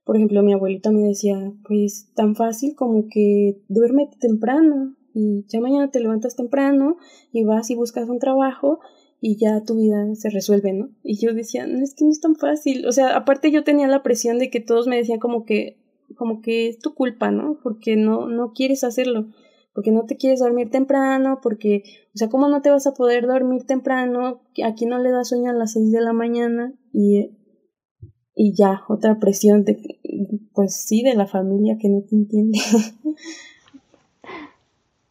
por 0.06 0.16
ejemplo, 0.16 0.44
mi 0.44 0.54
abuelita 0.54 0.92
me 0.92 1.02
decía, 1.02 1.52
pues 1.68 2.12
tan 2.16 2.36
fácil 2.36 2.76
como 2.76 3.08
que 3.10 3.62
duérmete 3.68 4.18
temprano 4.20 4.96
y 5.14 5.46
ya 5.48 5.60
mañana 5.60 5.90
te 5.90 6.00
levantas 6.00 6.36
temprano 6.36 6.98
y 7.32 7.44
vas 7.44 7.70
y 7.70 7.76
buscas 7.76 8.08
un 8.08 8.20
trabajo 8.20 8.80
y 9.20 9.38
ya 9.38 9.64
tu 9.64 9.78
vida 9.78 10.14
se 10.14 10.30
resuelve, 10.30 10.74
¿no? 10.74 10.90
Y 11.04 11.18
yo 11.18 11.34
decía, 11.34 11.66
no, 11.66 11.84
es 11.84 11.96
que 11.96 12.06
no 12.06 12.12
es 12.12 12.22
tan 12.22 12.36
fácil. 12.36 12.86
O 12.86 12.92
sea, 12.92 13.16
aparte 13.18 13.52
yo 13.52 13.64
tenía 13.64 13.88
la 13.88 14.04
presión 14.04 14.38
de 14.38 14.52
que 14.52 14.60
todos 14.60 14.88
me 14.88 14.98
decían 14.98 15.20
como 15.20 15.44
que, 15.44 15.78
como 16.16 16.42
que 16.42 16.68
es 16.68 16.78
tu 16.78 16.94
culpa, 16.94 17.32
¿no? 17.32 17.58
Porque 17.64 17.96
no, 17.96 18.28
no 18.28 18.54
quieres 18.54 18.84
hacerlo 18.84 19.28
porque 19.78 19.92
no 19.92 20.08
te 20.08 20.18
quieres 20.18 20.40
dormir 20.40 20.72
temprano, 20.72 21.40
porque, 21.40 21.84
o 22.08 22.18
sea, 22.18 22.30
¿cómo 22.30 22.48
no 22.48 22.64
te 22.64 22.72
vas 22.72 22.88
a 22.88 22.96
poder 22.96 23.28
dormir 23.28 23.68
temprano? 23.68 24.42
Aquí 24.66 24.88
no 24.88 24.98
le 24.98 25.12
da 25.12 25.24
sueño 25.24 25.52
a 25.52 25.54
las 25.54 25.74
seis 25.74 25.92
de 25.92 26.02
la 26.02 26.14
mañana 26.14 26.74
y, 26.92 27.38
y 28.34 28.56
ya, 28.56 28.82
otra 28.88 29.20
presión 29.20 29.66
de, 29.66 30.00
pues 30.56 30.76
sí, 30.78 31.04
de 31.04 31.14
la 31.14 31.28
familia 31.28 31.78
que 31.80 31.90
no 31.90 32.02
te 32.02 32.16
entiende. 32.16 32.58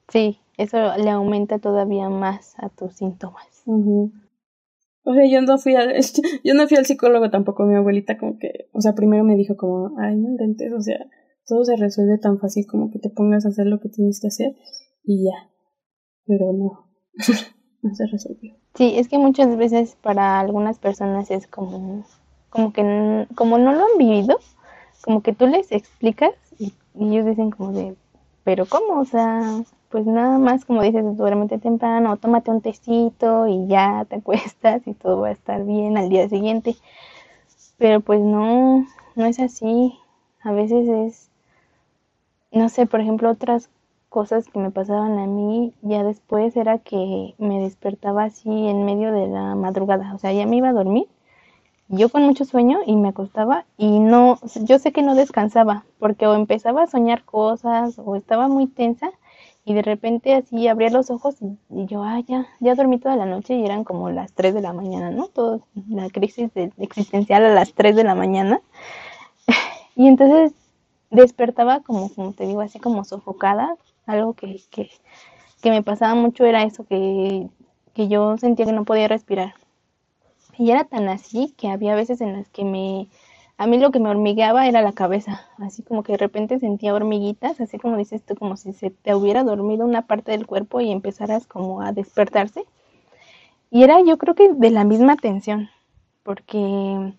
Sí, 0.08 0.38
eso 0.56 0.96
le 0.96 1.10
aumenta 1.10 1.58
todavía 1.58 2.08
más 2.08 2.54
a 2.58 2.68
tus 2.68 2.94
síntomas. 2.94 3.62
O 3.66 5.14
sea, 5.14 5.26
yo 5.28 5.42
no 5.42 5.58
fui 5.58 5.76
al, 5.76 5.94
yo 6.44 6.54
no 6.54 6.66
fui 6.66 6.76
al 6.76 6.86
psicólogo 6.86 7.30
tampoco, 7.30 7.64
mi 7.66 7.76
abuelita 7.76 8.18
como 8.18 8.38
que, 8.38 8.68
o 8.72 8.80
sea, 8.80 8.94
primero 8.94 9.22
me 9.22 9.36
dijo 9.36 9.56
como, 9.56 9.96
ay, 9.98 10.16
no 10.16 10.30
intentes, 10.30 10.72
o 10.72 10.80
sea, 10.80 11.06
todo 11.47 11.64
se 11.64 11.76
resuelve 11.76 12.18
tan 12.18 12.38
fácil 12.38 12.66
como 12.66 12.90
que 12.90 12.99
te 12.99 13.11
pongas 13.11 13.47
a 13.47 13.49
hacer 13.49 13.66
lo 13.66 13.80
que 13.80 13.88
tienes 13.88 14.20
que 14.20 14.28
hacer 14.28 14.57
y 15.05 15.24
ya. 15.24 15.51
Pero 16.26 16.53
no, 16.53 16.88
no 17.82 17.94
se 17.94 18.07
resolvió. 18.07 18.57
Sí, 18.74 18.94
es 18.97 19.09
que 19.09 19.18
muchas 19.18 19.57
veces 19.57 19.97
para 20.03 20.40
algunas 20.40 20.78
personas 20.78 21.30
es 21.30 21.47
como, 21.47 22.05
como 22.51 22.72
que 22.72 23.26
como 23.34 23.59
no 23.59 23.72
lo 23.72 23.80
han 23.80 23.99
vivido, 23.99 24.38
como 25.03 25.22
que 25.22 25.32
tú 25.32 25.47
les 25.47 25.72
explicas 25.72 26.32
y, 26.59 26.72
ellos 26.99 27.26
dicen 27.26 27.51
como 27.51 27.72
de, 27.72 27.94
pero 28.42 28.66
¿cómo? 28.66 29.01
O 29.01 29.05
sea, 29.05 29.62
pues 29.88 30.05
nada 30.07 30.38
más 30.38 30.64
como 30.64 30.82
dices, 30.82 31.16
duérmete 31.16 31.59
temprano, 31.59 32.16
tómate 32.16 32.51
un 32.51 32.61
tecito 32.61 33.47
y 33.47 33.66
ya 33.68 34.05
te 34.09 34.16
acuestas 34.16 34.82
y 34.86 34.94
todo 34.94 35.20
va 35.20 35.28
a 35.28 35.32
estar 35.32 35.64
bien 35.64 35.97
al 35.97 36.09
día 36.09 36.28
siguiente. 36.28 36.76
Pero 37.78 38.01
pues 38.01 38.20
no, 38.20 38.86
no 39.14 39.26
es 39.26 39.38
así. 39.38 39.94
A 40.42 40.53
veces 40.53 40.88
es 40.88 41.30
no 42.57 42.68
sé, 42.68 42.86
por 42.86 43.00
ejemplo, 43.00 43.30
otras 43.30 43.70
cosas 44.09 44.48
que 44.48 44.59
me 44.59 44.70
pasaban 44.70 45.18
a 45.18 45.26
mí, 45.26 45.74
ya 45.82 46.02
después 46.02 46.57
era 46.57 46.78
que 46.78 47.34
me 47.38 47.61
despertaba 47.61 48.24
así 48.24 48.48
en 48.48 48.84
medio 48.84 49.12
de 49.12 49.26
la 49.26 49.54
madrugada, 49.54 50.14
o 50.14 50.18
sea, 50.18 50.32
ya 50.32 50.46
me 50.46 50.57
iba 50.57 50.70
a 50.70 50.72
dormir, 50.72 51.07
yo 51.88 52.09
con 52.09 52.22
mucho 52.24 52.44
sueño 52.44 52.78
y 52.86 52.96
me 52.96 53.09
acostaba 53.09 53.64
y 53.76 54.00
no, 54.00 54.38
yo 54.62 54.78
sé 54.78 54.92
que 54.92 55.02
no 55.02 55.14
descansaba, 55.14 55.84
porque 55.98 56.26
o 56.26 56.34
empezaba 56.34 56.82
a 56.82 56.86
soñar 56.86 57.24
cosas 57.24 57.98
o 57.98 58.16
estaba 58.16 58.48
muy 58.48 58.66
tensa 58.66 59.11
y 59.64 59.74
de 59.74 59.82
repente 59.82 60.34
así 60.34 60.66
abría 60.68 60.90
los 60.90 61.11
ojos 61.11 61.36
y, 61.70 61.86
yo, 61.86 62.02
ah, 62.02 62.20
ya, 62.26 62.46
ya 62.61 62.74
dormí 62.74 62.98
toda 62.98 63.16
la 63.16 63.26
noche 63.26 63.54
y 63.54 63.64
eran 63.64 63.84
como 63.84 64.11
las 64.11 64.32
3 64.32 64.54
de 64.54 64.62
la 64.62 64.72
mañana, 64.72 65.11
¿no? 65.11 65.26
Toda 65.28 65.61
la 65.88 66.09
crisis 66.09 66.50
existencial 66.78 67.44
a 67.44 67.52
las 67.52 67.72
3 67.74 67.96
de 67.96 68.04
la 68.04 68.14
mañana. 68.14 68.61
y 69.96 70.07
entonces 70.07 70.54
despertaba 71.11 71.80
como, 71.80 72.09
como 72.14 72.32
te 72.32 72.46
digo, 72.46 72.61
así 72.61 72.78
como 72.78 73.04
sofocada. 73.04 73.76
Algo 74.07 74.34
que, 74.34 74.61
que, 74.70 74.90
que 75.62 75.70
me 75.70 75.82
pasaba 75.82 76.14
mucho 76.14 76.44
era 76.44 76.62
eso, 76.62 76.84
que, 76.84 77.48
que 77.94 78.09
yo 78.09 78.36
sentía 78.38 78.66
que 78.66 78.72
no 78.72 78.84
podía 78.84 79.09
respirar. 79.09 79.54
Y 80.59 80.70
era 80.70 80.84
tan 80.84 81.09
así 81.09 81.54
que 81.57 81.68
había 81.68 81.94
veces 81.94 82.20
en 82.20 82.32
las 82.32 82.48
que 82.48 82.64
me, 82.64 83.09
a 83.59 83.66
mí 83.66 83.78
lo 83.78 83.90
que 83.90 84.00
me 84.00 84.11
hormigueaba 84.11 84.66
era 84.68 84.82
la 84.82 84.92
cabeza, 84.92 85.46
así 85.59 85.82
como 85.82 86.02
que 86.02 86.12
de 86.12 86.18
repente 86.18 86.59
sentía 86.59 86.94
hormiguitas, 86.94 87.61
así 87.61 87.78
como 87.78 87.96
dices 87.96 88.22
tú, 88.22 88.36
como 88.36 88.57
si 88.57 88.72
se 88.72 88.90
te 88.90 89.14
hubiera 89.14 89.44
dormido 89.44 89.84
una 89.84 90.07
parte 90.07 90.32
del 90.32 90.46
cuerpo 90.46 90.80
y 90.80 90.90
empezaras 90.90 91.46
como 91.46 91.80
a 91.80 91.92
despertarse. 91.92 92.64
Y 93.70 93.82
era 93.82 94.00
yo 94.02 94.18
creo 94.18 94.34
que 94.34 94.52
de 94.52 94.70
la 94.70 94.84
misma 94.84 95.16
tensión, 95.16 95.70
porque 96.22 97.14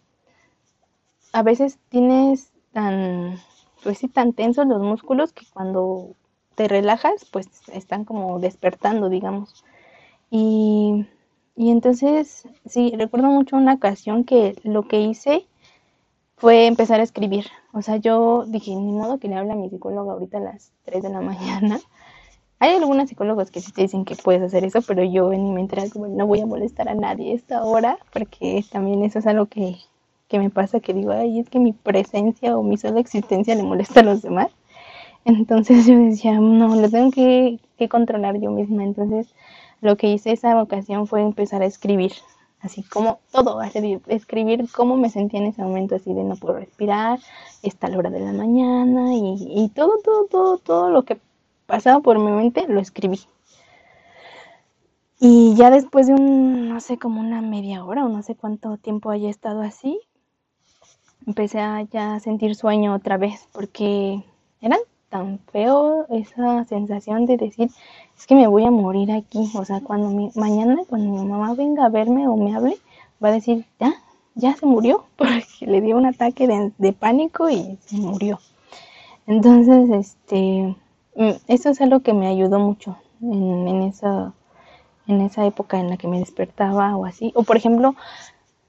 a 1.33 1.43
veces 1.43 1.79
tienes 1.89 2.51
tan 2.71 3.39
pues 3.87 4.01
tan 4.11 4.33
tensos 4.33 4.67
los 4.67 4.81
músculos 4.81 5.31
que 5.31 5.45
cuando 5.53 6.09
te 6.55 6.67
relajas, 6.67 7.23
pues 7.31 7.47
están 7.71 8.03
como 8.03 8.37
despertando, 8.37 9.07
digamos. 9.07 9.63
Y, 10.29 11.05
y 11.55 11.69
entonces, 11.69 12.49
sí, 12.65 12.93
recuerdo 12.97 13.27
mucho 13.27 13.55
una 13.55 13.75
ocasión 13.75 14.25
que 14.25 14.59
lo 14.63 14.89
que 14.89 14.99
hice 14.99 15.47
fue 16.35 16.67
empezar 16.67 16.99
a 16.99 17.03
escribir. 17.03 17.45
O 17.71 17.81
sea, 17.81 17.95
yo 17.95 18.43
dije, 18.45 18.75
ni 18.75 18.91
modo 18.91 19.19
que 19.19 19.29
le 19.29 19.35
hable 19.35 19.53
a 19.53 19.55
mi 19.55 19.69
psicóloga 19.69 20.11
ahorita 20.11 20.39
a 20.39 20.41
las 20.41 20.73
3 20.83 21.03
de 21.03 21.09
la 21.09 21.21
mañana. 21.21 21.79
Hay 22.59 22.75
algunos 22.75 23.07
psicólogos 23.07 23.51
que 23.51 23.61
sí 23.61 23.71
te 23.71 23.83
dicen 23.83 24.03
que 24.03 24.17
puedes 24.17 24.41
hacer 24.41 24.65
eso, 24.65 24.81
pero 24.81 25.01
yo 25.01 25.31
en 25.31 25.45
mi 25.45 25.51
mente 25.53 25.89
como, 25.91 26.07
no 26.07 26.27
voy 26.27 26.41
a 26.41 26.45
molestar 26.45 26.89
a 26.89 26.93
nadie 26.93 27.33
esta 27.33 27.63
hora, 27.63 27.99
porque 28.11 28.65
también 28.69 29.05
eso 29.05 29.19
es 29.19 29.27
algo 29.27 29.45
que, 29.45 29.77
que 30.27 30.39
me 30.39 30.49
pasa 30.49 30.79
que 30.79 30.93
digo, 30.93 31.11
ay, 31.11 31.39
es 31.39 31.49
que 31.49 31.59
mi 31.59 31.73
presencia 31.73 32.57
o 32.57 32.63
mi 32.63 32.77
sola 32.77 32.99
existencia 32.99 33.55
le 33.55 33.63
molesta 33.63 34.01
a 34.01 34.03
los 34.03 34.21
demás. 34.21 34.51
Entonces 35.25 35.85
yo 35.85 35.97
decía, 35.97 36.39
no, 36.39 36.75
lo 36.75 36.89
tengo 36.89 37.11
que, 37.11 37.59
controlar 37.89 38.39
yo 38.39 38.51
misma. 38.51 38.83
Entonces 38.83 39.33
lo 39.81 39.97
que 39.97 40.11
hice 40.11 40.31
esa 40.31 40.61
ocasión 40.61 41.07
fue 41.07 41.21
empezar 41.21 41.61
a 41.61 41.65
escribir, 41.65 42.13
así 42.61 42.83
como 42.83 43.19
todo, 43.31 43.61
escribir 43.61 44.65
cómo 44.71 44.97
me 44.97 45.09
sentía 45.09 45.39
en 45.39 45.47
ese 45.47 45.61
momento, 45.61 45.95
así 45.95 46.13
de 46.13 46.23
no 46.23 46.35
puedo 46.35 46.59
respirar, 46.59 47.19
está 47.61 47.87
la 47.87 47.97
hora 47.97 48.09
de 48.09 48.19
la 48.19 48.33
mañana 48.33 49.13
y, 49.13 49.35
y 49.49 49.69
todo, 49.69 49.99
todo, 50.03 50.25
todo, 50.25 50.57
todo 50.57 50.89
lo 50.89 51.03
que 51.03 51.19
pasaba 51.67 51.99
por 52.01 52.17
mi 52.19 52.31
mente 52.31 52.65
lo 52.67 52.79
escribí. 52.79 53.19
Y 55.19 55.55
ya 55.55 55.71
después 55.71 56.07
de 56.07 56.13
un, 56.13 56.69
no 56.69 56.79
sé, 56.79 56.97
como 56.97 57.19
una 57.19 57.41
media 57.41 57.83
hora 57.83 58.05
o 58.05 58.09
no 58.09 58.21
sé 58.21 58.35
cuánto 58.35 58.77
tiempo 58.77 59.09
haya 59.09 59.29
estado 59.29 59.61
así, 59.61 59.99
empecé 61.27 61.59
a 61.59 61.83
ya 61.83 62.19
sentir 62.19 62.55
sueño 62.55 62.95
otra 62.95 63.17
vez 63.17 63.47
porque 63.51 64.23
era 64.61 64.77
tan 65.09 65.39
feo 65.51 66.07
esa 66.09 66.63
sensación 66.65 67.25
de 67.25 67.37
decir 67.37 67.69
es 68.17 68.25
que 68.25 68.35
me 68.35 68.47
voy 68.47 68.63
a 68.63 68.71
morir 68.71 69.11
aquí 69.11 69.51
o 69.53 69.65
sea 69.65 69.81
cuando 69.81 70.09
mi, 70.09 70.31
mañana 70.35 70.77
cuando 70.87 71.11
mi 71.11 71.25
mamá 71.25 71.53
venga 71.53 71.85
a 71.85 71.89
verme 71.89 72.27
o 72.27 72.37
me 72.37 72.55
hable 72.55 72.77
va 73.23 73.29
a 73.29 73.33
decir 73.33 73.65
ya 73.79 73.93
ya 74.35 74.55
se 74.55 74.65
murió 74.65 75.05
porque 75.17 75.43
le 75.61 75.81
dio 75.81 75.97
un 75.97 76.05
ataque 76.05 76.47
de, 76.77 76.93
pánico 76.93 77.49
y 77.49 77.77
se 77.85 77.97
murió. 77.97 78.39
Entonces 79.25 79.89
este 79.89 80.75
mm, 81.15 81.31
eso 81.47 81.69
es 81.69 81.81
algo 81.81 81.99
que 81.99 82.13
me 82.13 82.27
ayudó 82.27 82.59
mucho 82.59 82.97
en, 83.21 83.67
en 83.67 83.81
esa 83.83 84.33
en 85.07 85.21
esa 85.21 85.45
época 85.45 85.79
en 85.79 85.89
la 85.89 85.97
que 85.97 86.07
me 86.07 86.19
despertaba 86.19 86.95
o 86.95 87.05
así. 87.05 87.31
O 87.35 87.43
por 87.43 87.57
ejemplo 87.57 87.95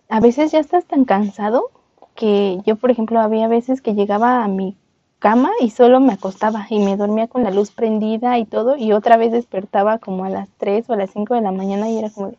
a 0.09 0.21
veces 0.21 0.51
ya 0.53 0.59
estás 0.59 0.85
tan 0.87 1.05
cansado 1.05 1.71
que 2.19 2.59
yo, 2.67 2.75
por 2.75 2.91
ejemplo, 2.91 3.21
había 3.21 3.47
veces 3.47 3.81
que 3.81 3.95
llegaba 3.95 4.43
a 4.43 4.49
mi 4.49 4.77
cama 5.21 5.53
y 5.61 5.71
solo 5.71 6.01
me 6.01 6.15
acostaba 6.15 6.67
y 6.69 6.81
me 6.81 6.97
dormía 6.97 7.29
con 7.29 7.45
la 7.45 7.53
luz 7.53 7.71
prendida 7.71 8.39
y 8.39 8.45
todo 8.45 8.77
y 8.77 8.93
otra 8.93 9.17
vez 9.17 9.31
despertaba 9.31 9.99
como 9.99 10.25
a 10.25 10.29
las 10.29 10.49
3 10.59 10.91
o 10.91 10.95
a 10.95 10.97
las 10.97 11.11
5 11.11 11.35
de 11.35 11.43
la 11.43 11.53
mañana 11.53 11.89
y 11.89 11.97
era 11.97 12.11
como 12.11 12.31
de, 12.31 12.39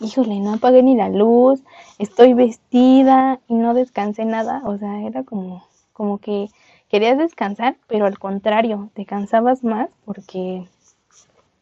híjole, 0.00 0.40
no 0.40 0.54
apagué 0.54 0.82
ni 0.82 0.96
la 0.96 1.10
luz, 1.10 1.60
estoy 1.98 2.32
vestida 2.32 3.38
y 3.48 3.54
no 3.54 3.74
descansé 3.74 4.24
nada, 4.24 4.62
o 4.64 4.78
sea, 4.78 5.02
era 5.02 5.22
como, 5.24 5.62
como 5.92 6.16
que 6.16 6.48
querías 6.88 7.18
descansar, 7.18 7.76
pero 7.86 8.06
al 8.06 8.18
contrario, 8.18 8.88
te 8.94 9.04
cansabas 9.04 9.62
más 9.62 9.90
porque 10.06 10.66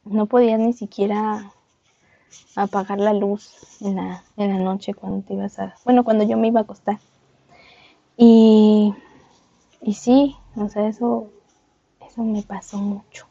no 0.05 0.27
podías 0.27 0.61
ni 0.61 0.73
siquiera 0.73 1.51
apagar 2.55 3.01
la 3.01 3.13
luz 3.13 3.51
en 3.81 3.97
la, 3.97 4.23
en 4.37 4.51
la 4.51 4.59
noche 4.59 4.95
cuando 4.95 5.27
te 5.27 5.35
ibas 5.35 5.59
a, 5.59 5.75
bueno, 5.85 6.05
cuando 6.05 6.23
yo 6.23 6.37
me 6.37 6.47
iba 6.47 6.61
a 6.61 6.63
acostar. 6.63 6.99
Y, 8.17 8.95
y 9.83 9.93
sí, 9.93 10.35
o 10.57 10.69
sea, 10.69 10.89
eso, 10.89 11.33
eso 12.07 12.23
me 12.23 12.43
pasó 12.43 12.79
mucho, 12.79 13.27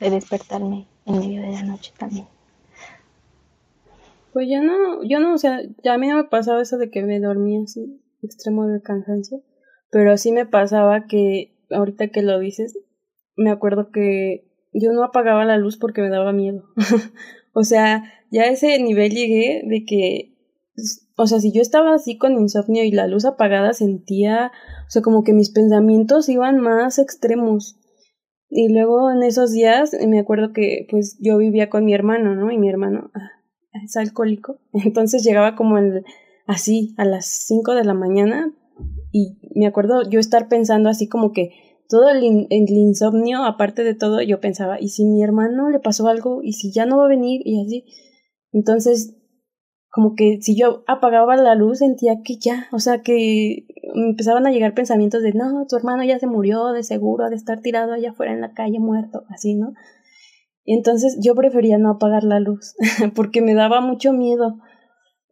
de 0.00 0.10
despertarme 0.10 0.88
en 1.06 1.18
medio 1.18 1.42
de 1.42 1.52
la 1.52 1.62
noche 1.62 1.92
también. 1.96 2.26
Pues 4.32 4.48
yo 4.48 4.62
no, 4.62 5.02
yo 5.04 5.20
no, 5.20 5.34
o 5.34 5.38
sea, 5.38 5.60
ya 5.82 5.94
a 5.94 5.98
mí 5.98 6.08
no 6.08 6.16
me 6.16 6.24
pasaba 6.24 6.62
eso 6.62 6.78
de 6.78 6.90
que 6.90 7.02
me 7.02 7.20
dormía 7.20 7.62
así, 7.62 8.00
extremo 8.22 8.66
de 8.66 8.82
cansancio, 8.82 9.42
pero 9.90 10.16
sí 10.16 10.32
me 10.32 10.46
pasaba 10.46 11.06
que, 11.06 11.56
ahorita 11.70 12.08
que 12.08 12.22
lo 12.22 12.38
dices, 12.38 12.78
me 13.36 13.50
acuerdo 13.50 13.90
que 13.90 14.48
yo 14.72 14.92
no 14.92 15.02
apagaba 15.04 15.44
la 15.44 15.56
luz 15.56 15.76
porque 15.76 16.02
me 16.02 16.10
daba 16.10 16.32
miedo. 16.32 16.64
o 17.52 17.64
sea, 17.64 18.04
ya 18.30 18.42
a 18.42 18.48
ese 18.48 18.80
nivel 18.80 19.12
llegué 19.12 19.62
de 19.64 19.84
que 19.84 20.36
o 21.20 21.26
sea, 21.26 21.38
si 21.38 21.52
yo 21.52 21.60
estaba 21.60 21.92
así 21.92 22.16
con 22.16 22.32
insomnio 22.32 22.82
y 22.82 22.92
la 22.92 23.06
luz 23.06 23.26
apagada, 23.26 23.74
sentía, 23.74 24.52
o 24.86 24.90
sea, 24.90 25.02
como 25.02 25.22
que 25.22 25.34
mis 25.34 25.50
pensamientos 25.50 26.30
iban 26.30 26.58
más 26.60 26.98
extremos. 26.98 27.78
Y 28.48 28.72
luego 28.72 29.10
en 29.10 29.22
esos 29.22 29.52
días 29.52 29.94
me 30.08 30.18
acuerdo 30.18 30.54
que 30.54 30.86
pues 30.90 31.18
yo 31.20 31.36
vivía 31.36 31.68
con 31.68 31.84
mi 31.84 31.92
hermano, 31.92 32.34
¿no? 32.34 32.50
Y 32.50 32.56
mi 32.56 32.70
hermano 32.70 33.10
ah, 33.14 33.32
es 33.84 33.98
alcohólico. 33.98 34.60
Entonces 34.72 35.22
llegaba 35.22 35.56
como 35.56 35.76
el, 35.76 36.04
así 36.46 36.94
a 36.96 37.04
las 37.04 37.26
5 37.26 37.74
de 37.74 37.84
la 37.84 37.92
mañana 37.92 38.54
y 39.12 39.36
me 39.54 39.66
acuerdo 39.66 40.08
yo 40.08 40.20
estar 40.20 40.48
pensando 40.48 40.88
así 40.88 41.06
como 41.06 41.32
que 41.32 41.50
todo 41.86 42.08
el, 42.08 42.46
el, 42.48 42.68
insomnio, 42.70 43.44
aparte 43.44 43.84
de 43.84 43.94
todo, 43.94 44.22
yo 44.22 44.40
pensaba, 44.40 44.80
¿y 44.80 44.88
si 44.88 45.04
mi 45.04 45.22
hermano 45.22 45.68
le 45.68 45.80
pasó 45.80 46.08
algo? 46.08 46.40
¿Y 46.42 46.54
si 46.54 46.72
ya 46.72 46.86
no 46.86 46.96
va 46.96 47.04
a 47.04 47.08
venir? 47.08 47.42
Y 47.44 47.62
así. 47.62 47.84
Entonces 48.52 49.19
como 49.90 50.14
que 50.14 50.38
si 50.40 50.56
yo 50.56 50.84
apagaba 50.86 51.36
la 51.36 51.56
luz 51.56 51.78
sentía 51.78 52.22
que 52.24 52.36
ya, 52.36 52.68
o 52.72 52.78
sea, 52.78 53.02
que 53.02 53.66
empezaban 53.94 54.46
a 54.46 54.52
llegar 54.52 54.72
pensamientos 54.72 55.22
de, 55.22 55.32
no, 55.32 55.66
tu 55.68 55.76
hermano 55.76 56.04
ya 56.04 56.18
se 56.18 56.28
murió, 56.28 56.68
de 56.68 56.84
seguro, 56.84 57.28
de 57.28 57.36
estar 57.36 57.60
tirado 57.60 57.92
allá 57.92 58.10
afuera 58.10 58.32
en 58.32 58.40
la 58.40 58.52
calle 58.52 58.78
muerto, 58.78 59.24
así, 59.28 59.54
¿no? 59.54 59.72
Y 60.64 60.76
entonces 60.76 61.18
yo 61.20 61.34
prefería 61.34 61.78
no 61.78 61.90
apagar 61.90 62.22
la 62.22 62.38
luz, 62.38 62.76
porque 63.16 63.42
me 63.42 63.54
daba 63.54 63.80
mucho 63.80 64.12
miedo. 64.12 64.58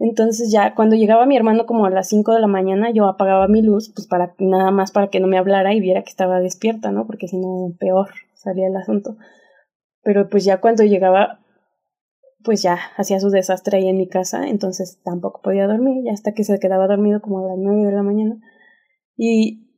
Entonces 0.00 0.50
ya 0.50 0.74
cuando 0.74 0.96
llegaba 0.96 1.26
mi 1.26 1.36
hermano 1.36 1.66
como 1.66 1.86
a 1.86 1.90
las 1.90 2.08
5 2.08 2.32
de 2.34 2.40
la 2.40 2.46
mañana, 2.48 2.90
yo 2.90 3.06
apagaba 3.06 3.46
mi 3.46 3.62
luz, 3.62 3.92
pues 3.94 4.08
para 4.08 4.34
nada 4.38 4.72
más 4.72 4.90
para 4.90 5.08
que 5.08 5.20
no 5.20 5.28
me 5.28 5.38
hablara 5.38 5.74
y 5.74 5.80
viera 5.80 6.02
que 6.02 6.10
estaba 6.10 6.40
despierta, 6.40 6.90
¿no? 6.90 7.06
Porque 7.06 7.28
si 7.28 7.36
no, 7.36 7.72
peor 7.78 8.08
salía 8.34 8.66
el 8.66 8.76
asunto. 8.76 9.16
Pero 10.02 10.28
pues 10.28 10.44
ya 10.44 10.60
cuando 10.60 10.84
llegaba 10.84 11.40
pues 12.48 12.62
ya 12.62 12.78
hacía 12.96 13.20
su 13.20 13.28
desastre 13.28 13.76
ahí 13.76 13.88
en 13.88 13.98
mi 13.98 14.08
casa, 14.08 14.48
entonces 14.48 15.02
tampoco 15.04 15.42
podía 15.42 15.66
dormir, 15.66 16.02
ya 16.06 16.12
hasta 16.12 16.32
que 16.32 16.44
se 16.44 16.58
quedaba 16.58 16.86
dormido 16.86 17.20
como 17.20 17.40
a 17.44 17.48
las 17.50 17.58
nueve 17.58 17.84
de 17.84 17.92
la 17.92 18.02
mañana. 18.02 18.40
Y, 19.18 19.68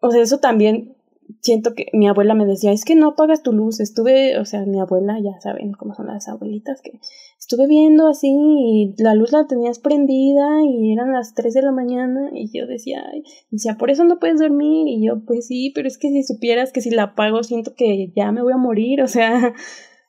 o 0.00 0.10
sea, 0.10 0.22
eso 0.22 0.40
también 0.40 0.96
siento 1.40 1.76
que 1.76 1.86
mi 1.92 2.08
abuela 2.08 2.34
me 2.34 2.46
decía, 2.46 2.72
es 2.72 2.84
que 2.84 2.96
no 2.96 3.10
apagas 3.10 3.44
tu 3.44 3.52
luz, 3.52 3.78
estuve, 3.78 4.40
o 4.40 4.44
sea, 4.44 4.66
mi 4.66 4.80
abuela, 4.80 5.20
ya 5.20 5.40
saben 5.40 5.70
cómo 5.70 5.94
son 5.94 6.08
las 6.08 6.26
abuelitas, 6.26 6.82
que 6.82 6.98
estuve 7.38 7.68
viendo 7.68 8.08
así 8.08 8.26
y 8.28 9.00
la 9.00 9.14
luz 9.14 9.30
la 9.30 9.46
tenías 9.46 9.78
prendida 9.78 10.64
y 10.64 10.92
eran 10.92 11.12
las 11.12 11.34
tres 11.34 11.54
de 11.54 11.62
la 11.62 11.70
mañana 11.70 12.30
y 12.32 12.50
yo 12.52 12.66
decía, 12.66 13.04
Ay, 13.08 13.22
decía, 13.52 13.76
por 13.78 13.92
eso 13.92 14.02
no 14.02 14.18
puedes 14.18 14.40
dormir 14.40 14.88
y 14.88 15.06
yo, 15.06 15.24
pues 15.24 15.46
sí, 15.46 15.70
pero 15.76 15.86
es 15.86 15.96
que 15.96 16.08
si 16.08 16.24
supieras 16.24 16.72
que 16.72 16.80
si 16.80 16.90
la 16.90 17.04
apago 17.04 17.44
siento 17.44 17.76
que 17.76 18.12
ya 18.16 18.32
me 18.32 18.42
voy 18.42 18.52
a 18.52 18.56
morir, 18.56 19.00
o 19.00 19.06
sea, 19.06 19.54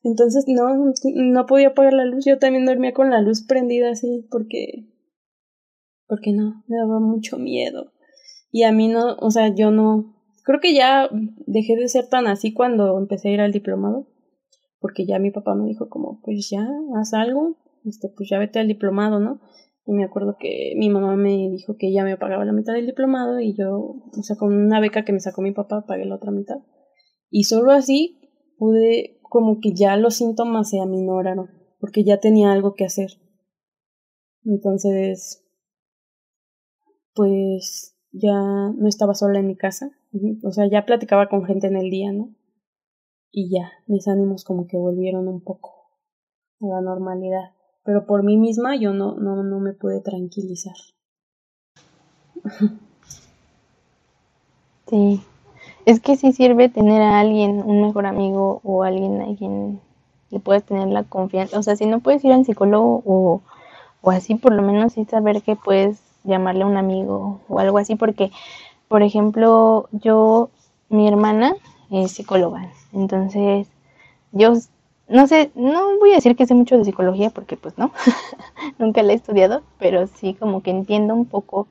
entonces 0.03 0.45
no, 0.47 0.93
no 1.15 1.45
podía 1.45 1.69
apagar 1.69 1.93
la 1.93 2.05
luz. 2.05 2.25
Yo 2.25 2.37
también 2.37 2.65
dormía 2.65 2.93
con 2.93 3.09
la 3.09 3.21
luz 3.21 3.41
prendida 3.41 3.89
así 3.91 4.27
porque, 4.29 4.89
porque 6.07 6.33
no, 6.33 6.63
me 6.67 6.77
daba 6.77 6.99
mucho 6.99 7.37
miedo. 7.37 7.91
Y 8.51 8.63
a 8.63 8.71
mí 8.71 8.87
no, 8.87 9.15
o 9.19 9.31
sea, 9.31 9.53
yo 9.55 9.71
no, 9.71 10.13
creo 10.43 10.59
que 10.59 10.75
ya 10.75 11.09
dejé 11.47 11.75
de 11.75 11.87
ser 11.87 12.07
tan 12.07 12.27
así 12.27 12.53
cuando 12.53 12.97
empecé 12.99 13.29
a 13.29 13.31
ir 13.31 13.41
al 13.41 13.51
diplomado, 13.51 14.07
porque 14.79 15.05
ya 15.05 15.17
mi 15.17 15.31
papá 15.31 15.55
me 15.55 15.65
dijo 15.65 15.89
como, 15.89 16.21
pues 16.21 16.49
ya, 16.51 16.67
haz 16.95 17.13
algo, 17.13 17.57
este, 17.85 18.09
pues 18.09 18.29
ya 18.29 18.37
vete 18.37 18.59
al 18.59 18.67
diplomado, 18.67 19.19
¿no? 19.19 19.39
Y 19.85 19.93
me 19.93 20.03
acuerdo 20.03 20.37
que 20.39 20.73
mi 20.77 20.89
mamá 20.89 21.15
me 21.15 21.49
dijo 21.49 21.75
que 21.77 21.87
ella 21.87 22.03
me 22.03 22.17
pagaba 22.17 22.45
la 22.45 22.53
mitad 22.53 22.73
del 22.73 22.85
diplomado 22.85 23.39
y 23.39 23.53
yo, 23.53 23.77
o 23.77 24.23
sea, 24.23 24.35
con 24.35 24.53
una 24.53 24.79
beca 24.79 25.03
que 25.03 25.13
me 25.13 25.19
sacó 25.19 25.41
mi 25.41 25.51
papá, 25.51 25.85
pagué 25.85 26.05
la 26.05 26.15
otra 26.15 26.31
mitad. 26.31 26.57
Y 27.29 27.43
solo 27.43 27.71
así 27.71 28.19
pude, 28.57 29.12
como 29.33 29.59
que 29.59 29.73
ya 29.73 29.97
los 29.97 30.15
síntomas 30.15 30.69
se 30.69 30.79
aminoraron, 30.79 31.49
porque 31.79 32.03
ya 32.03 32.19
tenía 32.19 32.51
algo 32.51 32.75
que 32.75 32.85
hacer. 32.85 33.19
Entonces, 34.45 35.43
pues 37.15 37.97
ya 38.11 38.39
no 38.77 38.87
estaba 38.87 39.15
sola 39.15 39.39
en 39.39 39.47
mi 39.47 39.57
casa, 39.57 39.91
o 40.43 40.51
sea, 40.51 40.69
ya 40.69 40.85
platicaba 40.85 41.27
con 41.27 41.45
gente 41.45 41.65
en 41.65 41.77
el 41.77 41.89
día, 41.89 42.11
¿no? 42.11 42.35
Y 43.31 43.49
ya, 43.49 43.71
mis 43.87 44.07
ánimos 44.07 44.43
como 44.43 44.67
que 44.67 44.77
volvieron 44.77 45.27
un 45.27 45.41
poco 45.41 45.73
a 46.61 46.67
la 46.67 46.81
normalidad 46.81 47.51
pero 47.83 48.05
por 48.05 48.23
mí 48.23 48.37
misma 48.37 48.75
yo 48.77 48.93
no, 48.93 49.15
no, 49.15 49.43
no 49.43 49.59
me 49.59 49.73
pude 49.73 49.99
tranquilizar. 50.01 50.75
Sí, 54.87 55.21
es 55.85 55.99
que 55.99 56.15
sí 56.15 56.31
sirve 56.33 56.69
tener 56.69 57.01
a 57.01 57.19
alguien, 57.19 57.61
un 57.65 57.81
mejor 57.81 58.05
amigo 58.05 58.61
o 58.63 58.83
alguien 58.83 59.21
a 59.21 59.35
quien 59.35 59.79
le 60.29 60.39
puedes 60.39 60.63
tener 60.63 60.87
la 60.87 61.03
confianza. 61.03 61.59
O 61.59 61.63
sea, 61.63 61.75
si 61.75 61.85
no 61.85 61.99
puedes 61.99 62.23
ir 62.23 62.31
al 62.33 62.45
psicólogo 62.45 63.03
o, 63.05 63.41
o 64.01 64.11
así, 64.11 64.35
por 64.35 64.53
lo 64.53 64.61
menos 64.61 64.93
sí 64.93 65.05
saber 65.05 65.41
que 65.41 65.55
puedes 65.55 66.01
llamarle 66.23 66.63
a 66.63 66.67
un 66.67 66.77
amigo 66.77 67.41
o 67.49 67.59
algo 67.59 67.77
así, 67.77 67.95
porque, 67.95 68.31
por 68.87 69.03
ejemplo, 69.03 69.89
yo, 69.91 70.49
mi 70.89 71.07
hermana 71.07 71.55
es 71.91 72.13
psicóloga, 72.13 72.71
entonces 72.93 73.67
yo 74.31 74.53
no 75.07 75.27
sé, 75.27 75.51
no 75.55 75.97
voy 75.99 76.11
a 76.11 76.15
decir 76.15 76.35
que 76.35 76.47
sé 76.47 76.55
mucho 76.55 76.77
de 76.77 76.85
psicología 76.85 77.29
porque 77.29 77.57
pues 77.57 77.77
no, 77.77 77.91
nunca 78.79 79.03
la 79.03 79.13
he 79.13 79.15
estudiado, 79.15 79.61
pero 79.79 80.07
sí 80.07 80.33
como 80.33 80.63
que 80.63 80.71
entiendo 80.71 81.13
un 81.13 81.25
poco 81.25 81.67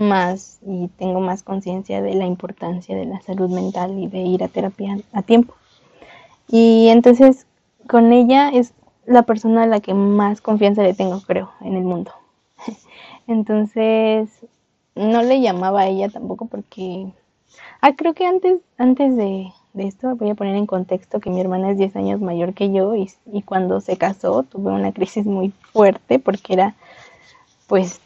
más 0.00 0.58
y 0.66 0.88
tengo 0.98 1.20
más 1.20 1.42
conciencia 1.42 2.02
de 2.02 2.14
la 2.14 2.26
importancia 2.26 2.96
de 2.96 3.04
la 3.04 3.20
salud 3.20 3.50
mental 3.50 3.98
y 3.98 4.08
de 4.08 4.20
ir 4.20 4.42
a 4.42 4.48
terapia 4.48 4.98
a 5.12 5.22
tiempo. 5.22 5.54
Y 6.48 6.88
entonces 6.88 7.46
con 7.86 8.12
ella 8.12 8.50
es 8.50 8.72
la 9.06 9.22
persona 9.22 9.64
a 9.64 9.66
la 9.66 9.80
que 9.80 9.94
más 9.94 10.40
confianza 10.40 10.82
le 10.82 10.94
tengo, 10.94 11.20
creo, 11.20 11.50
en 11.60 11.76
el 11.76 11.82
mundo. 11.82 12.12
Entonces, 13.26 14.28
no 14.94 15.22
le 15.22 15.40
llamaba 15.40 15.82
a 15.82 15.86
ella 15.86 16.08
tampoco 16.08 16.46
porque... 16.46 17.12
Ah, 17.80 17.94
creo 17.96 18.14
que 18.14 18.26
antes, 18.26 18.60
antes 18.78 19.16
de, 19.16 19.52
esto, 19.74 20.14
voy 20.14 20.30
a 20.30 20.34
poner 20.34 20.54
en 20.54 20.66
contexto 20.66 21.18
que 21.18 21.30
mi 21.30 21.40
hermana 21.40 21.70
es 21.70 21.78
10 21.78 21.96
años 21.96 22.20
mayor 22.20 22.54
que 22.54 22.70
yo 22.70 22.94
y, 22.94 23.10
y, 23.26 23.42
cuando 23.42 23.80
se 23.80 23.96
casó 23.96 24.44
tuve 24.44 24.70
una 24.70 24.92
crisis 24.92 25.24
muy 25.24 25.52
fuerte 25.72 26.18
porque 26.18 26.52
era 26.52 26.74
pues 27.66 28.00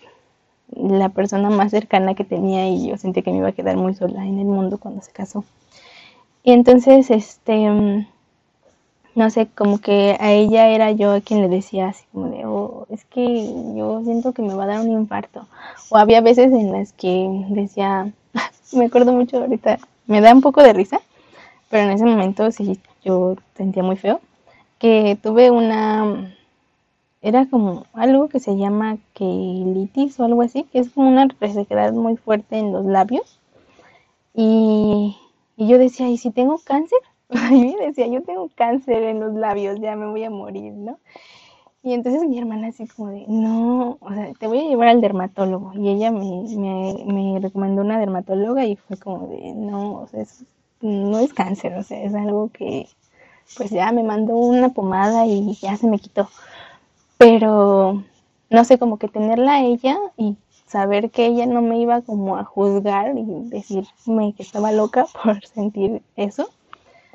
la 0.77 1.09
persona 1.11 1.51
más 1.51 1.70
cercana 1.70 2.14
que 2.14 2.25
tenía 2.25 2.68
y 2.68 2.89
yo 2.89 2.97
sentí 2.97 3.22
que 3.22 3.31
me 3.31 3.39
iba 3.39 3.49
a 3.49 3.53
quedar 3.53 3.77
muy 3.77 3.95
sola 3.95 4.25
en 4.27 4.39
el 4.39 4.47
mundo 4.47 4.79
cuando 4.79 5.03
se 5.03 5.12
casó. 5.12 5.45
Y 6.43 6.53
entonces, 6.53 7.11
este, 7.11 7.70
mm, 7.70 8.07
no 9.14 9.31
sé, 9.31 9.47
como 9.55 9.79
que 9.79 10.16
a 10.20 10.33
ella 10.33 10.68
era 10.68 10.91
yo 10.91 11.20
quien 11.22 11.41
le 11.41 11.49
decía 11.49 11.89
así 11.89 12.05
como 12.12 12.29
de, 12.31 12.45
oh, 12.47 12.87
es 12.91 13.05
que 13.05 13.45
yo 13.77 14.03
siento 14.05 14.33
que 14.33 14.43
me 14.43 14.55
va 14.55 14.64
a 14.64 14.66
dar 14.66 14.81
un 14.81 14.91
infarto. 14.91 15.47
O 15.91 15.97
había 15.97 16.20
veces 16.20 16.53
en 16.53 16.72
las 16.72 16.93
que 16.93 17.29
decía, 17.49 18.12
me 18.72 18.87
acuerdo 18.87 19.12
mucho 19.12 19.39
ahorita, 19.39 19.79
me 20.07 20.20
da 20.20 20.35
un 20.35 20.41
poco 20.41 20.62
de 20.62 20.72
risa, 20.72 21.01
pero 21.70 21.85
en 21.85 21.93
ese 21.93 22.05
momento 22.05 22.51
sí 22.51 22.79
yo 23.05 23.37
sentía 23.57 23.83
muy 23.83 23.97
feo, 23.97 24.20
que 24.79 25.16
tuve 25.22 25.51
una, 25.51 26.35
era 27.25 27.47
como 27.49 27.87
algo 27.95 28.29
que 28.29 28.41
se 28.41 28.57
llama 28.57 28.99
quelitis 29.14 30.20
o 30.20 30.25
algo 30.27 30.43
así, 30.43 30.64
que 30.72 30.81
es 30.81 30.91
como 30.91 31.09
una 31.11 31.29
resequedad 31.41 31.93
muy 31.95 32.16
fuerte 32.16 32.59
en 32.59 32.72
los 32.72 32.85
labios. 32.87 33.41
Y, 34.35 35.16
y 35.57 35.68
yo 35.68 35.79
decía, 35.79 36.09
¿y 36.09 36.18
si 36.18 36.31
tengo 36.31 36.59
cáncer? 36.64 36.99
Y 37.53 37.75
decía, 37.77 38.07
yo 38.07 38.22
tengo 38.22 38.51
cáncer 38.55 39.03
en 39.05 39.20
los 39.20 39.35
labios, 39.35 39.81
ya 39.81 39.97
me 39.97 40.07
voy 40.07 40.25
a 40.25 40.31
morir, 40.31 40.72
¿no? 40.75 40.99
Y 41.83 41.93
entonces 41.95 42.29
mi 42.29 42.39
hermana 42.39 42.68
así 42.68 42.87
como 42.89 43.11
de, 43.11 43.27
no, 43.29 43.99
o 44.01 44.14
sea, 44.14 44.33
te 44.35 44.47
voy 44.49 44.61
a 44.61 44.68
llevar 44.68 44.89
al 44.89 45.01
dermatólogo. 45.03 45.72
Y 45.75 45.91
ella 45.91 46.11
me, 46.11 46.45
me, 46.57 47.05
me 47.07 47.41
recomendó 47.41 47.83
una 47.83 47.99
dermatóloga 48.01 48.64
y 48.66 48.77
fue 48.77 48.97
como 48.99 49.29
de, 49.29 49.53
no, 49.55 50.01
o 50.03 50.09
sea, 50.09 50.22
es 50.22 50.45
no 50.83 51.18
es 51.20 51.33
cáncer, 51.35 51.75
o 51.77 51.83
sea, 51.83 52.03
es 52.03 52.14
algo 52.14 52.51
que 52.53 52.89
pues 53.57 53.70
ya 53.70 53.93
me 53.93 54.03
mandó 54.03 54.37
una 54.37 54.70
pomada 54.70 55.27
y 55.27 55.55
ya 55.57 55.77
se 55.77 55.89
me 55.89 55.99
quitó. 55.99 56.29
Pero 57.19 58.05
no 58.51 58.65
sé, 58.65 58.79
como 58.79 58.99
que 58.99 59.09
tenerla 59.09 59.55
a 59.55 59.62
ella 59.62 59.99
y 60.17 60.37
saber 60.67 61.11
que 61.11 61.27
ella 61.27 61.47
no 61.47 61.62
me 61.62 61.79
iba 61.81 62.03
como 62.03 62.37
a 62.37 62.45
juzgar 62.45 63.17
y 63.17 63.25
decirme 63.49 64.35
que 64.35 64.43
estaba 64.43 64.73
loca 64.73 65.07
por 65.23 65.45
sentir 65.47 66.03
eso, 66.17 66.49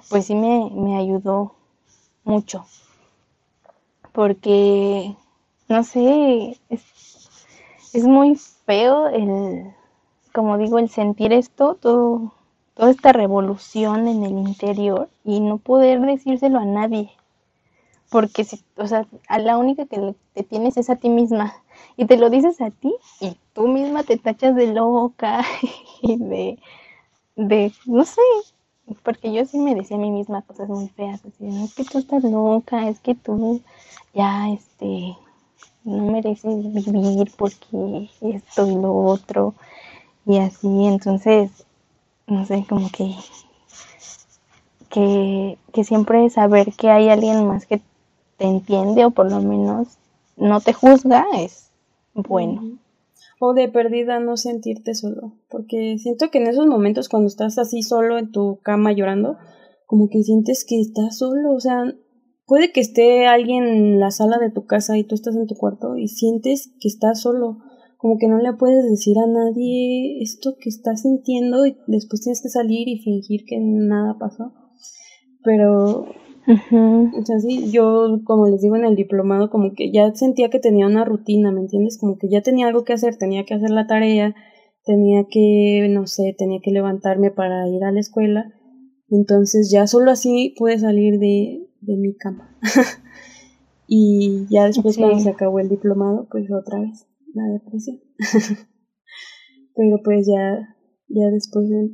pues 0.10 0.26
sí 0.26 0.36
me, 0.36 0.70
me 0.72 0.98
ayudó 0.98 1.54
mucho. 2.24 2.66
Porque, 4.12 5.16
no 5.68 5.84
sé, 5.84 6.60
es, 6.70 6.84
es 7.94 8.04
muy 8.06 8.36
feo 8.36 9.08
el, 9.08 9.74
como 10.34 10.58
digo, 10.58 10.80
el 10.80 10.90
sentir 10.90 11.34
esto, 11.34 11.76
todo 11.76 12.34
toda 12.80 12.92
esta 12.92 13.12
revolución 13.12 14.08
en 14.08 14.24
el 14.24 14.38
interior 14.38 15.10
y 15.26 15.42
no 15.42 15.58
poder 15.58 16.00
decírselo 16.00 16.60
a 16.60 16.66
nadie. 16.66 17.12
Porque, 18.10 18.44
si, 18.44 18.64
o 18.78 18.88
sea, 18.88 19.06
a 19.28 19.40
la 19.40 19.58
única 19.58 19.86
que 19.86 20.16
te 20.34 20.44
tienes 20.44 20.78
es 20.78 20.90
a 20.90 20.96
ti 20.96 21.10
misma. 21.10 21.54
Y 21.98 22.06
te 22.06 22.18
lo 22.18 22.30
dices 22.30 22.60
a 22.62 22.72
ti 22.72 22.94
y 23.22 23.38
tú 23.54 23.68
misma 23.68 24.04
te 24.04 24.18
tachas 24.18 24.56
de 24.56 24.68
loca 24.74 25.44
y 26.02 26.18
de, 26.18 26.60
de, 27.36 27.74
no 27.86 28.06
sé, 28.06 28.22
porque 29.04 29.32
yo 29.34 29.46
sí 29.46 29.60
me 29.60 29.76
decía 29.76 29.98
a 29.98 30.00
mí 30.00 30.12
misma 30.12 30.42
cosas 30.42 30.70
muy 30.70 30.88
feas, 30.90 31.22
así, 31.26 31.44
no 31.46 31.66
es 31.66 31.74
que 31.74 31.84
tú 31.84 32.00
estás 32.00 32.24
loca, 32.24 32.88
es 32.88 33.00
que 33.00 33.16
tú 33.16 33.62
ya, 34.14 34.50
este, 34.50 35.16
no 35.84 36.12
mereces 36.12 36.56
vivir 36.74 37.32
porque 37.38 38.10
esto 38.22 38.68
y 38.68 38.76
lo 38.76 38.96
otro, 38.96 39.54
y 40.26 40.38
así, 40.40 40.86
entonces, 40.86 41.66
no 42.28 42.46
sé, 42.46 42.66
como 42.68 42.90
que, 42.92 43.16
que, 44.90 45.58
que 45.74 45.84
siempre 45.84 46.30
saber 46.30 46.74
que 46.74 46.90
hay 46.90 47.10
alguien 47.10 47.48
más 47.48 47.66
que 47.66 47.82
te 48.40 48.46
entiende 48.46 49.06
o 49.06 49.12
por 49.12 49.30
lo 49.30 49.42
menos 49.42 50.00
no 50.38 50.62
te 50.62 50.74
juzga 50.74 51.26
es 51.38 51.70
bueno. 52.16 52.80
O 53.40 53.54
de 53.54 53.70
perdida 53.70 54.20
no 54.20 54.36
sentirte 54.36 54.96
solo, 54.96 55.34
porque 55.50 55.98
siento 55.98 56.30
que 56.30 56.40
en 56.40 56.48
esos 56.48 56.66
momentos 56.66 57.08
cuando 57.08 57.28
estás 57.28 57.58
así 57.58 57.84
solo 57.84 58.18
en 58.18 58.32
tu 58.32 58.60
cama 58.64 58.92
llorando, 58.92 59.38
como 59.86 60.10
que 60.10 60.24
sientes 60.24 60.66
que 60.66 60.80
estás 60.80 61.18
solo, 61.18 61.54
o 61.54 61.60
sea, 61.60 61.84
puede 62.46 62.72
que 62.72 62.82
esté 62.82 63.28
alguien 63.28 63.66
en 63.66 64.00
la 64.00 64.12
sala 64.12 64.40
de 64.40 64.52
tu 64.52 64.66
casa 64.66 64.98
y 64.98 65.04
tú 65.06 65.16
estás 65.16 65.36
en 65.36 65.48
tu 65.48 65.56
cuarto 65.56 65.98
y 65.98 66.10
sientes 66.10 66.74
que 66.82 66.90
estás 66.90 67.22
solo, 67.22 67.60
como 67.98 68.18
que 68.18 68.28
no 68.28 68.40
le 68.40 68.54
puedes 68.54 68.90
decir 68.90 69.18
a 69.20 69.28
nadie 69.28 70.22
esto 70.22 70.56
que 70.60 70.70
estás 70.70 71.04
sintiendo 71.04 71.66
y 71.66 71.78
después 71.88 72.22
tienes 72.22 72.42
que 72.42 72.50
salir 72.50 72.90
y 72.90 73.00
fingir 73.00 73.46
que 73.46 73.58
nada 73.60 74.18
pasó. 74.20 74.52
Pero, 75.44 76.08
o 76.50 77.26
sea, 77.26 77.40
sí, 77.40 77.72
yo, 77.72 78.22
como 78.24 78.48
les 78.48 78.62
digo 78.62 78.76
en 78.76 78.86
el 78.86 78.96
diplomado, 78.96 79.50
como 79.50 79.74
que 79.74 79.92
ya 79.92 80.14
sentía 80.16 80.50
que 80.50 80.60
tenía 80.60 80.88
una 80.88 81.06
rutina, 81.06 81.52
¿me 81.52 81.62
entiendes? 81.62 81.98
Como 82.00 82.18
que 82.18 82.30
ya 82.30 82.42
tenía 82.42 82.68
algo 82.68 82.84
que 82.84 82.94
hacer, 82.94 83.18
tenía 83.18 83.46
que 83.46 83.54
hacer 83.54 83.70
la 83.70 83.86
tarea, 83.86 84.36
tenía 84.84 85.26
que, 85.30 85.88
no 85.92 86.08
sé, 86.08 86.36
tenía 86.38 86.60
que 86.64 86.72
levantarme 86.72 87.30
para 87.30 87.68
ir 87.68 87.84
a 87.84 87.92
la 87.92 88.00
escuela. 88.00 88.52
Entonces 89.10 89.70
ya 89.72 89.86
solo 89.86 90.12
así 90.12 90.56
pude 90.58 90.80
salir 90.80 91.20
de, 91.20 91.68
de 91.82 91.98
mi 91.98 92.16
cama. 92.16 92.58
y 93.88 94.48
ya 94.50 94.66
después 94.66 94.98
cuando 94.98 95.20
se 95.20 95.30
acabó 95.30 95.60
el 95.60 95.70
diplomado, 95.70 96.28
pues 96.32 96.52
otra 96.52 96.80
vez 96.80 97.08
la 97.34 97.44
depresión. 97.46 98.00
Pero 99.76 99.98
pues 100.04 100.28
ya, 100.28 100.76
ya 101.08 101.30
después 101.32 101.70
de... 101.70 101.92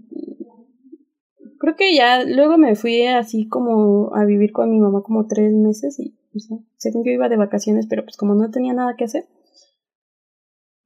Creo 1.60 1.76
que 1.76 1.96
ya 1.96 2.24
luego 2.24 2.58
me 2.58 2.76
fui 2.76 3.06
así 3.06 3.48
como 3.48 4.14
a 4.16 4.26
vivir 4.26 4.52
con 4.52 4.70
mi 4.70 4.80
mamá 4.80 5.02
como 5.04 5.28
tres 5.28 5.54
meses 5.54 6.00
y, 6.00 6.16
o 6.36 6.40
sea, 6.40 6.58
según 6.78 7.04
yo 7.06 7.12
iba 7.12 7.30
de 7.30 7.38
vacaciones, 7.38 7.88
pero 7.88 8.04
pues 8.04 8.18
como 8.18 8.36
no 8.36 8.52
tenía 8.52 8.74
nada 8.74 8.96
que 8.98 9.06
hacer, 9.06 9.26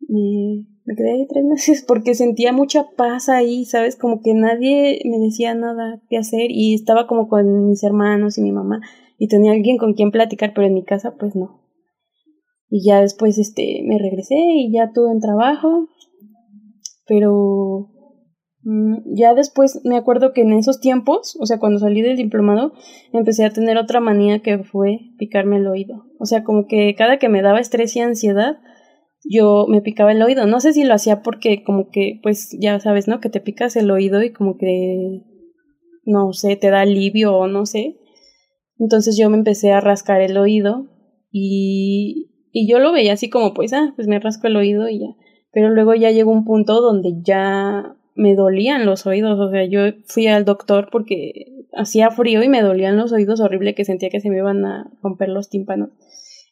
me, 0.08 0.68
me 0.86 0.96
quedé 0.96 1.12
ahí 1.12 1.28
tres 1.28 1.46
meses 1.50 1.84
porque 1.88 2.16
sentía 2.16 2.52
mucha 2.52 2.90
paz 2.96 3.30
ahí, 3.30 3.66
¿sabes? 3.66 3.96
Como 3.96 4.22
que 4.22 4.34
nadie 4.34 5.02
me 5.06 5.20
decía 5.20 5.54
nada 5.56 6.02
que 6.10 6.18
hacer 6.18 6.52
y 6.52 6.74
estaba 6.74 7.08
como 7.08 7.28
con 7.28 7.68
mis 7.68 7.84
hermanos 7.84 8.38
y 8.38 8.42
mi 8.42 8.52
mamá 8.52 8.82
y 9.18 9.28
tenía 9.28 9.52
alguien 9.52 9.78
con 9.78 9.94
quien 9.94 10.12
platicar, 10.12 10.54
pero 10.56 10.66
en 10.66 10.74
mi 10.74 10.84
casa 10.84 11.16
pues 11.20 11.36
no. 11.36 11.62
Y 12.70 12.86
ya 12.88 13.02
después 13.02 13.38
este 13.38 13.82
me 13.86 13.98
regresé 13.98 14.36
y 14.36 14.72
ya 14.72 14.92
tuve 14.94 15.12
un 15.12 15.20
trabajo, 15.20 15.90
pero 17.08 17.90
ya 18.64 19.34
después 19.34 19.82
me 19.86 19.98
acuerdo 19.98 20.34
que 20.34 20.42
en 20.42 20.54
esos 20.54 20.80
tiempos, 20.82 21.38
o 21.40 21.46
sea, 21.46 21.60
cuando 21.60 21.80
salí 21.80 22.02
del 22.02 22.18
diplomado, 22.18 22.74
empecé 23.14 23.46
a 23.46 23.52
tener 23.52 23.78
otra 23.78 24.00
manía 24.00 24.40
que 24.40 24.60
fue 24.64 25.00
picarme 25.18 25.58
el 25.58 25.68
oído. 25.68 26.06
O 26.20 26.26
sea, 26.26 26.44
como 26.44 26.68
que 26.68 26.94
cada 26.96 27.18
que 27.18 27.30
me 27.30 27.42
daba 27.42 27.62
estrés 27.62 27.96
y 27.96 28.02
ansiedad, 28.02 28.58
yo 29.24 29.66
me 29.70 29.82
picaba 29.82 30.12
el 30.12 30.22
oído. 30.22 30.46
No 30.46 30.60
sé 30.60 30.74
si 30.74 30.84
lo 30.84 30.94
hacía 30.94 31.22
porque 31.22 31.64
como 31.64 31.90
que, 31.90 32.20
pues 32.22 32.56
ya 32.60 32.80
sabes, 32.80 33.08
¿no? 33.08 33.22
Que 33.22 33.30
te 33.30 33.40
picas 33.40 33.76
el 33.76 33.90
oído 33.92 34.22
y 34.24 34.34
como 34.34 34.58
que, 34.58 35.22
no 36.04 36.34
sé, 36.34 36.58
te 36.58 36.70
da 36.70 36.82
alivio 36.82 37.36
o 37.36 37.48
no 37.48 37.66
sé. 37.66 37.98
Entonces 38.78 39.18
yo 39.18 39.30
me 39.30 39.38
empecé 39.38 39.72
a 39.72 39.82
rascar 39.82 40.22
el 40.22 40.38
oído 40.38 40.88
y, 41.32 42.32
y 42.52 42.70
yo 42.70 42.80
lo 42.80 42.92
veía 42.92 43.14
así 43.14 43.30
como, 43.30 43.54
pues, 43.54 43.72
ah, 43.72 43.94
pues 43.96 44.08
me 44.08 44.20
rasco 44.20 44.48
el 44.48 44.58
oído 44.58 44.90
y 44.90 45.00
ya. 45.00 45.16
Pero 45.52 45.70
luego 45.70 45.96
ya 45.96 46.12
llegó 46.12 46.32
un 46.32 46.46
punto 46.46 46.82
donde 46.82 47.22
ya 47.24 47.96
me 48.20 48.36
dolían 48.36 48.86
los 48.86 49.08
oídos, 49.08 49.40
o 49.40 49.50
sea, 49.50 49.64
yo 49.64 49.80
fui 50.06 50.28
al 50.28 50.44
doctor 50.44 50.90
porque 50.92 51.66
hacía 51.74 52.12
frío 52.12 52.44
y 52.44 52.50
me 52.50 52.62
dolían 52.62 52.98
los 52.98 53.14
oídos 53.14 53.40
horrible 53.40 53.76
que 53.76 53.86
sentía 53.86 54.10
que 54.10 54.20
se 54.20 54.30
me 54.30 54.38
iban 54.38 54.66
a 54.66 54.92
romper 55.02 55.30
los 55.30 55.50
tímpanos. 55.50 55.92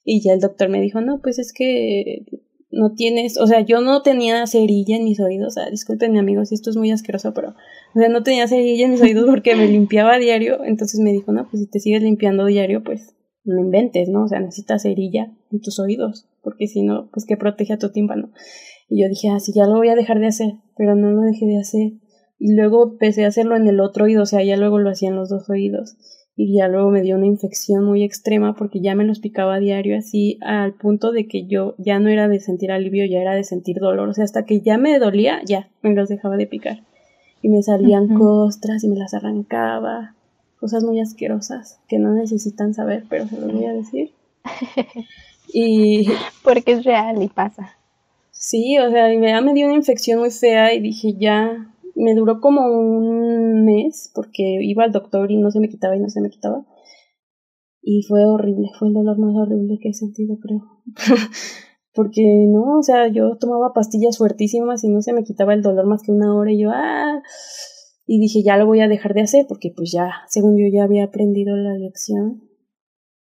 Y 0.06 0.22
ya 0.22 0.32
el 0.32 0.40
doctor 0.40 0.70
me 0.70 0.80
dijo, 0.80 1.02
no, 1.02 1.20
pues 1.22 1.40
es 1.40 1.52
que 1.52 2.26
no 2.72 2.94
tienes, 2.94 3.38
o 3.38 3.48
sea, 3.48 3.62
yo 3.62 3.82
no 3.82 4.02
tenía 4.02 4.48
cerilla 4.48 4.96
en 4.96 5.04
mis 5.04 5.20
oídos, 5.20 5.58
o 5.58 5.60
sea, 5.60 5.70
disculpen 5.70 6.18
amigos, 6.18 6.54
esto 6.54 6.70
es 6.70 6.78
muy 6.78 6.90
asqueroso, 6.92 7.34
pero, 7.34 7.50
o 7.50 8.00
sea, 8.00 8.08
no 8.08 8.24
tenía 8.24 8.48
cerilla 8.48 8.86
en 8.86 8.92
mis 8.92 9.02
oídos 9.02 9.26
porque 9.26 9.58
me 9.58 9.68
limpiaba 9.68 10.14
a 10.14 10.20
diario, 10.20 10.64
entonces 10.64 11.02
me 11.02 11.12
dijo, 11.12 11.34
no, 11.34 11.50
pues 11.50 11.64
si 11.64 11.70
te 11.70 11.80
sigues 11.80 12.02
limpiando 12.02 12.46
diario, 12.46 12.82
pues 12.82 13.14
no 13.44 13.60
inventes, 13.60 14.08
¿no? 14.08 14.24
O 14.24 14.28
sea, 14.30 14.40
necesitas 14.40 14.84
cerilla 14.84 15.34
en 15.52 15.60
tus 15.60 15.80
oídos, 15.80 16.30
porque 16.42 16.68
si 16.68 16.82
no, 16.82 17.10
pues 17.12 17.26
que 17.26 17.36
protege 17.36 17.74
a 17.74 17.78
tu 17.78 17.92
tímpano. 17.92 18.32
Y 18.90 19.02
yo 19.02 19.10
dije, 19.10 19.30
ah, 19.30 19.40
sí, 19.40 19.52
ya 19.54 19.66
lo 19.66 19.76
voy 19.76 19.90
a 19.90 19.96
dejar 19.96 20.20
de 20.20 20.28
hacer, 20.28 20.54
pero 20.76 20.96
no 20.96 21.12
lo 21.12 21.22
dejé 21.22 21.46
de 21.46 21.60
hacer. 21.60 21.92
Y 22.40 22.54
luego 22.54 22.92
empecé 22.92 23.26
a 23.26 23.30
hacerlo 23.30 23.56
en 23.56 23.68
el 23.68 23.80
otro 23.80 24.06
oído, 24.06 24.24
o 24.24 24.26
sea, 24.26 24.44
ya 24.44 24.58
luego 24.58 24.80
lo 24.80 24.90
hacía 24.90 25.10
en 25.10 25.16
los 25.16 25.30
dos 25.30 25.50
oídos. 25.50 25.98
Y 26.40 26.56
ya 26.56 26.68
luego 26.68 26.92
me 26.92 27.02
dio 27.02 27.16
una 27.16 27.26
infección 27.26 27.84
muy 27.84 28.04
extrema 28.04 28.54
porque 28.56 28.80
ya 28.80 28.94
me 28.94 29.04
los 29.04 29.20
picaba 29.20 29.56
a 29.56 29.60
diario 29.60 29.98
así 29.98 30.38
al 30.42 30.76
punto 30.76 31.12
de 31.12 31.28
que 31.28 31.48
yo 31.48 31.74
ya 31.80 32.00
no 32.00 32.10
era 32.10 32.28
de 32.28 32.40
sentir 32.40 32.72
alivio, 32.72 33.08
ya 33.08 33.20
era 33.20 33.34
de 33.34 33.44
sentir 33.44 33.78
dolor. 33.80 34.08
O 34.08 34.14
sea, 34.14 34.24
hasta 34.24 34.46
que 34.46 34.62
ya 34.62 34.78
me 34.78 35.00
dolía, 35.00 35.42
ya 35.46 35.68
me 35.82 35.96
los 35.96 36.10
dejaba 36.10 36.38
de 36.38 36.46
picar. 36.46 36.84
Y 37.42 37.50
me 37.50 37.64
salían 37.64 38.14
costras 38.16 38.84
y 38.84 38.88
me 38.88 38.98
las 38.98 39.16
arrancaba. 39.16 40.14
Cosas 40.60 40.84
muy 40.84 41.00
asquerosas 41.00 41.80
que 41.88 41.98
no 41.98 42.14
necesitan 42.14 42.76
saber, 42.76 43.06
pero 43.10 43.28
se 43.28 43.42
los 43.42 43.52
voy 43.52 43.66
a 43.66 43.74
decir. 43.74 44.12
y... 45.54 46.08
Porque 46.44 46.74
es 46.74 46.84
real 46.84 47.22
y 47.24 47.30
pasa. 47.30 47.77
Sí, 48.40 48.78
o 48.78 48.90
sea, 48.92 49.08
me 49.42 49.54
dio 49.54 49.66
una 49.66 49.76
infección 49.76 50.20
muy 50.20 50.30
fea 50.30 50.74
y 50.74 50.80
dije 50.80 51.16
ya, 51.20 51.74
me 51.96 52.14
duró 52.14 52.40
como 52.40 52.62
un 52.68 53.66
mes 53.66 54.12
porque 54.14 54.60
iba 54.62 54.84
al 54.84 54.92
doctor 54.92 55.32
y 55.32 55.38
no 55.38 55.50
se 55.50 55.60
me 55.60 55.70
quitaba 55.70 55.96
y 55.98 56.00
no 56.00 56.10
se 56.10 56.22
me 56.22 56.30
quitaba. 56.30 56.66
Y 57.82 58.04
fue 58.04 58.26
horrible, 58.26 58.70
fue 58.78 58.90
el 58.90 58.94
dolor 58.94 59.18
más 59.18 59.36
horrible 59.36 59.80
que 59.82 59.90
he 59.90 59.94
sentido, 59.94 60.38
creo. 60.40 60.62
porque 61.94 62.22
no, 62.48 62.78
o 62.78 62.84
sea, 62.84 63.08
yo 63.08 63.38
tomaba 63.40 63.74
pastillas 63.74 64.20
fuertísimas 64.20 64.84
y 64.84 64.90
no 64.90 65.02
se 65.02 65.14
me 65.14 65.24
quitaba 65.24 65.56
el 65.56 65.64
dolor 65.64 65.88
más 65.88 66.04
que 66.04 66.12
una 66.12 66.36
hora 66.36 66.52
y 66.52 66.62
yo, 66.62 66.70
ah, 66.72 67.24
y 68.06 68.20
dije, 68.20 68.44
ya 68.44 68.56
lo 68.58 68.68
voy 68.68 68.82
a 68.82 68.88
dejar 68.88 69.16
de 69.16 69.22
hacer 69.22 69.46
porque 69.50 69.74
pues 69.76 69.92
ya, 69.92 70.12
según 70.28 70.58
yo 70.58 70.68
ya 70.72 70.84
había 70.84 71.06
aprendido 71.06 71.56
la 71.56 71.74
lección, 71.74 72.44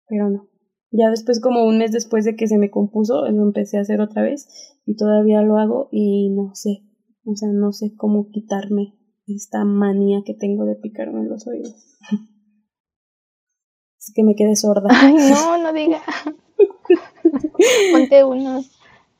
pero 0.09 0.28
no. 0.28 0.49
Ya 0.91 1.11
después, 1.11 1.41
como 1.41 1.66
un 1.66 1.78
mes 1.78 1.93
después 1.93 2.24
de 2.24 2.34
que 2.34 2.49
se 2.49 2.59
me 2.59 2.70
compuso, 2.70 3.28
lo 3.30 3.43
empecé 3.43 3.76
a 3.78 3.82
hacer 3.82 4.01
otra 4.01 4.22
vez 4.22 4.49
y 4.86 4.97
todavía 4.97 5.43
lo 5.43 5.59
hago 5.59 5.89
y 5.93 6.30
no 6.30 6.55
sé, 6.55 6.82
o 7.24 7.36
sea, 7.36 7.51
no 7.53 7.72
sé 7.72 7.95
cómo 7.95 8.30
quitarme 8.30 8.95
esta 9.26 9.64
manía 9.64 10.20
que 10.24 10.32
tengo 10.34 10.64
de 10.64 10.76
picarme 10.76 11.20
en 11.20 11.28
los 11.28 11.47
oídos. 11.47 11.99
es 13.99 14.12
que 14.14 14.22
me 14.22 14.34
quedé 14.34 14.57
sorda. 14.57 14.89
Ay, 14.91 15.14
no, 15.14 15.59
no 15.62 15.72
diga. 15.72 16.01
Ponte 17.93 18.24
unos, 18.24 18.70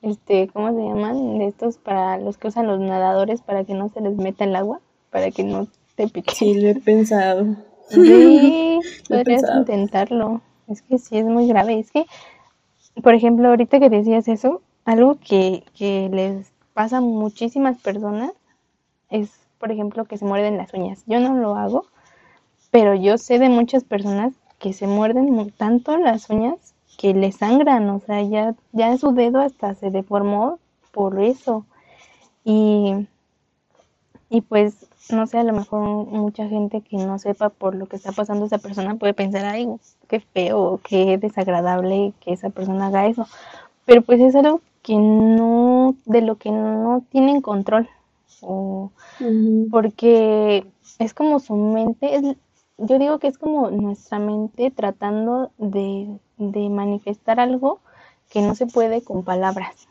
este, 0.01 0.49
¿cómo 0.49 0.71
se 0.75 0.83
llaman? 0.83 1.39
De 1.39 1.49
estos 1.49 1.77
para 1.77 2.19
los 2.19 2.39
que 2.39 2.49
usan 2.49 2.67
los 2.67 2.81
nadadores 2.81 3.43
para 3.43 3.65
que 3.65 3.75
no 3.75 3.91
se 3.91 4.01
les 4.01 4.17
meta 4.17 4.45
el 4.45 4.57
agua, 4.57 4.81
para 5.11 5.31
que 5.31 5.45
no 5.45 5.69
te 5.97 6.09
pique. 6.09 6.35
Sí, 6.35 6.55
lo 6.61 6.69
he 6.69 6.75
pensado. 6.77 7.57
Sí, 7.91 8.81
podrías 9.09 9.43
intentarlo. 9.57 10.43
Es 10.69 10.83
que 10.83 10.99
sí 10.99 11.19
es 11.19 11.25
muy 11.25 11.49
grave. 11.49 11.79
Es 11.79 11.91
que, 11.91 12.07
por 13.03 13.15
ejemplo, 13.15 13.49
ahorita 13.49 13.81
que 13.81 13.91
decías 13.91 14.29
eso, 14.29 14.63
algo 14.85 15.19
que, 15.19 15.65
que 15.75 16.09
les 16.13 16.53
pasa 16.75 16.99
a 16.99 17.01
muchísimas 17.01 17.79
personas 17.79 18.33
es, 19.11 19.31
por 19.59 19.73
ejemplo, 19.73 20.05
que 20.05 20.19
se 20.19 20.25
muerden 20.25 20.57
las 20.57 20.73
uñas. 20.75 21.03
Yo 21.07 21.21
no 21.21 21.35
lo 21.35 21.57
hago, 21.57 21.87
pero 22.71 22.95
yo 22.95 23.19
sé 23.19 23.39
de 23.39 23.49
muchas 23.49 23.85
personas 23.85 24.35
que 24.59 24.73
se 24.73 24.87
muerden 24.87 25.51
tanto 25.57 25.97
las 25.97 26.29
uñas 26.31 26.75
que 26.99 27.15
les 27.15 27.37
sangran, 27.37 27.89
o 27.91 28.01
sea, 28.01 28.23
ya, 28.23 28.55
ya 28.73 28.97
su 28.99 29.13
dedo 29.13 29.41
hasta 29.41 29.75
se 29.75 29.91
deformó 29.91 30.59
por 30.93 31.21
eso. 31.21 31.65
Y, 32.45 33.07
y 34.31 34.43
pues 34.43 34.87
no 35.11 35.27
sé, 35.27 35.39
a 35.39 35.45
lo 35.45 35.53
mejor 35.55 35.81
mucha 36.07 36.49
gente 36.49 36.83
que 36.83 36.97
no 36.99 37.19
sepa 37.19 37.49
por 37.49 37.75
lo 37.75 37.87
que 37.87 37.97
está 37.97 38.13
pasando 38.13 38.45
esa 38.47 38.59
persona 38.59 38.97
puede 38.97 39.15
pensar, 39.15 39.45
ay, 39.47 39.69
qué 40.09 40.21
feo, 40.21 40.81
qué 40.85 41.19
desagradable 41.19 42.13
que 42.21 42.33
esa 42.33 42.51
persona 42.51 42.89
haga 42.89 43.07
eso. 43.07 43.27
Pero 43.87 44.03
pues 44.03 44.21
es 44.21 44.35
algo 44.37 44.61
que 44.83 44.97
no, 44.97 45.97
de 46.05 46.23
lo 46.23 46.37
que 46.37 46.51
no 46.51 47.05
tienen 47.11 47.41
control. 47.41 47.89
O, 48.41 48.91
Porque 49.71 50.67
es 50.99 51.15
como 51.15 51.41
su 51.41 51.57
mente, 51.57 52.37
yo 52.79 52.99
digo 52.99 53.19
que 53.19 53.29
es 53.29 53.39
como 53.39 53.71
nuestra 53.71 54.19
mente 54.19 54.71
tratando 54.71 55.51
de, 55.59 56.19
de 56.37 56.69
manifestar 56.69 57.41
algo 57.41 57.81
que 58.31 58.43
no 58.43 58.55
se 58.55 58.67
puede 58.67 59.03
con 59.03 59.25
palabras. 59.25 59.89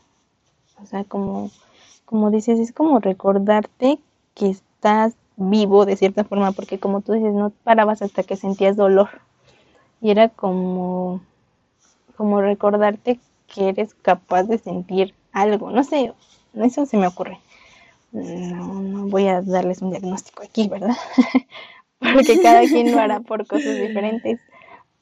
O 0.82 0.86
sea, 0.86 1.04
como, 1.04 1.50
como 2.04 2.30
dices, 2.30 2.58
es 2.58 2.72
como 2.72 3.00
recordarte 3.00 3.98
que 4.38 4.50
estás 4.50 5.14
vivo 5.36 5.86
de 5.86 5.96
cierta 5.96 6.24
forma, 6.24 6.52
porque 6.52 6.78
como 6.78 7.00
tú 7.00 7.12
dices, 7.12 7.32
no 7.32 7.50
parabas 7.64 8.02
hasta 8.02 8.22
que 8.22 8.36
sentías 8.36 8.76
dolor. 8.76 9.08
Y 10.00 10.10
era 10.10 10.28
como, 10.28 11.20
como 12.16 12.40
recordarte 12.40 13.18
que 13.46 13.70
eres 13.70 13.94
capaz 13.94 14.44
de 14.44 14.58
sentir 14.58 15.14
algo. 15.32 15.70
No 15.70 15.84
sé, 15.84 16.12
eso 16.54 16.86
se 16.86 16.96
me 16.96 17.06
ocurre. 17.06 17.38
No, 18.12 18.80
no 18.80 19.08
voy 19.08 19.28
a 19.28 19.42
darles 19.42 19.82
un 19.82 19.90
diagnóstico 19.90 20.42
aquí, 20.42 20.68
¿verdad? 20.68 20.96
porque 21.98 22.40
cada 22.40 22.60
quien 22.62 22.92
lo 22.92 22.98
hará 22.98 23.20
por 23.20 23.46
cosas 23.46 23.78
diferentes. 23.78 24.40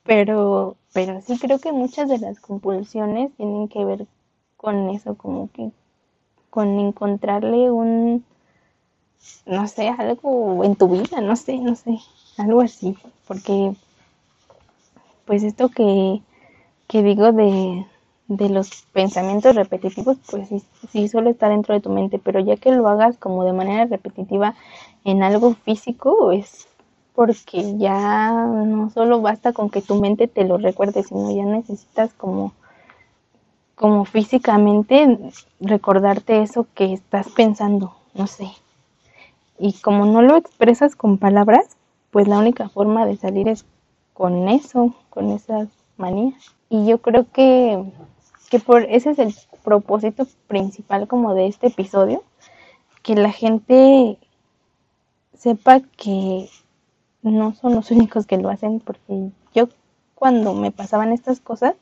Pero, 0.02 0.76
pero 0.92 1.20
sí 1.20 1.38
creo 1.38 1.58
que 1.58 1.72
muchas 1.72 2.08
de 2.08 2.18
las 2.18 2.40
compulsiones 2.40 3.32
tienen 3.36 3.68
que 3.68 3.84
ver 3.84 4.06
con 4.56 4.90
eso, 4.90 5.16
como 5.16 5.50
que 5.50 5.70
con 6.50 6.78
encontrarle 6.78 7.70
un, 7.70 8.24
no 9.46 9.68
sé, 9.68 9.88
algo 9.88 10.64
en 10.64 10.76
tu 10.76 10.88
vida, 10.88 11.20
no 11.20 11.36
sé, 11.36 11.58
no 11.58 11.76
sé, 11.76 11.98
algo 12.36 12.60
así, 12.60 12.96
porque 13.26 13.74
pues 15.24 15.42
esto 15.42 15.68
que, 15.68 16.22
que 16.86 17.02
digo 17.02 17.32
de, 17.32 17.86
de 18.28 18.48
los 18.48 18.82
pensamientos 18.92 19.54
repetitivos, 19.54 20.18
pues 20.30 20.48
sí, 20.48 20.62
sí 20.90 21.08
suele 21.08 21.30
estar 21.30 21.50
dentro 21.50 21.74
de 21.74 21.80
tu 21.80 21.90
mente, 21.90 22.18
pero 22.18 22.40
ya 22.40 22.56
que 22.56 22.72
lo 22.72 22.88
hagas 22.88 23.18
como 23.18 23.44
de 23.44 23.52
manera 23.52 23.84
repetitiva 23.86 24.54
en 25.04 25.22
algo 25.22 25.54
físico, 25.54 26.32
es 26.32 26.68
porque 27.14 27.78
ya 27.78 28.30
no 28.32 28.90
solo 28.90 29.20
basta 29.22 29.52
con 29.52 29.70
que 29.70 29.80
tu 29.80 29.94
mente 30.00 30.28
te 30.28 30.44
lo 30.44 30.58
recuerde, 30.58 31.02
sino 31.02 31.34
ya 31.34 31.44
necesitas 31.44 32.12
como 32.12 32.52
como 33.74 34.06
físicamente 34.06 35.18
recordarte 35.60 36.42
eso 36.42 36.66
que 36.74 36.94
estás 36.94 37.28
pensando, 37.28 37.94
no 38.14 38.26
sé, 38.26 38.48
y 39.58 39.72
como 39.74 40.06
no 40.06 40.22
lo 40.22 40.36
expresas 40.36 40.96
con 40.96 41.18
palabras, 41.18 41.76
pues 42.10 42.28
la 42.28 42.38
única 42.38 42.68
forma 42.68 43.06
de 43.06 43.16
salir 43.16 43.48
es 43.48 43.64
con 44.12 44.48
eso, 44.48 44.94
con 45.10 45.30
esas 45.30 45.68
manías. 45.96 46.54
Y 46.68 46.86
yo 46.86 46.98
creo 46.98 47.26
que, 47.32 47.84
que 48.50 48.58
por 48.58 48.82
ese 48.82 49.10
es 49.10 49.18
el 49.18 49.34
propósito 49.62 50.26
principal 50.46 51.08
como 51.08 51.34
de 51.34 51.46
este 51.46 51.68
episodio, 51.68 52.22
que 53.02 53.14
la 53.14 53.30
gente 53.30 54.18
sepa 55.34 55.80
que 55.80 56.48
no 57.22 57.54
son 57.54 57.74
los 57.74 57.90
únicos 57.92 58.26
que 58.26 58.38
lo 58.38 58.48
hacen, 58.48 58.80
porque 58.80 59.30
yo 59.54 59.68
cuando 60.14 60.54
me 60.54 60.70
pasaban 60.70 61.12
estas 61.12 61.40
cosas, 61.40 61.74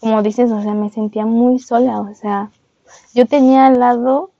como 0.00 0.22
dices, 0.22 0.50
o 0.50 0.62
sea, 0.62 0.74
me 0.74 0.90
sentía 0.90 1.26
muy 1.26 1.58
sola, 1.58 2.00
o 2.00 2.14
sea, 2.14 2.50
yo 3.14 3.26
tenía 3.26 3.66
al 3.66 3.80
lado, 3.80 4.30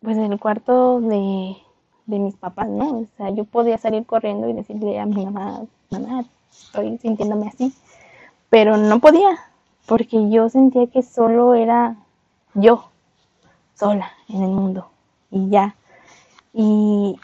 pues 0.00 0.16
el 0.18 0.38
cuarto 0.38 1.00
de, 1.00 1.56
de 2.08 2.18
mis 2.18 2.34
papás, 2.36 2.68
¿no? 2.68 3.00
O 3.00 3.06
sea, 3.16 3.30
yo 3.30 3.44
podía 3.44 3.78
salir 3.78 4.04
corriendo 4.06 4.48
y 4.48 4.54
decirle 4.54 4.98
a 4.98 5.06
mi 5.06 5.24
mamá, 5.24 5.62
mamá, 5.90 6.24
estoy 6.50 6.98
sintiéndome 6.98 7.48
así, 7.48 7.72
pero 8.50 8.76
no 8.76 8.98
podía, 8.98 9.38
porque 9.86 10.30
yo 10.30 10.48
sentía 10.48 10.86
que 10.86 11.02
solo 11.02 11.54
era 11.54 11.96
yo, 12.54 12.88
sola 13.74 14.10
en 14.28 14.42
el 14.42 14.50
mundo, 14.50 14.90
y 15.30 15.50
ya. 15.50 15.76
Y, 16.54 17.20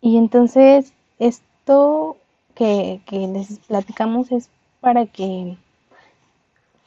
y 0.00 0.16
entonces 0.16 0.92
esto 1.18 2.16
que, 2.54 3.02
que 3.06 3.26
les 3.26 3.58
platicamos 3.66 4.30
es 4.30 4.48
para 4.80 5.06
que 5.06 5.56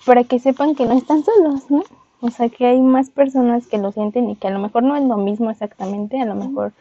para 0.06 0.24
que 0.24 0.40
sepan 0.40 0.76
que 0.76 0.86
no 0.86 0.94
están 0.94 1.24
solos, 1.24 1.70
¿no? 1.70 1.84
O 2.26 2.32
sea, 2.32 2.50
que 2.50 2.66
hay 2.66 2.82
más 2.82 3.12
personas 3.12 3.68
que 3.68 3.78
lo 3.78 3.92
sienten 3.92 4.32
y 4.32 4.36
que 4.36 4.48
a 4.48 4.50
lo 4.50 4.58
mejor 4.58 4.82
no 4.82 4.96
es 4.96 5.04
lo 5.04 5.16
mismo 5.16 5.52
exactamente, 5.52 6.20
a 6.20 6.26
lo 6.26 6.34
mejor 6.34 6.74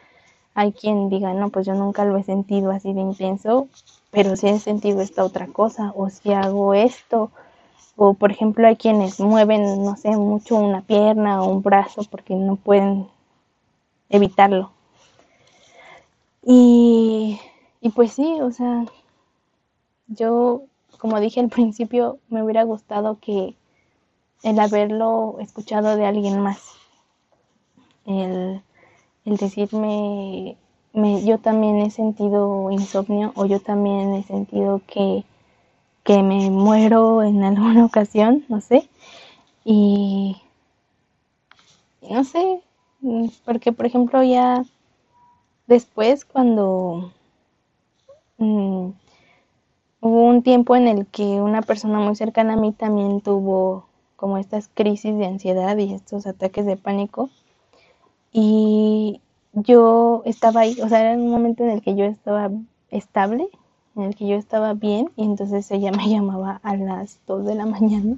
hay 0.54 0.72
quien 0.72 1.10
diga, 1.10 1.34
no, 1.34 1.50
pues 1.50 1.66
yo 1.66 1.74
nunca 1.74 2.06
lo 2.06 2.16
he 2.16 2.22
sentido 2.22 2.70
así 2.70 2.94
de 2.94 3.02
intenso, 3.02 3.68
pero 4.10 4.36
sí 4.36 4.48
he 4.48 4.58
sentido 4.58 5.02
esta 5.02 5.22
otra 5.22 5.46
cosa, 5.48 5.92
o 5.96 6.08
si 6.08 6.32
hago 6.32 6.72
esto, 6.72 7.30
o 7.94 8.14
por 8.14 8.30
ejemplo 8.30 8.66
hay 8.66 8.76
quienes 8.76 9.20
mueven, 9.20 9.84
no 9.84 9.96
sé, 9.96 10.16
mucho 10.16 10.56
una 10.56 10.80
pierna 10.80 11.42
o 11.42 11.50
un 11.50 11.62
brazo 11.62 12.04
porque 12.10 12.34
no 12.34 12.56
pueden 12.56 13.06
evitarlo. 14.08 14.70
Y, 16.42 17.38
y 17.82 17.90
pues 17.90 18.12
sí, 18.12 18.38
o 18.40 18.50
sea, 18.50 18.86
yo, 20.06 20.62
como 20.96 21.20
dije 21.20 21.40
al 21.40 21.50
principio, 21.50 22.18
me 22.30 22.42
hubiera 22.42 22.62
gustado 22.62 23.18
que 23.20 23.54
el 24.42 24.58
haberlo 24.58 25.36
escuchado 25.40 25.96
de 25.96 26.06
alguien 26.06 26.40
más, 26.40 26.60
el, 28.06 28.60
el 29.24 29.36
decirme, 29.36 30.56
me, 30.92 31.24
yo 31.24 31.38
también 31.38 31.78
he 31.78 31.90
sentido 31.90 32.70
insomnio 32.70 33.32
o 33.36 33.46
yo 33.46 33.60
también 33.60 34.14
he 34.14 34.22
sentido 34.22 34.80
que, 34.86 35.24
que 36.04 36.22
me 36.22 36.50
muero 36.50 37.22
en 37.22 37.42
alguna 37.44 37.84
ocasión, 37.84 38.44
no 38.48 38.60
sé, 38.60 38.88
y 39.64 40.36
no 42.02 42.24
sé, 42.24 42.60
porque 43.44 43.72
por 43.72 43.86
ejemplo 43.86 44.22
ya 44.22 44.64
después 45.66 46.24
cuando 46.24 47.12
mmm, 48.38 48.90
hubo 50.00 50.22
un 50.22 50.42
tiempo 50.42 50.76
en 50.76 50.88
el 50.88 51.06
que 51.06 51.22
una 51.40 51.62
persona 51.62 51.98
muy 51.98 52.14
cercana 52.14 52.54
a 52.54 52.56
mí 52.56 52.72
también 52.72 53.20
tuvo 53.20 53.86
como 54.16 54.38
estas 54.38 54.68
crisis 54.72 55.16
de 55.16 55.26
ansiedad 55.26 55.76
y 55.76 55.92
estos 55.92 56.26
ataques 56.26 56.66
de 56.66 56.76
pánico. 56.76 57.30
Y 58.32 59.20
yo 59.52 60.22
estaba 60.24 60.60
ahí, 60.60 60.76
o 60.82 60.88
sea, 60.88 61.00
era 61.00 61.12
un 61.18 61.30
momento 61.30 61.62
en 61.64 61.70
el 61.70 61.82
que 61.82 61.94
yo 61.94 62.04
estaba 62.04 62.50
estable, 62.90 63.48
en 63.96 64.02
el 64.02 64.16
que 64.16 64.26
yo 64.26 64.36
estaba 64.36 64.74
bien, 64.74 65.10
y 65.16 65.24
entonces 65.24 65.70
ella 65.70 65.92
me 65.96 66.08
llamaba 66.08 66.60
a 66.62 66.76
las 66.76 67.20
2 67.26 67.44
de 67.44 67.54
la 67.54 67.66
mañana 67.66 68.16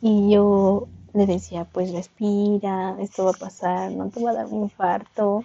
y 0.00 0.30
yo 0.30 0.88
le 1.14 1.26
decía, 1.26 1.64
pues 1.64 1.92
respira, 1.92 2.96
esto 3.00 3.24
va 3.24 3.30
a 3.30 3.34
pasar, 3.34 3.92
no 3.92 4.10
te 4.10 4.22
va 4.22 4.30
a 4.30 4.34
dar 4.34 4.46
un 4.46 4.64
infarto. 4.64 5.44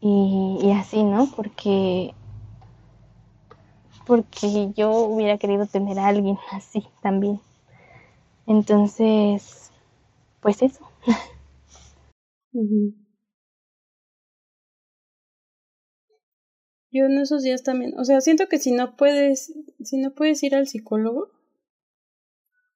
Y, 0.00 0.58
y 0.62 0.70
así, 0.72 1.02
¿no? 1.02 1.26
Porque 1.34 2.14
porque 4.06 4.72
yo 4.76 4.92
hubiera 4.92 5.36
querido 5.36 5.66
tener 5.66 5.98
a 5.98 6.06
alguien 6.06 6.38
así 6.52 6.86
también. 7.02 7.40
Entonces, 8.46 9.72
pues 10.40 10.62
eso. 10.62 10.88
Yo 16.92 17.04
en 17.04 17.18
esos 17.18 17.42
días 17.42 17.62
también, 17.62 17.98
o 17.98 18.04
sea, 18.04 18.20
siento 18.20 18.48
que 18.48 18.58
si 18.58 18.70
no 18.70 18.96
puedes, 18.96 19.52
si 19.82 19.98
no 19.98 20.14
puedes 20.14 20.42
ir 20.42 20.54
al 20.54 20.66
psicólogo, 20.66 21.28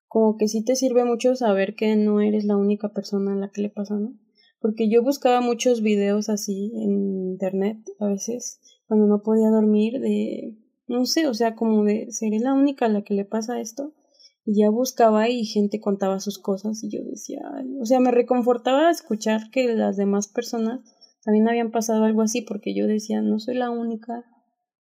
como 0.08 0.36
que 0.36 0.48
sí 0.48 0.64
te 0.64 0.74
sirve 0.74 1.04
mucho 1.04 1.36
saber 1.36 1.76
que 1.76 1.94
no 1.96 2.20
eres 2.20 2.44
la 2.44 2.56
única 2.56 2.88
persona 2.88 3.32
a 3.32 3.36
la 3.36 3.50
que 3.50 3.62
le 3.62 3.70
pasa, 3.70 3.94
¿no? 3.94 4.12
Porque 4.58 4.90
yo 4.90 5.02
buscaba 5.02 5.40
muchos 5.40 5.80
videos 5.80 6.28
así 6.28 6.72
en 6.74 7.30
internet 7.30 7.78
a 8.00 8.08
veces 8.08 8.60
cuando 8.86 9.06
no 9.06 9.22
podía 9.22 9.48
dormir 9.48 10.00
de 10.00 10.56
no 10.88 11.06
sé, 11.06 11.28
o 11.28 11.34
sea, 11.34 11.54
como 11.54 11.84
de 11.84 12.10
seré 12.10 12.40
la 12.40 12.52
única 12.52 12.86
a 12.86 12.88
la 12.88 13.02
que 13.02 13.14
le 13.14 13.24
pasa 13.24 13.60
esto 13.60 13.94
y 14.44 14.60
ya 14.62 14.70
buscaba 14.70 15.28
y 15.28 15.44
gente 15.44 15.80
contaba 15.80 16.20
sus 16.20 16.38
cosas 16.38 16.82
y 16.82 16.90
yo 16.90 17.02
decía, 17.04 17.40
o 17.80 17.84
sea, 17.84 18.00
me 18.00 18.10
reconfortaba 18.10 18.90
escuchar 18.90 19.50
que 19.50 19.74
las 19.74 19.96
demás 19.96 20.28
personas 20.28 20.80
también 21.24 21.48
habían 21.48 21.70
pasado 21.70 22.04
algo 22.04 22.22
así 22.22 22.42
porque 22.42 22.74
yo 22.74 22.86
decía, 22.86 23.20
no 23.20 23.38
soy 23.38 23.56
la 23.56 23.70
única, 23.70 24.24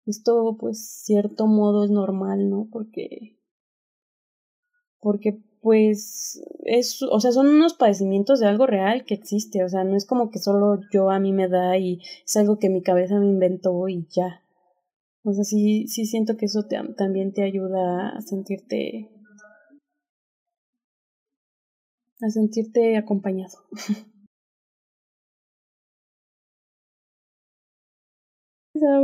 esto 0.05 0.57
pues 0.59 1.03
cierto 1.03 1.47
modo 1.47 1.85
es 1.85 1.91
normal, 1.91 2.49
¿no? 2.49 2.67
Porque 2.71 3.37
porque 4.99 5.37
pues 5.61 6.41
es, 6.65 7.01
o 7.03 7.19
sea, 7.19 7.31
son 7.31 7.47
unos 7.47 7.73
padecimientos 7.73 8.39
de 8.39 8.47
algo 8.47 8.65
real 8.67 9.05
que 9.05 9.13
existe, 9.13 9.63
o 9.63 9.69
sea, 9.69 9.83
no 9.83 9.95
es 9.95 10.05
como 10.05 10.29
que 10.29 10.39
solo 10.39 10.81
yo 10.91 11.09
a 11.09 11.19
mí 11.19 11.31
me 11.31 11.47
da 11.47 11.77
y 11.77 11.99
es 12.25 12.35
algo 12.35 12.57
que 12.57 12.69
mi 12.69 12.81
cabeza 12.81 13.19
me 13.19 13.27
inventó 13.27 13.87
y 13.87 14.07
ya. 14.09 14.41
O 15.23 15.31
sea, 15.31 15.45
sí, 15.45 15.87
sí 15.87 16.05
siento 16.05 16.35
que 16.35 16.47
eso 16.47 16.63
te, 16.67 16.77
también 16.97 17.31
te 17.33 17.43
ayuda 17.43 18.09
a 18.09 18.21
sentirte 18.21 19.09
a 22.26 22.30
sentirte 22.30 22.97
acompañado. 22.97 23.57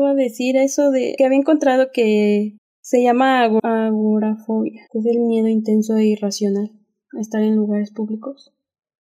a 0.08 0.14
decir 0.16 0.58
eso 0.58 0.92
de 0.92 1.16
que 1.18 1.26
había 1.26 1.38
encontrado 1.38 1.90
que 1.94 2.58
se 2.82 3.04
llama 3.04 3.44
agorafobia, 3.44 4.88
que 4.92 5.00
es 5.00 5.06
el 5.06 5.20
miedo 5.20 5.48
intenso 5.48 5.96
e 5.98 6.08
irracional 6.08 6.72
estar 7.20 7.42
en 7.42 7.56
lugares 7.56 7.92
públicos 7.92 8.54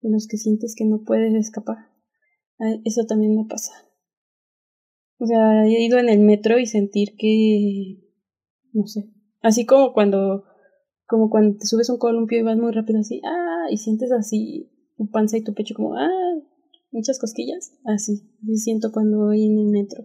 en 0.03 0.13
los 0.13 0.27
que 0.27 0.37
sientes 0.37 0.75
que 0.77 0.85
no 0.85 1.03
puedes 1.05 1.35
escapar. 1.35 1.79
Ah, 2.61 2.77
eso 2.85 3.07
también 3.07 3.35
me 3.35 3.47
pasa. 3.47 3.73
O 5.19 5.27
sea, 5.27 5.65
he 5.65 5.83
ido 5.83 5.99
en 5.99 6.09
el 6.09 6.21
metro 6.21 6.59
y 6.59 6.67
sentir 6.67 7.17
que, 7.17 7.99
no 8.73 8.87
sé, 8.87 9.09
así 9.43 9.65
como 9.65 9.93
cuando 9.93 10.45
como 11.07 11.31
cuando 11.31 11.59
te 11.59 11.67
subes 11.67 11.91
un 11.91 11.99
columpio 11.99 12.39
y 12.39 12.43
vas 12.43 12.57
muy 12.57 12.73
rápido 12.73 13.01
así, 13.01 13.21
ah, 13.25 13.54
y 13.71 13.77
sientes 13.77 14.13
así 14.13 14.71
tu 14.97 15.11
panza 15.11 15.37
y 15.37 15.43
tu 15.43 15.55
pecho 15.55 15.75
como, 15.75 15.95
ah, 15.97 16.09
muchas 16.91 17.19
cosquillas, 17.19 17.73
así, 17.85 18.23
así 18.43 18.57
siento 18.57 18.93
cuando 18.93 19.27
voy 19.27 19.45
en 19.45 19.59
el 19.59 19.67
metro. 19.67 20.05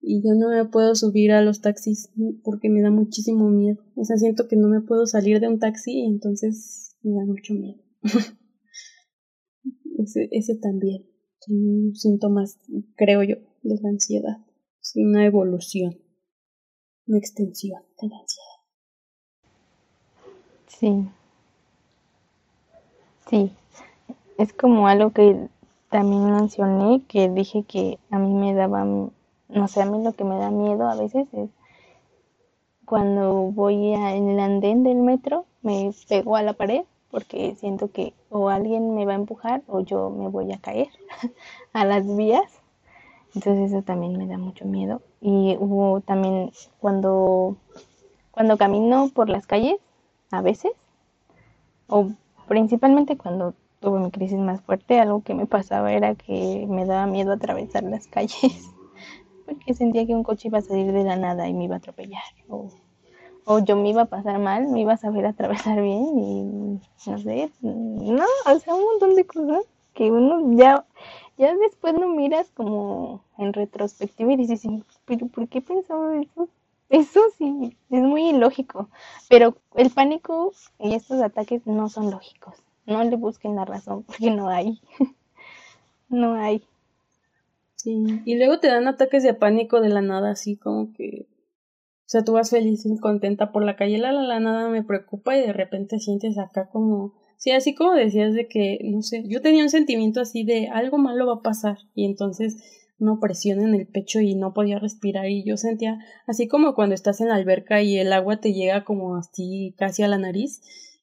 Y 0.00 0.22
yo 0.22 0.34
no 0.34 0.50
me 0.50 0.66
puedo 0.66 0.94
subir 0.94 1.32
a 1.32 1.42
los 1.42 1.62
taxis 1.62 2.10
porque 2.42 2.68
me 2.68 2.82
da 2.82 2.90
muchísimo 2.90 3.48
miedo. 3.48 3.82
O 3.96 4.04
sea, 4.04 4.18
siento 4.18 4.48
que 4.48 4.56
no 4.56 4.68
me 4.68 4.82
puedo 4.82 5.06
salir 5.06 5.40
de 5.40 5.48
un 5.48 5.58
taxi 5.58 6.02
entonces 6.02 6.96
me 7.02 7.14
da 7.14 7.24
mucho 7.24 7.54
miedo. 7.54 7.80
ese, 9.98 10.28
ese 10.30 10.56
también. 10.56 11.06
Son 11.40 11.94
síntomas, 11.94 12.58
creo 12.96 13.22
yo, 13.22 13.36
de 13.62 13.80
la 13.82 13.88
ansiedad. 13.88 14.38
Es 14.80 14.92
una 14.96 15.24
evolución, 15.24 15.98
una 17.06 17.18
extensión 17.18 17.82
de 18.00 18.08
la 18.08 18.16
ansiedad. 18.16 18.54
Sí. 20.68 21.23
Sí. 23.28 23.52
Es 24.38 24.52
como 24.52 24.88
algo 24.88 25.10
que 25.10 25.48
también 25.90 26.30
mencioné, 26.32 27.02
que 27.08 27.28
dije 27.28 27.62
que 27.62 27.98
a 28.10 28.18
mí 28.18 28.32
me 28.34 28.54
daba, 28.54 28.84
no 28.84 29.68
sé, 29.68 29.82
a 29.82 29.86
mí 29.86 30.02
lo 30.02 30.12
que 30.12 30.24
me 30.24 30.36
da 30.36 30.50
miedo 30.50 30.88
a 30.88 30.96
veces 30.96 31.28
es 31.32 31.50
cuando 32.84 33.50
voy 33.52 33.94
en 33.94 34.28
el 34.28 34.40
andén 34.40 34.82
del 34.82 34.98
metro, 34.98 35.46
me 35.62 35.90
pego 36.08 36.36
a 36.36 36.42
la 36.42 36.52
pared 36.52 36.84
porque 37.10 37.54
siento 37.54 37.92
que 37.92 38.12
o 38.28 38.48
alguien 38.48 38.96
me 38.96 39.06
va 39.06 39.12
a 39.12 39.16
empujar 39.16 39.62
o 39.68 39.80
yo 39.80 40.10
me 40.10 40.26
voy 40.28 40.52
a 40.52 40.58
caer 40.58 40.88
a 41.72 41.84
las 41.84 42.04
vías. 42.16 42.60
Entonces 43.36 43.70
eso 43.70 43.82
también 43.82 44.18
me 44.18 44.26
da 44.26 44.36
mucho 44.36 44.64
miedo. 44.64 45.00
Y 45.20 45.56
hubo 45.60 46.00
también 46.00 46.50
cuando, 46.80 47.56
cuando 48.32 48.56
camino 48.56 49.10
por 49.14 49.28
las 49.28 49.46
calles, 49.46 49.76
a 50.32 50.42
veces, 50.42 50.72
o 51.86 52.08
principalmente 52.46 53.16
cuando 53.16 53.54
tuve 53.80 54.00
mi 54.00 54.10
crisis 54.10 54.38
más 54.38 54.60
fuerte, 54.62 55.00
algo 55.00 55.22
que 55.22 55.34
me 55.34 55.46
pasaba 55.46 55.92
era 55.92 56.14
que 56.14 56.66
me 56.68 56.86
daba 56.86 57.06
miedo 57.06 57.32
atravesar 57.32 57.82
las 57.84 58.06
calles, 58.06 58.70
porque 59.46 59.74
sentía 59.74 60.06
que 60.06 60.14
un 60.14 60.22
coche 60.24 60.48
iba 60.48 60.58
a 60.58 60.62
salir 60.62 60.92
de 60.92 61.04
la 61.04 61.16
nada 61.16 61.48
y 61.48 61.54
me 61.54 61.64
iba 61.64 61.76
a 61.76 61.78
atropellar, 61.78 62.22
o, 62.48 62.70
o 63.44 63.58
yo 63.60 63.76
me 63.76 63.90
iba 63.90 64.02
a 64.02 64.06
pasar 64.06 64.38
mal, 64.38 64.68
me 64.68 64.80
iba 64.80 64.94
a 64.94 64.98
saber 64.98 65.26
atravesar 65.26 65.80
bien 65.82 66.18
y 66.18 66.44
no 67.06 67.18
sé, 67.18 67.50
no, 67.60 68.24
o 68.46 68.58
sea, 68.58 68.74
un 68.74 68.84
montón 68.84 69.14
de 69.14 69.26
cosas 69.26 69.64
que 69.94 70.10
uno 70.10 70.56
ya, 70.56 70.84
ya 71.38 71.54
después 71.56 71.94
no 71.94 72.08
miras 72.08 72.50
como 72.50 73.24
en 73.38 73.52
retrospectiva 73.52 74.32
y 74.32 74.36
dices, 74.36 74.62
pero 75.04 75.26
¿por 75.28 75.48
qué 75.48 75.60
pensaba 75.60 76.16
eso? 76.20 76.48
Eso 76.88 77.20
sí, 77.38 77.76
es 77.90 78.02
muy 78.02 78.28
ilógico, 78.30 78.88
pero 79.28 79.56
el 79.74 79.90
pánico 79.90 80.52
y 80.78 80.94
estos 80.94 81.20
ataques 81.22 81.66
no 81.66 81.88
son 81.88 82.10
lógicos. 82.10 82.62
No 82.86 83.02
le 83.02 83.16
busquen 83.16 83.56
la 83.56 83.64
razón 83.64 84.02
porque 84.06 84.30
no 84.30 84.48
hay. 84.48 84.80
no 86.08 86.34
hay. 86.34 86.62
Sí, 87.76 88.04
y 88.24 88.36
luego 88.36 88.60
te 88.60 88.68
dan 88.68 88.88
ataques 88.88 89.22
de 89.22 89.34
pánico 89.34 89.80
de 89.80 89.90
la 89.90 90.00
nada, 90.00 90.30
así 90.30 90.56
como 90.56 90.92
que 90.94 91.26
O 92.06 92.08
sea, 92.08 92.24
tú 92.24 92.32
vas 92.34 92.50
feliz 92.50 92.86
y 92.86 92.98
contenta 92.98 93.52
por 93.52 93.64
la 93.64 93.76
calle, 93.76 93.98
la, 93.98 94.12
la, 94.12 94.22
la, 94.22 94.40
nada 94.40 94.68
me 94.70 94.82
preocupa 94.84 95.36
y 95.36 95.42
de 95.42 95.52
repente 95.52 95.98
sientes 96.00 96.38
acá 96.38 96.68
como, 96.70 97.14
sí, 97.38 97.50
así 97.52 97.74
como 97.74 97.94
decías 97.94 98.34
de 98.34 98.48
que, 98.48 98.80
no 98.84 99.02
sé, 99.02 99.24
yo 99.28 99.42
tenía 99.42 99.64
un 99.64 99.70
sentimiento 99.70 100.20
así 100.20 100.44
de 100.44 100.68
algo 100.68 100.98
malo 100.98 101.26
va 101.26 101.34
a 101.36 101.42
pasar 101.42 101.78
y 101.94 102.06
entonces 102.06 102.56
una 103.04 103.20
presión 103.20 103.60
en 103.60 103.74
el 103.74 103.86
pecho 103.86 104.20
y 104.20 104.34
no 104.34 104.52
podía 104.52 104.78
respirar 104.78 105.28
y 105.28 105.44
yo 105.44 105.56
sentía 105.56 105.98
así 106.26 106.48
como 106.48 106.74
cuando 106.74 106.94
estás 106.94 107.20
en 107.20 107.28
la 107.28 107.36
alberca 107.36 107.82
y 107.82 107.98
el 107.98 108.12
agua 108.12 108.40
te 108.40 108.52
llega 108.52 108.84
como 108.84 109.16
así 109.16 109.74
casi 109.78 110.02
a 110.02 110.08
la 110.08 110.18
nariz 110.18 110.60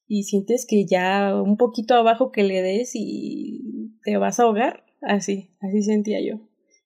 y 0.07 0.23
sientes 0.23 0.65
que 0.67 0.85
ya 0.85 1.41
un 1.41 1.55
poquito 1.55 1.95
abajo 1.95 2.33
que 2.33 2.43
le 2.43 2.61
des 2.61 2.91
y 2.95 3.97
te 4.03 4.17
vas 4.17 4.39
a 4.39 4.43
ahogar, 4.43 4.83
así, 5.01 5.51
así 5.61 5.83
sentía 5.83 6.19
yo. 6.19 6.41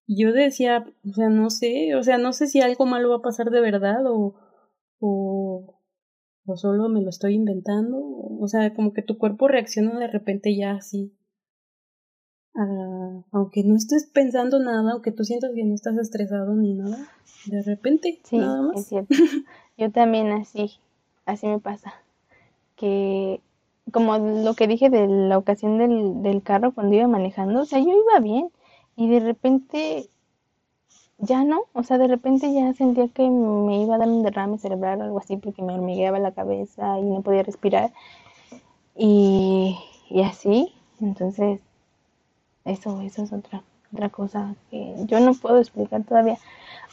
Y 0.05 0.21
yo 0.21 0.31
decía, 0.31 0.85
o 1.03 1.13
sea, 1.13 1.29
no 1.29 1.49
sé, 1.49 1.95
o 1.95 2.03
sea, 2.03 2.19
no 2.19 2.33
sé 2.33 2.45
si 2.45 2.61
algo 2.61 2.85
malo 2.85 3.09
va 3.09 3.15
a 3.15 3.21
pasar 3.23 3.49
de 3.49 3.61
verdad 3.61 4.05
o, 4.05 4.35
o, 4.99 5.81
o 6.45 6.55
solo 6.55 6.87
me 6.87 7.01
lo 7.01 7.09
estoy 7.09 7.33
inventando, 7.33 7.97
o 7.97 8.47
sea, 8.47 8.75
como 8.75 8.93
que 8.93 9.01
tu 9.01 9.17
cuerpo 9.17 9.47
reacciona 9.47 9.97
de 9.97 10.07
repente 10.07 10.55
ya 10.55 10.73
así 10.73 11.17
aunque 12.55 13.63
no 13.63 13.75
estés 13.75 14.05
pensando 14.05 14.59
nada, 14.59 14.93
aunque 14.93 15.11
tú 15.11 15.23
sientas 15.23 15.51
que 15.53 15.63
no 15.63 15.75
estás 15.75 15.97
estresado 15.97 16.53
ni 16.55 16.73
nada, 16.73 17.09
de 17.45 17.61
repente, 17.61 18.19
sí, 18.23 18.37
nada 18.37 18.61
más. 18.61 18.79
Es 18.79 18.87
cierto. 18.87 19.13
Yo 19.77 19.91
también 19.91 20.31
así, 20.31 20.71
así 21.25 21.47
me 21.47 21.59
pasa. 21.59 21.93
Que 22.75 23.41
como 23.91 24.17
lo 24.17 24.53
que 24.55 24.67
dije 24.67 24.89
de 24.89 25.07
la 25.07 25.37
ocasión 25.37 25.77
del, 25.77 26.23
del 26.23 26.41
carro 26.41 26.73
cuando 26.73 26.95
iba 26.95 27.07
manejando, 27.07 27.61
o 27.61 27.65
sea, 27.65 27.79
yo 27.79 27.91
iba 27.91 28.19
bien 28.19 28.49
y 28.95 29.09
de 29.09 29.19
repente 29.19 30.09
ya 31.17 31.43
no, 31.43 31.61
o 31.73 31.83
sea, 31.83 31.97
de 31.97 32.07
repente 32.07 32.51
ya 32.53 32.73
sentía 32.73 33.07
que 33.09 33.29
me 33.29 33.83
iba 33.83 33.95
a 33.95 33.97
dar 33.99 34.07
un 34.07 34.23
derrame 34.23 34.57
cerebral 34.57 35.01
o 35.01 35.03
algo 35.03 35.19
así 35.19 35.37
porque 35.37 35.61
me 35.61 35.73
hormigueaba 35.73 36.19
la 36.19 36.33
cabeza 36.33 36.99
y 36.99 37.03
no 37.03 37.21
podía 37.21 37.43
respirar. 37.43 37.93
Y, 38.95 39.77
y 40.09 40.21
así, 40.23 40.73
entonces 40.99 41.59
eso, 42.65 43.01
eso 43.01 43.23
es 43.23 43.31
otra, 43.31 43.63
otra 43.93 44.09
cosa 44.09 44.55
que 44.69 44.95
yo 45.05 45.19
no 45.19 45.33
puedo 45.33 45.59
explicar 45.59 46.03
todavía. 46.03 46.37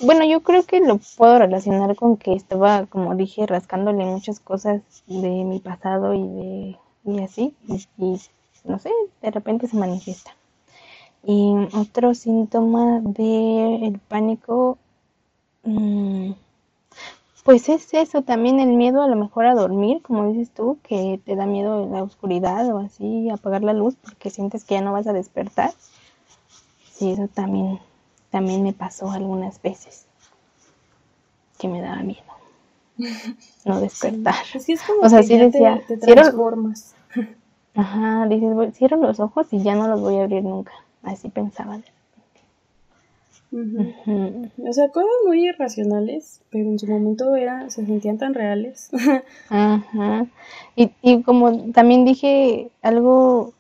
Bueno, 0.00 0.24
yo 0.24 0.42
creo 0.42 0.64
que 0.64 0.80
lo 0.80 0.98
puedo 1.16 1.38
relacionar 1.38 1.94
con 1.96 2.16
que 2.16 2.34
estaba, 2.34 2.86
como 2.86 3.14
dije, 3.14 3.46
rascándole 3.46 4.04
muchas 4.04 4.40
cosas 4.40 4.82
de 5.06 5.44
mi 5.44 5.58
pasado 5.58 6.14
y 6.14 6.28
de 6.28 6.76
y 7.04 7.18
así, 7.20 7.54
y, 7.66 8.20
no 8.64 8.78
sé, 8.78 8.90
de 9.22 9.30
repente 9.30 9.66
se 9.66 9.76
manifiesta. 9.76 10.30
Y 11.24 11.52
otro 11.74 12.14
síntoma 12.14 13.00
del 13.00 13.84
el 13.84 13.98
pánico, 13.98 14.78
mmm, 15.64 16.32
pues 17.44 17.68
es 17.68 17.92
eso, 17.94 18.22
también 18.22 18.60
el 18.60 18.68
miedo 18.68 19.02
a 19.02 19.08
lo 19.08 19.16
mejor 19.16 19.46
a 19.46 19.54
dormir, 19.54 20.00
como 20.02 20.32
dices 20.32 20.50
tú, 20.54 20.78
que 20.82 21.20
te 21.24 21.34
da 21.34 21.46
miedo 21.46 21.88
la 21.90 22.02
oscuridad 22.02 22.68
o 22.72 22.78
así, 22.78 23.30
apagar 23.30 23.62
la 23.62 23.72
luz 23.72 23.96
porque 23.96 24.30
sientes 24.30 24.64
que 24.64 24.74
ya 24.74 24.80
no 24.80 24.92
vas 24.92 25.06
a 25.06 25.12
despertar. 25.12 25.72
Sí, 26.92 27.12
eso 27.12 27.28
también, 27.28 27.80
también 28.30 28.62
me 28.62 28.72
pasó 28.72 29.10
algunas 29.10 29.60
veces, 29.60 30.06
que 31.58 31.68
me 31.68 31.80
daba 31.80 32.02
miedo 32.02 32.22
no 33.64 33.80
despertar. 33.80 34.34
o 35.02 35.08
sea, 35.08 35.22
sí 35.22 35.36
decía, 35.36 35.82
te, 35.86 35.96
transformas. 35.96 36.94
Ajá, 37.74 38.26
dices, 38.28 38.76
cierro 38.76 38.98
los 38.98 39.18
ojos 39.18 39.46
y 39.50 39.62
ya 39.62 39.74
no 39.74 39.88
los 39.88 40.00
voy 40.00 40.18
a 40.18 40.24
abrir 40.24 40.44
nunca. 40.44 40.72
Así 41.02 41.28
pensaba. 41.28 41.80
O 43.52 44.72
sea, 44.72 44.88
cosas 44.88 45.10
muy 45.26 45.46
irracionales, 45.46 46.40
pero 46.50 46.64
en 46.64 46.78
su 46.78 46.86
momento 46.86 47.34
era, 47.36 47.68
se 47.68 47.84
sentían 47.84 48.18
tan 48.18 48.34
reales. 48.34 48.90
Ajá. 49.50 50.26
Y, 50.74 50.90
y 51.02 51.22
como 51.22 51.70
también 51.72 52.04
dije 52.04 52.70
algo, 52.80 53.52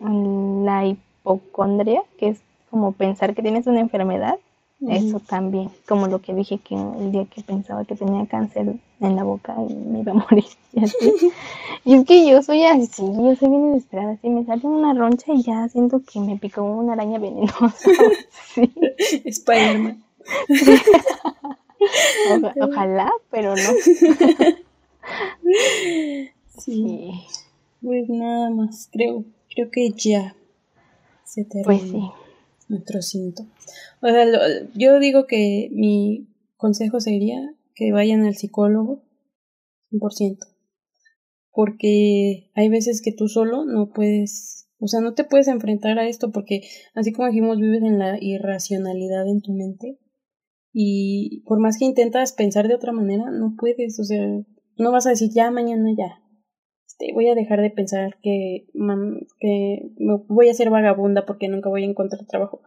la 0.00 0.86
hipocondria, 0.86 2.02
que 2.18 2.28
es 2.28 2.40
como 2.70 2.92
pensar 2.92 3.34
que 3.34 3.42
tienes 3.42 3.66
una 3.66 3.80
enfermedad, 3.80 4.38
eso 4.80 5.18
también, 5.18 5.70
como 5.88 6.06
lo 6.06 6.20
que 6.20 6.34
dije 6.34 6.58
que 6.58 6.76
el 6.76 7.10
día 7.10 7.24
que 7.24 7.42
pensaba 7.42 7.84
que 7.84 7.96
tenía 7.96 8.26
cáncer 8.26 8.76
en 9.00 9.16
la 9.16 9.24
boca 9.24 9.56
y 9.68 9.74
me 9.74 10.00
iba 10.00 10.12
a 10.12 10.14
morir. 10.14 10.44
Y, 10.70 10.84
así. 10.84 11.32
y 11.84 11.94
es 11.94 12.04
que 12.04 12.28
yo 12.28 12.42
soy 12.42 12.62
así, 12.62 13.02
yo 13.02 13.34
soy 13.34 13.48
bien 13.48 13.72
desesperada. 13.72 14.12
Así 14.12 14.28
me 14.28 14.44
sale 14.44 14.66
una 14.66 14.92
roncha 14.92 15.32
y 15.32 15.42
ya 15.42 15.66
siento 15.68 16.02
que 16.02 16.20
me 16.20 16.36
picó 16.36 16.62
una 16.62 16.92
araña 16.92 17.18
venenosa. 17.18 17.70
sí. 18.54 18.70
Spider-Man. 19.24 20.04
ojalá, 22.60 23.10
pero 23.30 23.54
no. 23.56 23.70
sí. 26.58 27.10
Pues 27.82 28.08
nada 28.10 28.50
más, 28.50 28.90
creo, 28.92 29.24
creo 29.52 29.70
que 29.70 29.90
ya 29.90 30.36
se 31.24 31.44
terminó. 31.44 31.64
Pues 31.64 31.80
sí 31.80 32.12
nuestro 32.68 33.02
síntomas. 33.02 33.52
O 34.00 34.08
sea, 34.08 34.26
yo 34.74 34.98
digo 35.00 35.26
que 35.26 35.70
mi 35.72 36.28
consejo 36.56 37.00
sería 37.00 37.54
que 37.74 37.92
vayan 37.92 38.24
al 38.24 38.36
psicólogo 38.36 39.02
100%. 39.90 40.38
Porque 41.50 42.50
hay 42.54 42.68
veces 42.68 43.02
que 43.02 43.12
tú 43.12 43.28
solo 43.28 43.64
no 43.64 43.90
puedes, 43.90 44.68
o 44.78 44.86
sea, 44.86 45.00
no 45.00 45.14
te 45.14 45.24
puedes 45.24 45.48
enfrentar 45.48 45.98
a 45.98 46.06
esto 46.06 46.30
porque 46.30 46.62
así 46.94 47.12
como 47.12 47.28
dijimos, 47.28 47.58
vives 47.58 47.82
en 47.82 47.98
la 47.98 48.18
irracionalidad 48.20 49.26
en 49.28 49.40
tu 49.40 49.52
mente. 49.52 49.98
Y 50.72 51.42
por 51.46 51.58
más 51.58 51.78
que 51.78 51.86
intentas 51.86 52.32
pensar 52.32 52.68
de 52.68 52.74
otra 52.74 52.92
manera, 52.92 53.30
no 53.30 53.54
puedes, 53.58 53.98
o 53.98 54.04
sea, 54.04 54.24
no 54.76 54.92
vas 54.92 55.06
a 55.06 55.10
decir 55.10 55.30
ya 55.32 55.50
mañana 55.50 55.88
ya, 55.96 56.22
este, 56.98 57.12
voy 57.12 57.28
a 57.28 57.34
dejar 57.34 57.60
de 57.60 57.70
pensar 57.70 58.16
que, 58.22 58.66
que 59.40 59.90
voy 60.28 60.48
a 60.48 60.54
ser 60.54 60.70
vagabunda 60.70 61.26
porque 61.26 61.48
nunca 61.48 61.68
voy 61.68 61.84
a 61.84 61.86
encontrar 61.86 62.26
trabajo. 62.26 62.60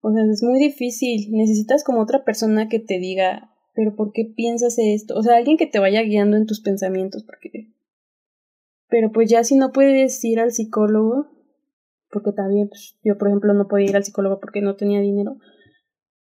O 0.00 0.12
sea, 0.12 0.22
es 0.30 0.42
muy 0.42 0.58
difícil. 0.58 1.30
Necesitas 1.32 1.84
como 1.84 2.00
otra 2.00 2.24
persona 2.24 2.68
que 2.68 2.80
te 2.80 2.98
diga, 2.98 3.50
pero 3.74 3.94
¿por 3.94 4.12
qué 4.12 4.24
piensas 4.24 4.76
esto? 4.78 5.16
O 5.16 5.22
sea, 5.22 5.36
alguien 5.36 5.56
que 5.56 5.66
te 5.66 5.78
vaya 5.78 6.02
guiando 6.02 6.36
en 6.36 6.46
tus 6.46 6.60
pensamientos, 6.60 7.24
porque... 7.24 7.68
Pero 8.88 9.12
pues 9.12 9.28
ya 9.28 9.44
si 9.44 9.54
no 9.54 9.70
puedes 9.70 10.24
ir 10.24 10.40
al 10.40 10.52
psicólogo, 10.52 11.26
porque 12.10 12.32
también 12.32 12.68
pues, 12.68 12.96
yo 13.04 13.18
por 13.18 13.28
ejemplo 13.28 13.52
no 13.52 13.68
podía 13.68 13.90
ir 13.90 13.96
al 13.96 14.04
psicólogo 14.04 14.40
porque 14.40 14.62
no 14.62 14.76
tenía 14.76 15.00
dinero, 15.00 15.36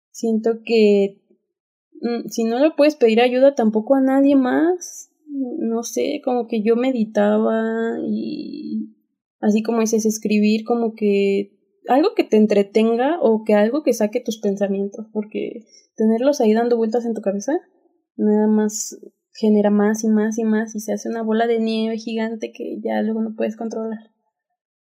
siento 0.09 0.63
que 0.65 1.21
mm, 2.01 2.29
si 2.29 2.45
no 2.45 2.57
le 2.57 2.71
puedes 2.71 2.95
pedir 2.95 3.21
ayuda 3.21 3.53
tampoco 3.53 3.93
a 3.93 4.01
nadie 4.01 4.35
más, 4.35 5.06
no 5.29 5.83
sé, 5.83 6.21
como 6.23 6.47
que 6.47 6.61
yo 6.61 6.75
meditaba 6.75 7.97
y 8.07 8.95
así 9.39 9.63
como 9.63 9.81
dices, 9.81 10.05
escribir 10.05 10.63
como 10.63 10.95
que 10.95 11.53
algo 11.87 12.15
que 12.15 12.23
te 12.23 12.37
entretenga 12.37 13.19
o 13.21 13.43
que 13.43 13.53
algo 13.53 13.83
que 13.83 13.93
saque 13.93 14.19
tus 14.19 14.39
pensamientos, 14.39 15.07
porque 15.13 15.65
tenerlos 15.95 16.41
ahí 16.41 16.53
dando 16.53 16.77
vueltas 16.77 17.05
en 17.05 17.13
tu 17.13 17.21
cabeza 17.21 17.53
nada 18.17 18.47
más 18.47 18.97
genera 19.33 19.69
más 19.69 20.03
y 20.03 20.07
más 20.07 20.37
y 20.39 20.43
más 20.43 20.75
y 20.75 20.79
se 20.79 20.93
hace 20.93 21.09
una 21.09 21.21
bola 21.21 21.47
de 21.47 21.59
nieve 21.59 21.97
gigante 21.97 22.51
que 22.51 22.79
ya 22.83 23.01
luego 23.01 23.21
no 23.21 23.35
puedes 23.35 23.55
controlar. 23.55 24.11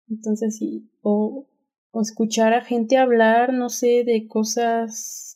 Entonces 0.07 0.57
sí, 0.57 0.89
o, 1.01 1.47
o 1.91 2.01
escuchar 2.01 2.53
a 2.53 2.61
gente 2.61 2.97
hablar, 2.97 3.53
no 3.53 3.69
sé, 3.69 4.03
de 4.05 4.27
cosas 4.27 5.28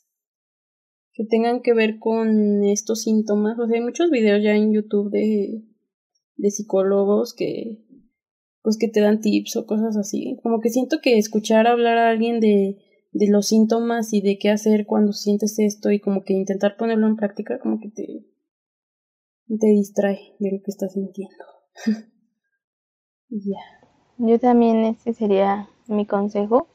que 1.14 1.26
tengan 1.26 1.62
que 1.62 1.74
ver 1.74 2.00
con 2.00 2.64
estos 2.64 3.04
síntomas. 3.04 3.58
O 3.60 3.68
sea, 3.68 3.78
hay 3.78 3.84
muchos 3.84 4.10
videos 4.10 4.44
ya 4.44 4.56
en 4.56 4.74
YouTube 4.74 5.12
de, 5.12 5.64
de 6.36 6.52
psicólogos 6.52 7.34
que 7.34 7.80
pues 8.64 8.78
que 8.78 8.88
te 8.88 9.02
dan 9.02 9.20
tips 9.20 9.58
o 9.58 9.66
cosas 9.66 9.98
así. 9.98 10.40
Como 10.42 10.62
que 10.62 10.70
siento 10.70 11.00
que 11.02 11.18
escuchar 11.18 11.68
hablar 11.68 11.98
a 11.98 12.10
alguien 12.10 12.40
de, 12.40 12.78
de 13.12 13.28
los 13.30 13.48
síntomas 13.48 14.14
y 14.14 14.22
de 14.22 14.38
qué 14.40 14.50
hacer 14.50 14.86
cuando 14.86 15.12
sientes 15.12 15.60
esto 15.60 15.92
y 15.92 16.00
como 16.00 16.24
que 16.24 16.34
intentar 16.34 16.78
ponerlo 16.78 17.08
en 17.08 17.18
práctica, 17.18 17.60
como 17.60 17.80
que 17.82 17.90
te, 17.90 18.26
te 19.60 19.68
distrae 19.68 20.36
de 20.40 20.52
lo 20.54 20.64
que 20.64 20.72
estás 20.72 20.94
sintiendo. 20.94 21.44
ya. 23.30 23.60
Yo 24.18 24.40
también 24.40 24.86
ese 24.86 25.14
sería 25.14 25.68
mi 25.88 26.06
consejo. 26.06 26.68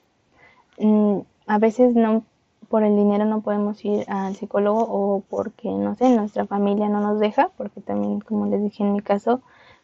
Mm, 0.78 1.20
a 1.46 1.58
veces 1.58 1.94
no 1.94 2.26
por 2.68 2.82
el 2.82 2.96
dinero 2.96 3.24
no 3.24 3.40
podemos 3.40 3.82
ir 3.84 4.04
al 4.08 4.36
psicólogo 4.36 4.80
o 4.80 5.20
porque, 5.28 5.68
no 5.68 5.94
sé, 5.94 6.10
nuestra 6.10 6.46
familia 6.46 6.88
no 6.88 7.00
nos 7.00 7.18
deja, 7.18 7.50
porque 7.56 7.80
también, 7.80 8.20
como 8.20 8.46
les 8.46 8.62
dije 8.62 8.82
en 8.82 8.92
mi 8.92 9.00
caso, 9.00 9.40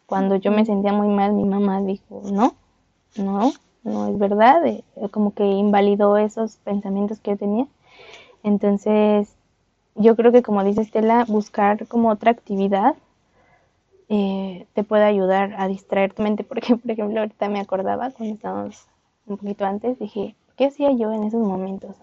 cuando 0.06 0.36
yo 0.36 0.50
me 0.52 0.66
sentía 0.66 0.92
muy 0.92 1.08
mal, 1.08 1.32
mi 1.32 1.44
mamá 1.44 1.80
dijo, 1.80 2.22
no, 2.30 2.54
no, 3.16 3.52
no 3.84 4.08
es 4.08 4.18
verdad, 4.18 4.66
eh, 4.66 4.84
como 5.10 5.32
que 5.34 5.44
invalidó 5.44 6.16
esos 6.18 6.56
pensamientos 6.58 7.20
que 7.20 7.32
yo 7.32 7.36
tenía. 7.38 7.66
Entonces, 8.42 9.34
yo 9.94 10.16
creo 10.16 10.32
que 10.32 10.42
como 10.42 10.64
dice 10.64 10.82
Estela, 10.82 11.24
buscar 11.26 11.86
como 11.86 12.10
otra 12.10 12.30
actividad 12.30 12.96
eh, 14.08 14.66
te 14.74 14.84
puede 14.84 15.04
ayudar 15.04 15.54
a 15.58 15.68
distraer 15.68 16.12
tu 16.12 16.22
mente, 16.22 16.44
porque 16.48 16.76
por 16.76 16.90
ejemplo 16.90 17.20
ahorita 17.20 17.48
me 17.48 17.60
acordaba 17.60 18.10
cuando 18.10 18.34
estábamos 18.34 18.86
un 19.26 19.38
poquito 19.38 19.64
antes, 19.64 19.98
dije, 19.98 20.34
¿qué 20.56 20.66
hacía 20.66 20.92
yo 20.92 21.12
en 21.12 21.24
esos 21.24 21.40
momentos? 21.40 21.96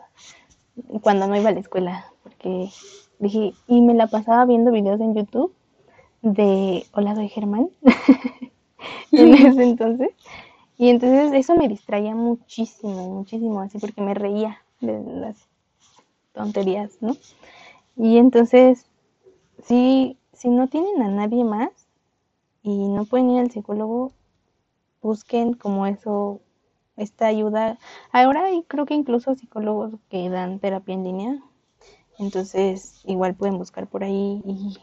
Cuando 1.02 1.28
no 1.28 1.36
iba 1.36 1.50
a 1.50 1.54
la 1.54 1.60
escuela, 1.60 2.06
porque 2.24 2.70
dije, 3.20 3.54
y 3.68 3.82
me 3.82 3.94
la 3.94 4.08
pasaba 4.08 4.46
viendo 4.46 4.72
videos 4.72 5.00
en 5.02 5.16
YouTube 5.16 5.54
de 6.22 6.86
Hola, 6.94 7.16
soy 7.16 7.30
Germán, 7.30 7.70
en 9.12 9.34
ese 9.34 9.64
entonces. 9.64 10.10
Y 10.78 10.90
entonces 10.90 11.32
eso 11.34 11.56
me 11.56 11.68
distraía 11.68 12.16
muchísimo, 12.16 13.10
muchísimo, 13.10 13.62
así 13.62 13.78
porque 13.78 14.02
me 14.02 14.14
reía 14.14 14.58
de 14.80 15.00
las 15.04 15.38
tonterías, 16.34 16.98
¿no? 17.02 17.16
Y 17.96 18.18
entonces, 18.18 18.86
sí, 19.64 20.18
si 20.34 20.50
no 20.50 20.68
tienen 20.68 21.02
a 21.04 21.08
nadie 21.08 21.44
más 21.44 21.70
y 22.64 22.88
no 22.88 23.06
pueden 23.06 23.30
ir 23.30 23.42
al 23.42 23.52
psicólogo, 23.52 24.12
busquen 25.02 25.54
como 25.54 25.86
eso, 25.86 26.40
esta 27.02 27.28
ayuda. 27.28 27.78
Ahora 28.12 28.44
creo 28.68 28.86
que 28.86 28.94
incluso 28.96 29.36
psicólogos 29.36 29.94
que 30.10 30.30
dan 30.30 30.60
terapia 30.60 30.96
en 30.96 31.04
línea, 31.04 31.40
entonces 32.20 33.02
igual 33.06 33.36
pueden 33.36 33.58
buscar 33.58 33.88
por 33.88 34.04
ahí 34.04 34.42
y, 34.46 34.78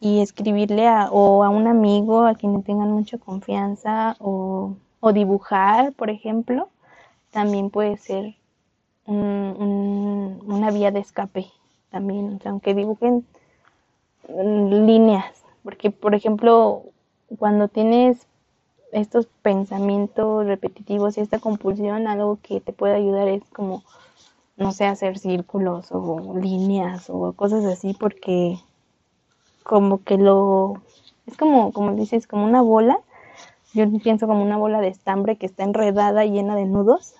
y 0.00 0.20
escribirle 0.20 0.86
a, 0.88 1.10
o 1.10 1.44
a 1.44 1.48
un 1.48 1.66
amigo 1.66 2.26
a 2.26 2.34
quien 2.34 2.62
tengan 2.62 2.90
mucha 2.92 3.18
confianza 3.18 4.16
o, 4.20 4.76
o 5.00 5.12
dibujar, 5.12 5.92
por 5.94 6.10
ejemplo, 6.10 6.68
también 7.30 7.70
puede 7.70 7.96
ser 7.98 8.34
una 9.06 10.70
vía 10.70 10.90
de 10.90 11.00
escape 11.00 11.46
también, 11.90 12.40
aunque 12.44 12.74
dibujen 12.74 13.26
líneas, 14.28 15.44
porque 15.62 15.90
por 15.90 16.14
ejemplo, 16.14 16.82
cuando 17.38 17.68
tienes 17.68 18.26
estos 18.94 19.26
pensamientos 19.42 20.46
repetitivos 20.46 21.18
y 21.18 21.20
esta 21.20 21.40
compulsión, 21.40 22.06
algo 22.06 22.38
que 22.42 22.60
te 22.60 22.72
puede 22.72 22.94
ayudar 22.94 23.26
es 23.28 23.42
como, 23.50 23.82
no 24.56 24.70
sé, 24.70 24.86
hacer 24.86 25.18
círculos 25.18 25.88
o 25.90 26.34
líneas 26.40 27.10
o 27.10 27.32
cosas 27.32 27.64
así, 27.64 27.94
porque 27.98 28.56
como 29.64 30.04
que 30.04 30.16
lo, 30.16 30.80
es 31.26 31.36
como, 31.36 31.72
como 31.72 31.94
dices, 31.94 32.28
como 32.28 32.44
una 32.44 32.62
bola, 32.62 32.98
yo 33.72 33.84
pienso 33.98 34.28
como 34.28 34.42
una 34.42 34.58
bola 34.58 34.80
de 34.80 34.88
estambre 34.88 35.36
que 35.36 35.46
está 35.46 35.64
enredada 35.64 36.24
y 36.24 36.30
llena 36.30 36.54
de 36.54 36.66
nudos, 36.66 37.14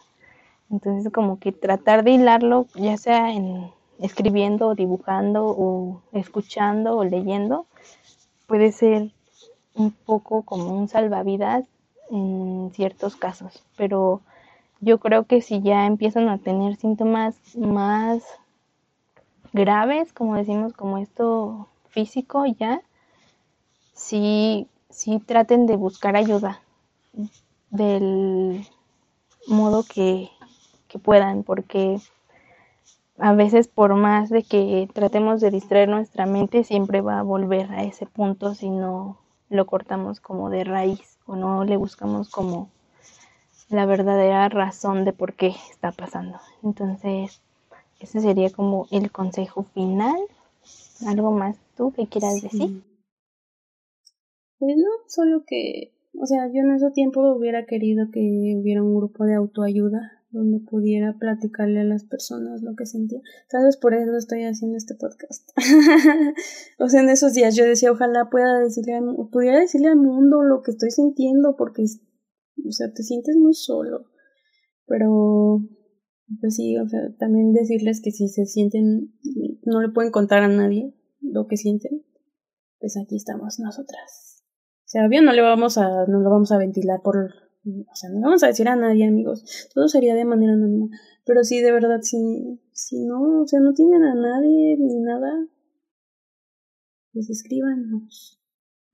entonces 0.71 1.13
como 1.13 1.41
que 1.41 1.51
tratar 1.51 2.05
de 2.05 2.13
hilarlo, 2.13 2.67
ya 2.77 2.97
sea 2.97 3.33
en 3.33 3.73
escribiendo 3.99 4.69
o 4.69 4.75
dibujando 4.75 5.47
o 5.47 6.01
escuchando 6.13 6.97
o 6.97 7.05
leyendo, 7.05 7.67
puede 8.47 8.71
ser 8.71 9.11
un 9.75 9.91
poco 9.91 10.43
como 10.43 10.73
un 10.79 10.89
salvavidas 10.89 11.67
en 12.11 12.71
ciertos 12.75 13.17
casos, 13.17 13.63
pero 13.77 14.21
yo 14.81 14.99
creo 14.99 15.25
que 15.25 15.41
si 15.41 15.63
ya 15.63 15.87
empiezan 15.87 16.29
a 16.29 16.39
tener 16.39 16.77
síntomas 16.77 17.37
más 17.57 18.23
graves, 19.53 20.13
como 20.13 20.37
decimos, 20.37 20.73
como 20.73 20.99
esto 20.99 21.69
físico 21.89 22.45
ya, 22.47 22.83
sí, 23.95 24.69
sí 24.91 25.21
traten 25.21 25.67
de 25.67 25.77
buscar 25.77 26.17
ayuda 26.17 26.61
del 27.71 28.67
modo 29.47 29.85
que, 29.85 30.29
que 30.89 30.99
puedan, 30.99 31.43
porque 31.43 31.99
a 33.19 33.33
veces 33.33 33.69
por 33.69 33.95
más 33.95 34.29
de 34.29 34.43
que 34.43 34.89
tratemos 34.93 35.41
de 35.41 35.51
distraer 35.51 35.89
nuestra 35.89 36.27
mente, 36.27 36.65
siempre 36.65 37.01
va 37.01 37.21
a 37.21 37.23
volver 37.23 37.71
a 37.73 37.85
ese 37.85 38.07
punto 38.07 38.55
si 38.55 38.71
no 38.71 39.19
lo 39.55 39.67
cortamos 39.67 40.21
como 40.21 40.51
de 40.51 40.65
raíz 40.65 41.19
o 41.27 41.37
no 41.37 41.65
le 41.65 41.77
buscamos 41.77 42.29
como 42.29 42.71
la 43.71 43.87
verdadera 43.87 44.49
razón 44.49 45.05
de 45.05 45.13
por 45.13 45.35
qué 45.35 45.55
está 45.71 45.93
pasando. 45.93 46.39
Entonces, 46.63 47.41
ese 48.01 48.21
sería 48.21 48.51
como 48.51 48.87
el 48.91 49.11
consejo 49.11 49.65
final. 49.75 50.17
¿Algo 51.07 51.33
más 51.33 51.57
tú 51.77 51.93
que 51.93 52.07
quieras 52.07 52.41
decir? 52.43 52.83
Pues 54.59 54.77
no, 54.77 54.91
solo 55.09 55.45
que, 55.47 55.93
o 56.19 56.27
sea, 56.27 56.47
yo 56.47 56.61
en 56.63 56.75
ese 56.75 56.91
tiempo 56.91 57.21
hubiera 57.33 57.67
querido 57.67 58.11
que 58.11 58.57
hubiera 58.61 58.83
un 58.83 58.97
grupo 58.97 59.25
de 59.25 59.35
autoayuda 59.35 60.23
donde 60.35 60.59
pudiera 60.59 61.17
platicarle 61.19 61.81
a 61.81 61.85
las 61.85 62.05
personas 62.05 62.63
lo 62.63 62.75
que 62.75 62.87
sentía. 62.87 63.21
Tal 63.49 63.65
vez 63.65 63.77
por 63.77 63.95
eso 63.95 64.17
estoy 64.17 64.43
haciendo 64.43 64.77
este 64.77 64.95
podcast. 64.97 65.49
o 66.79 66.89
sea, 66.89 67.03
en 67.03 67.09
esos 67.09 67.35
días 67.35 67.55
yo 67.55 67.65
decía, 67.65 67.93
ojalá 67.93 68.29
pueda 68.31 68.59
decirle, 68.59 69.01
pudiera 69.31 69.61
decirle 69.61 69.89
al 69.89 69.97
mundo 69.97 70.43
lo 70.43 70.63
que 70.63 70.73
estoy 70.73 70.91
sintiendo, 70.91 71.57
porque, 71.57 71.83
o 71.83 72.73
sea, 72.73 72.93
te 72.93 73.05
sientes 73.05 73.37
muy 73.37 73.55
solo. 73.55 74.07
Pero, 74.87 75.63
pues 76.41 76.57
sí, 76.57 76.77
o 76.79 76.89
sea, 76.89 77.01
también 77.19 77.53
decirles 77.53 78.03
que 78.03 78.11
si 78.11 78.29
se 78.29 78.45
sienten, 78.45 79.15
no 79.63 79.81
le 79.81 79.91
pueden 79.91 80.11
contar 80.11 80.43
a 80.43 80.49
nadie 80.49 80.95
lo 81.21 81.47
que 81.47 81.57
sienten, 81.57 82.05
pues 82.81 82.97
aquí 82.97 83.17
estamos 83.17 83.61
nosotras. 83.61 84.43
O 84.81 84.89
sea, 84.89 85.07
bien, 85.07 85.25
no 85.25 85.33
le 85.33 85.43
vamos 85.43 85.79
a, 85.79 86.07
no 86.07 86.21
lo 86.21 86.31
vamos 86.31 86.51
a 86.51 86.59
ventilar 86.59 87.01
por 87.03 87.44
o 87.67 87.95
sea, 87.95 88.11
no 88.11 88.21
vamos 88.21 88.43
a 88.43 88.49
decir 88.49 88.69
a 88.69 88.77
nadie, 88.77 89.07
amigos, 89.07 89.69
todo 89.75 89.89
sería 89.89 90.15
de 90.15 90.25
manera 90.25 90.53
anónima, 90.53 90.89
pero 91.25 91.45
sí, 91.45 91.61
de 91.61 91.73
verdad, 91.73 92.01
si, 92.03 92.61
si 92.73 93.05
no, 93.05 93.43
o 93.43 93.47
sea, 93.47 93.61
no 93.61 93.73
tienen 93.73 94.03
a 94.03 94.15
nadie 94.15 94.77
ni 94.79 95.01
nada, 95.01 95.47
pues 97.13 97.31
escríbanos, 97.31 98.41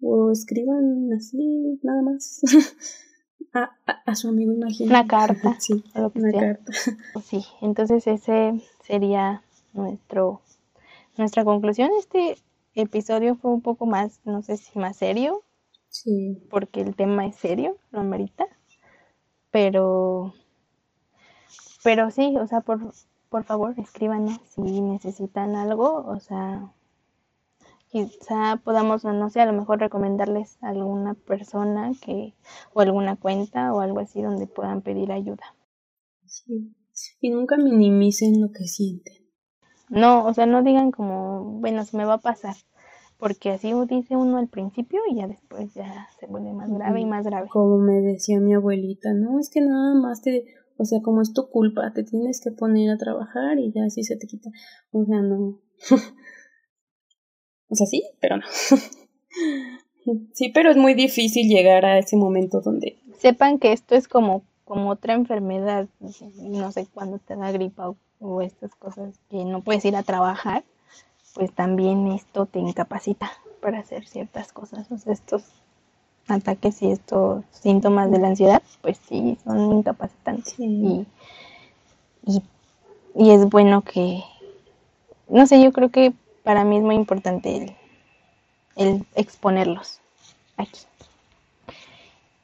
o 0.00 0.30
escriban 0.30 1.12
así, 1.12 1.80
nada 1.82 2.02
más. 2.02 2.40
a, 3.52 3.70
a, 4.06 4.14
su 4.14 4.28
amigo 4.28 4.52
imagínate. 4.52 4.94
Una 4.94 5.06
carta. 5.06 5.56
Sí, 5.60 5.82
una 5.94 6.32
carta. 6.32 6.72
Pues 7.12 7.24
sí, 7.24 7.44
entonces 7.60 8.06
ese 8.06 8.60
sería 8.84 9.42
nuestro 9.72 10.42
nuestra 11.16 11.44
conclusión. 11.44 11.90
Este 11.98 12.36
episodio 12.74 13.36
fue 13.36 13.50
un 13.52 13.60
poco 13.60 13.86
más, 13.86 14.20
no 14.24 14.42
sé 14.42 14.56
si 14.56 14.78
más 14.78 14.96
serio. 14.96 15.42
Sí. 15.88 16.38
Porque 16.50 16.82
el 16.82 16.94
tema 16.94 17.26
es 17.26 17.34
serio, 17.36 17.76
lo 17.90 18.00
amerita 18.00 18.46
pero 19.50 20.34
pero 21.82 22.10
sí, 22.10 22.36
o 22.36 22.46
sea, 22.46 22.60
por, 22.60 22.92
por 23.28 23.44
favor, 23.44 23.74
escríbanos 23.78 24.40
si 24.48 24.60
necesitan 24.60 25.56
algo, 25.56 26.04
o 26.06 26.20
sea, 26.20 26.72
quizá 27.88 28.60
podamos, 28.62 29.04
no 29.04 29.30
sé, 29.30 29.40
a 29.40 29.46
lo 29.46 29.52
mejor 29.52 29.80
recomendarles 29.80 30.58
a 30.62 30.68
alguna 30.68 31.14
persona 31.14 31.92
que, 32.00 32.34
o 32.74 32.80
alguna 32.80 33.16
cuenta 33.16 33.72
o 33.72 33.80
algo 33.80 34.00
así 34.00 34.20
donde 34.20 34.46
puedan 34.46 34.82
pedir 34.82 35.10
ayuda. 35.10 35.54
Sí, 36.26 36.74
y 37.20 37.30
nunca 37.30 37.56
minimicen 37.56 38.40
lo 38.40 38.52
que 38.52 38.64
sienten. 38.64 39.26
No, 39.88 40.24
o 40.26 40.34
sea, 40.34 40.46
no 40.46 40.62
digan 40.62 40.92
como, 40.92 41.42
bueno, 41.60 41.84
se 41.84 41.96
me 41.96 42.04
va 42.04 42.14
a 42.14 42.18
pasar, 42.18 42.54
porque 43.20 43.50
así 43.50 43.72
dice 43.86 44.16
uno 44.16 44.38
al 44.38 44.48
principio 44.48 45.00
y 45.10 45.16
ya 45.16 45.28
después 45.28 45.72
ya 45.74 46.08
se 46.18 46.26
vuelve 46.26 46.52
más 46.52 46.72
grave 46.72 47.00
y 47.00 47.04
más 47.04 47.24
grave. 47.24 47.48
Como 47.48 47.76
me 47.78 48.00
decía 48.00 48.40
mi 48.40 48.54
abuelita, 48.54 49.12
no, 49.12 49.38
es 49.38 49.50
que 49.50 49.60
nada 49.60 49.94
más 49.94 50.22
te, 50.22 50.46
o 50.78 50.84
sea, 50.86 51.00
como 51.02 51.20
es 51.20 51.34
tu 51.34 51.48
culpa, 51.50 51.92
te 51.92 52.02
tienes 52.02 52.40
que 52.40 52.50
poner 52.50 52.90
a 52.90 52.96
trabajar 52.96 53.58
y 53.58 53.70
ya 53.72 53.84
así 53.84 54.02
se 54.02 54.16
te 54.16 54.26
quita. 54.26 54.48
O 54.90 55.04
sea, 55.04 55.20
no. 55.20 55.60
o 57.68 57.74
sea, 57.74 57.86
sí, 57.86 58.02
pero 58.20 58.38
no. 58.38 58.46
sí, 60.32 60.50
pero 60.54 60.70
es 60.70 60.78
muy 60.78 60.94
difícil 60.94 61.46
llegar 61.48 61.84
a 61.84 61.98
ese 61.98 62.16
momento 62.16 62.62
donde... 62.62 62.98
Sepan 63.18 63.58
que 63.58 63.72
esto 63.72 63.94
es 63.94 64.08
como, 64.08 64.42
como 64.64 64.88
otra 64.88 65.12
enfermedad, 65.12 65.88
no 66.00 66.72
sé 66.72 66.86
cuándo 66.94 67.18
te 67.18 67.36
da 67.36 67.52
gripa 67.52 67.90
o, 67.90 67.96
o 68.18 68.40
estas 68.40 68.74
cosas 68.74 69.20
que 69.28 69.44
no 69.44 69.62
puedes 69.62 69.84
ir 69.84 69.94
a 69.94 70.02
trabajar 70.02 70.64
pues 71.40 71.52
también 71.52 72.06
esto 72.08 72.44
te 72.44 72.58
incapacita 72.58 73.32
para 73.62 73.78
hacer 73.78 74.06
ciertas 74.06 74.52
cosas. 74.52 74.92
O 74.92 74.98
sea, 74.98 75.14
estos 75.14 75.42
ataques 76.28 76.82
y 76.82 76.90
estos 76.90 77.46
síntomas 77.50 78.10
de 78.10 78.18
la 78.18 78.28
ansiedad, 78.28 78.62
pues 78.82 78.98
sí, 79.08 79.38
son 79.42 79.78
incapacitantes. 79.78 80.54
Y, 80.58 81.06
y, 82.26 82.42
y, 83.14 83.30
es 83.30 83.48
bueno 83.48 83.80
que, 83.80 84.22
no 85.30 85.46
sé, 85.46 85.62
yo 85.62 85.72
creo 85.72 85.88
que 85.88 86.12
para 86.42 86.62
mí 86.64 86.76
es 86.76 86.82
muy 86.82 86.96
importante 86.96 87.56
el, 87.56 87.72
el 88.76 89.06
exponerlos 89.14 90.00
aquí. 90.58 90.80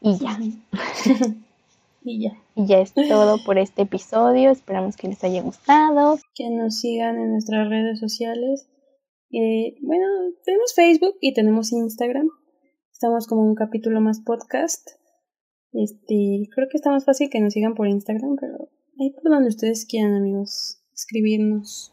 Y 0.01 0.17
ya. 0.17 0.39
y 2.03 2.23
ya. 2.23 2.33
Y 2.55 2.65
ya 2.65 2.79
es 2.79 2.95
todo 2.95 3.45
por 3.45 3.59
este 3.59 3.83
episodio. 3.83 4.51
Esperamos 4.51 4.97
que 4.97 5.09
les 5.09 5.23
haya 5.23 5.43
gustado. 5.43 6.19
Que 6.35 6.49
nos 6.49 6.79
sigan 6.79 7.19
en 7.19 7.33
nuestras 7.33 7.69
redes 7.69 8.01
sociales 8.01 8.67
eh, 9.31 9.77
bueno, 9.83 10.07
tenemos 10.45 10.75
Facebook 10.75 11.17
y 11.21 11.35
tenemos 11.35 11.73
Instagram. 11.73 12.29
Estamos 12.93 13.27
como 13.27 13.43
un 13.43 13.55
capítulo 13.55 14.01
más 14.01 14.21
podcast. 14.21 14.89
Este, 15.73 16.49
creo 16.55 16.69
que 16.71 16.77
está 16.77 16.91
más 16.91 17.05
fácil 17.05 17.29
que 17.29 17.41
nos 17.41 17.53
sigan 17.53 17.75
por 17.75 17.89
Instagram, 17.89 18.37
pero 18.41 18.69
ahí 18.99 19.11
por 19.11 19.31
donde 19.31 19.49
ustedes 19.49 19.85
quieran, 19.85 20.15
amigos, 20.15 20.83
escribirnos. 20.95 21.93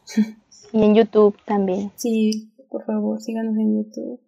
Y 0.72 0.82
en 0.82 0.94
YouTube 0.94 1.36
también. 1.44 1.92
Sí, 1.96 2.52
por 2.70 2.84
favor, 2.84 3.20
síganos 3.20 3.56
en 3.56 3.76
YouTube. 3.82 4.20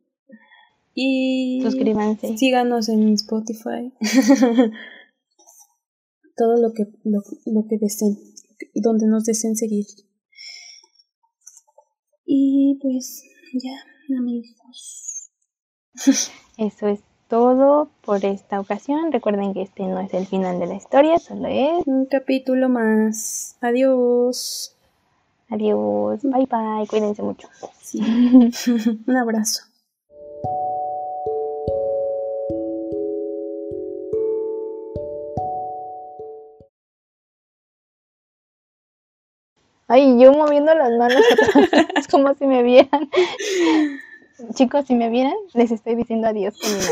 Y 0.94 1.60
suscríbanse. 1.62 2.36
Síganos 2.38 2.88
en 2.88 3.14
Spotify. 3.14 3.92
Todo 6.36 6.60
lo 6.60 6.72
que 6.72 6.84
lo, 7.04 7.22
lo 7.46 7.66
que 7.68 7.78
deseen, 7.78 8.16
donde 8.74 9.06
nos 9.06 9.24
deseen 9.24 9.56
seguir. 9.56 9.86
Y 12.38 12.78
pues 12.82 13.24
ya, 13.54 14.18
amigos. 14.18 15.30
Eso 16.58 16.86
es 16.86 17.00
todo 17.28 17.88
por 18.02 18.22
esta 18.26 18.60
ocasión. 18.60 19.10
Recuerden 19.10 19.54
que 19.54 19.62
este 19.62 19.84
no 19.84 19.98
es 20.00 20.12
el 20.12 20.26
final 20.26 20.60
de 20.60 20.66
la 20.66 20.74
historia, 20.74 21.18
solo 21.18 21.48
es 21.48 21.86
un 21.86 22.04
capítulo 22.04 22.68
más. 22.68 23.56
Adiós. 23.62 24.76
Adiós. 25.48 26.20
Bye 26.24 26.46
bye. 26.46 26.86
Cuídense 26.86 27.22
mucho. 27.22 27.48
Sí. 27.80 28.00
un 29.06 29.16
abrazo. 29.16 29.62
Ay, 39.88 40.18
yo 40.18 40.32
moviendo 40.32 40.74
las 40.74 40.90
manos 40.92 41.20
es 41.96 42.08
como 42.08 42.34
si 42.34 42.46
me 42.46 42.62
vieran. 42.62 43.08
Chicos, 44.54 44.86
si 44.86 44.94
me 44.94 45.08
vieran, 45.08 45.32
les 45.54 45.70
estoy 45.70 45.94
diciendo 45.94 46.28
adiós 46.28 46.54
con 46.60 46.70
mi 46.72 46.78
mano. 46.78 46.90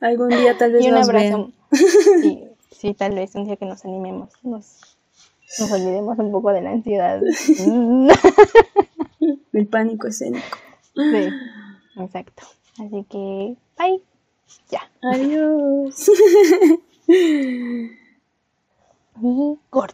Algún 0.00 0.30
día 0.30 0.56
tal 0.56 0.72
vez 0.72 0.84
y 0.84 0.88
un 0.88 0.94
nos 0.94 1.08
abrazo. 1.08 1.52
Sí, 2.22 2.44
sí, 2.70 2.94
tal 2.94 3.14
vez 3.14 3.34
un 3.34 3.44
día 3.44 3.56
que 3.56 3.66
nos 3.66 3.84
animemos, 3.84 4.30
nos, 4.42 4.96
nos 5.58 5.70
olvidemos 5.70 6.18
un 6.18 6.32
poco 6.32 6.50
de 6.52 6.62
la 6.62 6.70
ansiedad. 6.70 7.20
El 9.52 9.66
pánico 9.66 10.06
escénico. 10.08 10.56
Sí, 10.94 11.28
exacto. 11.98 12.44
Así 12.78 13.04
que, 13.08 13.54
bye. 13.78 14.02
Ya. 14.70 14.90
Adiós. 15.02 16.10
Y 19.20 19.58
corto. 19.70 19.86